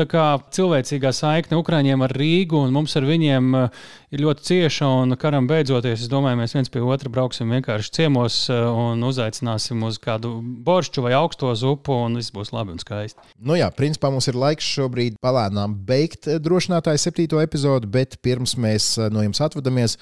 Tā 0.00 0.08
kā 0.08 0.26
cilvēcīgā 0.56 1.12
saikne 1.12 1.60
Ukraiņiem 1.60 2.08
ar 2.08 2.16
Rīgu 2.16 2.64
un 2.64 2.72
mums 2.80 2.96
ar 2.96 3.04
viņiem 3.12 3.52
ir 3.60 4.24
ļoti 4.24 4.48
cieša. 4.48 4.85
Un 4.86 5.14
karam 5.18 5.46
beidzoties, 5.48 6.04
es 6.04 6.10
domāju, 6.10 6.38
mēs 6.38 6.54
viens 6.54 6.70
pie 6.70 6.82
otra 6.84 7.10
brauksim 7.10 7.50
vienkārši 7.54 7.92
ciemos 7.96 8.36
eh, 8.52 8.60
un 8.66 9.02
uzaicināsim 9.08 9.82
uz 9.86 9.98
kādu 10.02 10.36
boršķu 10.66 11.02
vai 11.06 11.14
augsto 11.16 11.50
zupu, 11.58 11.96
un 12.06 12.18
viss 12.20 12.34
būs 12.34 12.52
labi 12.54 12.74
un 12.74 12.82
skaisti. 12.82 13.24
Nu 13.36 13.56
jā, 13.58 13.66
principā 13.74 14.12
mums 14.12 14.28
ir 14.30 14.38
laiks 14.38 14.68
šobrīd 14.76 15.18
palēnām 15.24 15.74
beigt 15.88 16.28
eh, 16.30 16.38
drošinātāju 16.42 17.02
septīto 17.02 17.40
epizodu, 17.42 17.90
bet 17.90 18.18
pirms 18.22 18.54
mēs 18.60 18.92
eh, 19.00 19.10
no 19.10 19.24
jums 19.26 19.42
atvadamies. 19.42 19.98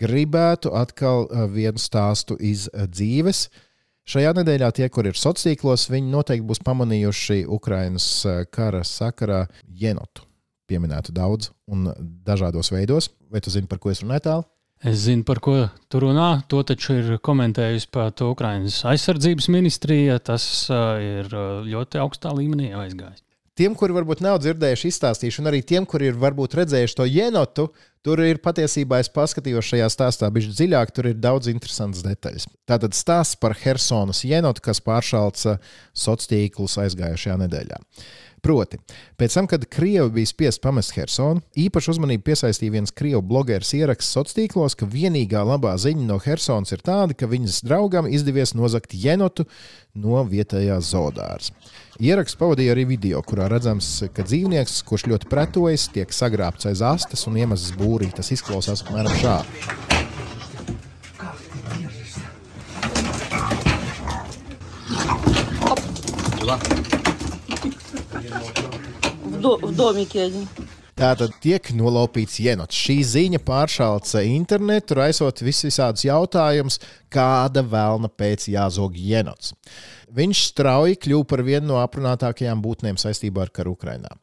gribētu 0.00 0.70
atkal 0.72 1.26
vienu 1.52 1.76
stāstu 1.76 2.36
iz 2.40 2.70
dzīves. 2.72 3.50
Šajā 4.08 4.32
nedēļā 4.38 4.70
tie, 4.72 4.88
kur 4.88 5.04
ir 5.04 5.12
sociālos 5.12 5.44
tīklos, 5.44 5.90
viņi 5.92 6.08
noteikti 6.08 6.46
būs 6.48 6.62
pamanījuši 6.64 7.44
Ukraiņas 7.44 8.06
kara 8.50 8.80
sakarā 8.80 9.42
jenotu. 9.68 10.24
Pieminētu 10.70 11.12
daudz 11.12 11.50
un 11.68 11.90
dažādos 12.24 12.72
veidos. 12.72 13.10
Vai 13.30 13.42
tu 13.44 13.52
zini, 13.54 13.70
par 13.70 13.78
ko 13.78 13.92
es 13.92 14.02
runāju 14.02 14.26
tālāk? 14.26 14.50
Es 14.80 15.02
zinu, 15.04 15.26
par 15.28 15.42
ko 15.44 15.54
tu 15.92 16.00
runā. 16.00 16.28
To 16.48 16.62
taču 16.64 16.96
ir 16.98 17.18
komentējusi 17.20 17.90
pat 17.92 18.22
Ukraiņas 18.24 18.78
aizsardzības 18.90 19.50
ministrija. 19.52 20.16
Tas 20.24 20.44
uh, 20.72 20.96
ir 21.04 21.28
ļoti 21.68 22.00
augstā 22.00 22.32
līmenī 22.36 22.72
aizgājis. 22.72 23.20
Tiem, 23.60 23.74
kuri 23.76 23.92
varbūt 23.92 24.22
nav 24.24 24.38
dzirdējuši, 24.40 24.88
izstāstīšu, 24.88 25.42
un 25.42 25.50
arī 25.50 25.58
tiem, 25.66 25.84
kuri 25.84 26.06
ir 26.08 26.16
varbūt 26.16 26.54
redzējuši 26.56 26.96
to 26.96 27.04
jenotu, 27.04 27.66
tur 28.00 28.22
ir 28.24 28.38
patiesībā, 28.40 29.02
es 29.02 29.10
paskatījos 29.12 29.66
šajā 29.74 29.88
stāstā, 29.92 30.30
bija 30.32 30.48
dziļāk, 30.54 30.92
tur 30.96 31.10
ir 31.10 31.18
daudz 31.20 31.50
interesantas 31.52 32.00
detaļas. 32.06 32.46
Tātad 32.70 32.96
stāsts 32.96 33.36
par 33.42 33.52
Helsonas 33.60 34.22
jenotu, 34.24 34.64
kas 34.64 34.80
pāršālca 34.86 35.58
sociālos 35.92 36.30
tīklus 36.30 36.78
aizgājušajā 36.86 37.36
nedēļā. 37.42 37.82
Proti, 38.40 38.78
pēc 39.20 39.34
tam, 39.36 39.46
kad 39.50 39.66
Krievi 39.68 40.10
bija 40.14 40.30
spiest 40.30 40.62
pamest 40.64 40.94
Hersonu, 40.96 41.42
īpaši 41.60 41.92
uzmanību 41.92 42.24
piesaistīja 42.24 42.72
viens 42.78 42.94
krievu 42.96 43.20
blogeris 43.26 43.74
ieraksts 43.76 44.14
sociālos 44.16 44.36
tīklos, 44.36 44.76
ka 44.78 44.88
vienīgā 44.88 45.42
labā 45.44 45.74
ziņa 45.80 46.06
no 46.08 46.18
Hersonas 46.22 46.72
ir 46.72 46.80
tāda, 46.86 47.16
ka 47.16 47.28
viņas 47.30 47.62
draugam 47.66 48.08
izdevies 48.08 48.54
nozagt 48.56 48.94
jenotu 48.94 49.44
no 49.94 50.24
vietējās 50.24 50.92
zoodāras. 50.94 51.52
Ieraksts 52.00 52.38
pavadīja 52.40 52.72
arī 52.72 52.86
video, 52.94 53.20
kurā 53.26 53.48
redzams, 53.52 53.88
ka 54.16 54.24
dzīvnieks, 54.24 54.80
kurš 54.88 55.04
ļoti 55.10 55.28
pretojas, 55.28 55.88
tiek 55.92 56.08
sagrābts 56.16 56.70
aiz 56.70 56.80
astes 56.80 57.26
un 57.28 57.36
iemests 57.42 57.76
būrī. 57.76 58.08
Tas 58.16 58.32
izklausās 58.32 58.84
apmēram 58.86 59.14
šādi 59.20 59.48
до, 69.41 69.57
в 69.57 69.75
домике 69.75 70.23
один. 70.23 70.47
Tātad 70.95 71.33
tiek 71.43 71.73
nolaupīts 71.75 72.37
jenots. 72.39 72.77
Šī 72.79 73.01
ziņa 73.03 73.41
pāršāca 73.43 74.21
internetu, 74.23 74.95
raisot 74.95 75.41
visādus 75.43 76.05
jautājumus, 76.07 76.79
kāda 77.11 77.65
vēlna 77.67 78.07
pēc 78.07 78.47
jāzog 78.53 78.95
jenots. 78.95 79.51
Viņš 80.15 80.43
strauji 80.53 80.95
kļuva 81.03 81.27
par 81.27 81.43
vienu 81.43 81.73
no 81.73 81.81
aprunātākajām 81.81 82.63
būtnēm 82.63 82.95
saistībā 83.01 83.43
ar 83.43 83.51
karu 83.51 83.75
Ukrajinā. 83.75 84.13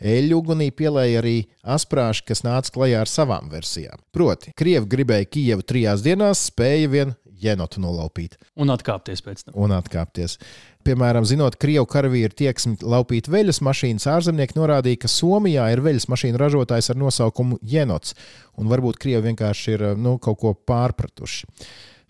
Eļļu 0.00 0.38
ugunī 0.40 0.70
pielēja 0.72 1.20
arī 1.20 1.36
asprāši, 1.76 2.24
kas 2.30 2.40
nāca 2.46 2.72
klajā 2.72 3.04
ar 3.04 3.12
savām 3.12 3.52
versijām. 3.52 4.00
Proti, 4.08 4.54
Krievi 4.56 4.88
gribēja 4.88 5.28
Kijevu 5.28 5.68
trijās 5.68 6.04
dienās, 6.06 6.46
spēja 6.48 6.88
vien 6.96 7.12
jenotu 7.41 7.81
nolaupīt. 7.83 8.37
Un 8.59 8.73
atkāpties 8.73 9.23
pēc 9.25 9.45
tam. 9.45 9.55
Un 9.59 9.73
atkāpties. 9.75 10.37
Piemēram, 10.85 11.25
zinot, 11.29 11.57
ka 11.57 11.67
Krievijas 11.67 11.91
karavīri 11.91 12.37
tieksmi 12.41 12.79
laupīt 12.81 13.29
veļas 13.31 13.61
mašīnas, 13.65 14.07
ārzemnieki 14.09 14.57
norādīja, 14.57 15.03
ka 15.03 15.11
Somijā 15.11 15.67
ir 15.73 15.83
veļas 15.85 16.07
mašīnu 16.11 16.41
ražotājs 16.41 16.89
ar 16.93 16.99
nosaukumu 17.01 17.59
Jenots, 17.61 18.15
un 18.57 18.71
varbūt 18.71 18.99
Krievi 19.01 19.29
vienkārši 19.29 19.75
ir 19.75 19.85
nu, 19.99 20.17
kaut 20.21 20.39
ko 20.41 20.55
pārpratuši. 20.55 21.49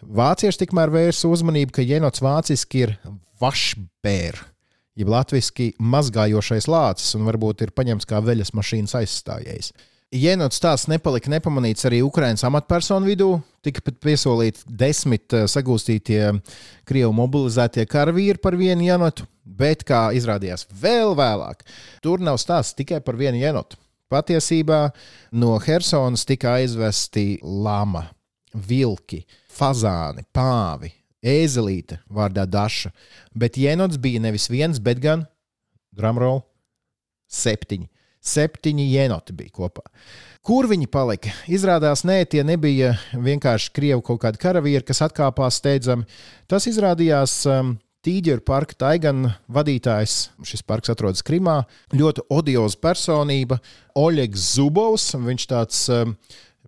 Vācieši 0.01 0.63
tikmēr 0.63 0.93
vērsa 0.93 1.29
uzmanību, 1.29 1.75
ka 1.75 1.85
Jenots 1.85 2.23
vāciski 2.23 2.85
ir 2.87 2.95
vašbēr, 3.41 4.39
jeb 4.97 5.11
latviešu 5.11 5.71
mazgājošais 5.77 6.67
lācis, 6.71 7.15
un 7.17 7.27
varbūt 7.27 7.65
ir 7.65 7.75
paņemts 7.75 8.07
kā 8.09 8.21
veļas 8.23 8.55
mašīnas 8.57 8.97
aizstājējs. 9.01 9.71
Jēnots 10.11 10.57
stāsts 10.59 10.89
nepalika 10.91 11.31
nepamanīts 11.31 11.85
arī 11.87 12.01
Ukraiņas 12.03 12.43
amatpersonu 12.43 13.07
vidū. 13.07 13.29
Tika 13.63 13.79
piesolīti 14.03 14.65
desmit 14.67 15.31
eh, 15.31 15.45
sagūstītie 15.47 16.33
krievu 16.83 17.13
mobilizētie 17.15 17.85
karavīri 17.87 18.41
par 18.43 18.57
vienu 18.59 18.83
jēnotu, 18.83 19.23
bet, 19.45 19.85
kā 19.87 20.09
izrādījās 20.11 20.65
vēl 20.81 21.15
vēlāk, 21.15 21.63
tur 22.03 22.19
nav 22.19 22.41
stāsts 22.43 22.75
tikai 22.75 22.99
par 23.05 23.15
vienu 23.15 23.39
jēnotu. 23.39 23.79
Patiesībā 24.11 24.81
no 25.39 25.53
Helsonas 25.63 26.27
tika 26.27 26.57
aizvesti 26.59 27.39
lama, 27.39 28.03
vilki, 28.51 29.21
fazāni, 29.47 30.27
pāvi, 30.35 30.91
ēzelīte 31.23 32.01
vārdā 32.11 32.43
Daša. 32.43 32.91
Bet 33.31 33.55
jēnots 33.55 33.95
bija 33.95 34.19
nevis 34.27 34.51
viens, 34.51 34.83
bet 34.83 34.99
gan 34.99 35.23
drumroll 35.95 36.43
septiņi. 37.31 37.87
Septiņi 38.21 38.85
jenoti 38.91 39.33
bija 39.33 39.53
kopā. 39.55 39.87
Kur 40.45 40.67
viņi 40.69 40.87
palika? 40.89 41.31
Izrādās, 41.49 42.03
nē, 42.05 42.19
tie 42.29 42.43
nebija 42.45 42.95
vienkārši 43.13 43.71
krievu 43.73 44.03
kaut 44.05 44.21
kādi 44.23 44.41
karavīri, 44.41 44.85
kas 44.85 45.01
atkāpās 45.05 45.57
steidzami. 45.61 46.05
Tas 46.49 46.65
izrādījās 46.69 47.39
um, 47.49 47.75
Tīģeru 48.01 48.41
parka 48.41 48.73
taigana 48.81 49.35
vadītājs. 49.53 50.31
Šis 50.45 50.63
parks 50.65 50.89
atrodas 50.89 51.21
Krimā. 51.25 51.59
Ļoti 51.93 52.23
odioza 52.33 52.79
personība, 52.81 53.59
Oļegs 53.97 54.47
Zubovs. 54.55 55.11
Viņš 55.21 55.45
tāds 55.49 55.83
um, 55.93 56.15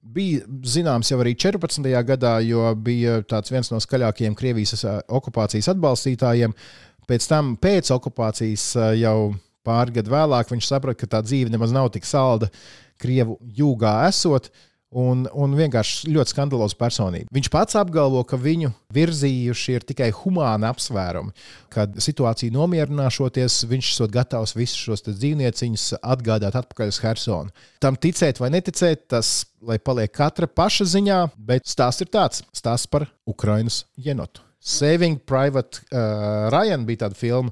bija 0.01 0.43
zināms 0.70 1.10
jau 1.10 1.18
arī 1.24 1.34
14. 1.34 1.89
gadā, 2.06 2.36
jo 2.45 2.68
bija 2.78 3.24
viens 3.49 3.74
no 3.74 3.82
skaļākajiem 3.82 4.38
Krievijas 4.38 4.86
uh, 4.86 4.99
okupācijas 5.10 5.72
atbalstītājiem. 5.74 6.54
Pēc 7.10 7.26
tam, 7.30 7.56
pēc 7.62 7.89
okupācijas, 7.97 8.70
uh, 8.78 8.91
jau 9.01 9.18
pāris 9.66 9.95
gadu 9.97 10.14
vēlāk 10.14 10.51
viņš 10.53 10.70
saprata, 10.70 10.99
ka 10.99 11.09
tā 11.16 11.24
dzīve 11.26 11.53
nemaz 11.53 11.74
nav 11.76 11.91
tik 11.93 12.07
salda 12.07 12.51
Krievu 13.01 13.39
jūgā 13.57 14.03
esot. 14.09 14.51
Un, 14.93 15.24
un 15.34 15.55
vienkārši 15.57 16.11
ļoti 16.14 16.30
skandaloza 16.36 16.76
personība. 16.78 17.26
Viņš 17.34 17.47
pats 17.49 17.74
apgalvo, 17.80 18.20
ka 18.30 18.38
viņu 18.38 18.70
virzījuši 18.93 19.74
ir 19.74 19.86
tikai 19.89 20.11
humāni 20.14 20.68
apsvērumi. 20.70 21.34
Kad 21.74 21.97
situācija 22.05 22.53
nomierināšoties, 22.53 23.55
viņš 23.72 23.89
ir 24.05 24.14
gatavs 24.14 24.53
visus 24.53 24.78
šos 24.78 25.01
dzīvnieciņus 25.07 25.88
atgādāt 25.97 26.59
atpakaļ 26.61 26.93
uz 26.93 27.01
Hersonu. 27.01 27.66
Tam 27.82 27.97
ticēt 27.97 28.38
vai 28.38 28.51
neticēt, 28.53 29.07
tas 29.16 29.34
lai 29.66 29.80
paliek 29.82 30.14
katra 30.14 30.45
paša 30.45 30.86
ziņā, 30.93 31.20
bet 31.41 31.66
stāsts 31.66 32.05
ir 32.05 32.14
tāds- 32.14 32.45
stāsts 32.61 32.86
par 32.86 33.09
Ukraiņas 33.26 33.86
jenotu. 33.97 34.45
Saving 34.64 35.18
Private 35.26 35.82
uh, 35.91 36.49
Ryan 36.53 36.86
bija 36.86 37.07
tāda 37.07 37.18
filma, 37.18 37.51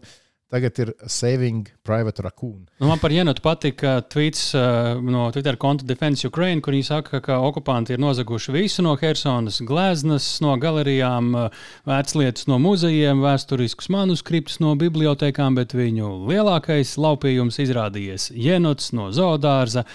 Tagad 0.52 0.80
ir 0.84 0.90
Saving 1.08 1.70
Private 1.84 2.22
Raccoon. 2.26 2.66
Nu, 2.80 2.88
man 2.88 3.00
par 3.00 3.12
Jenotu 3.12 3.40
patika 3.42 4.02
tweets 4.02 4.50
uh, 4.54 5.00
no 5.00 5.30
Twitter 5.32 5.56
konta 5.56 5.86
Defense 5.88 6.28
Ukraine, 6.28 6.60
kur 6.62 6.76
viņi 6.76 6.88
saka, 6.90 7.22
ka 7.24 7.38
okupanti 7.40 7.96
ir 7.96 8.02
nozaguši 8.04 8.52
visu 8.52 8.84
no 8.84 8.98
Helsonas, 9.00 9.62
gleznas 9.64 10.28
no 10.44 10.58
galerijām, 10.60 11.30
uh, 11.40 11.64
vērtslietas 11.88 12.50
no 12.52 12.60
muzejiem, 12.60 13.24
vēsturiskus 13.24 13.88
manuskriptus 13.96 14.60
no 14.60 14.74
bibliotekām, 14.76 15.56
bet 15.56 15.72
viņu 15.78 16.12
lielākais 16.28 16.98
laupījums 17.00 17.62
izrādījies 17.64 18.28
Jenots 18.36 18.92
no 18.98 19.08
zoodārza, 19.16 19.86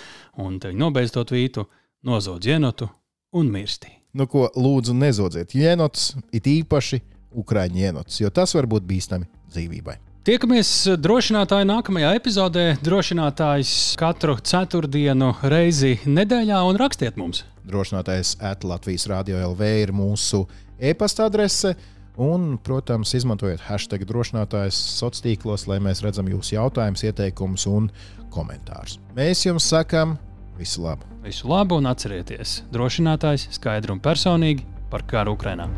un 0.41 0.57
viņi 0.57 0.81
nobeidz 0.81 1.13
to 1.13 1.27
tvītu, 1.29 1.69
nozodz 2.09 2.49
Jenotu 2.49 2.89
un 3.37 3.53
mirstī. 3.53 3.93
Nu, 4.17 4.25
ko 4.25 4.49
lūdzu 4.57 4.97
nezodziet 4.97 5.53
Jenots, 5.53 6.15
it 6.33 6.49
īpaši 6.49 7.05
Ukrāņu 7.37 7.85
Jenots, 7.85 8.23
jo 8.25 8.33
tas 8.33 8.57
var 8.57 8.65
būt 8.73 8.89
bīstami 8.89 9.29
dzīvībai. 9.53 10.01
Tiekamies 10.27 10.68
drošinātāji 10.99 11.68
nākamajā 11.70 12.09
epizodē. 12.18 12.62
Drošinātājs 12.83 13.68
katru 13.95 14.33
ceturtdienu 14.43 15.29
reizi 15.47 15.93
nedēļā 16.03 16.64
un 16.66 16.79
rakstiet 16.83 17.14
mums. 17.14 17.45
Drošinātājs 17.62 18.33
Latvijas 18.66 19.05
Rādio 19.07 19.39
LV 19.53 19.68
ir 19.85 19.93
mūsu 19.95 20.41
e-pasta 20.83 21.29
adrese. 21.31 21.77
Un, 22.18 22.57
protams, 22.59 23.12
izmantojiet 23.14 23.62
hashtag 23.68 24.03
drošinātājs 24.09 24.81
sociālos 24.97 25.22
tīklos, 25.29 25.68
lai 25.70 25.79
mēs 25.87 26.03
redzam 26.03 26.27
jūsu 26.33 26.57
jautājumus, 26.57 27.07
ieteikumus 27.07 27.68
un 27.70 27.87
komentārus. 28.35 28.99
Mēs 29.14 29.47
jums 29.47 29.70
sakām 29.70 30.16
visu 30.59 30.83
labu! 30.89 31.07
Visu 31.22 31.47
labu 31.47 31.79
un 31.79 31.87
atcerieties, 31.93 32.64
drošinātājs 32.74 33.47
skaidri 33.61 33.95
un 33.95 34.03
personīgi 34.03 34.66
par 34.91 35.07
karu 35.07 35.39
Ukrajinā. 35.39 35.70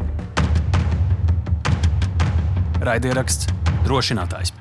Raidieraksts 2.81 3.58
drošinātājs. 3.85 4.55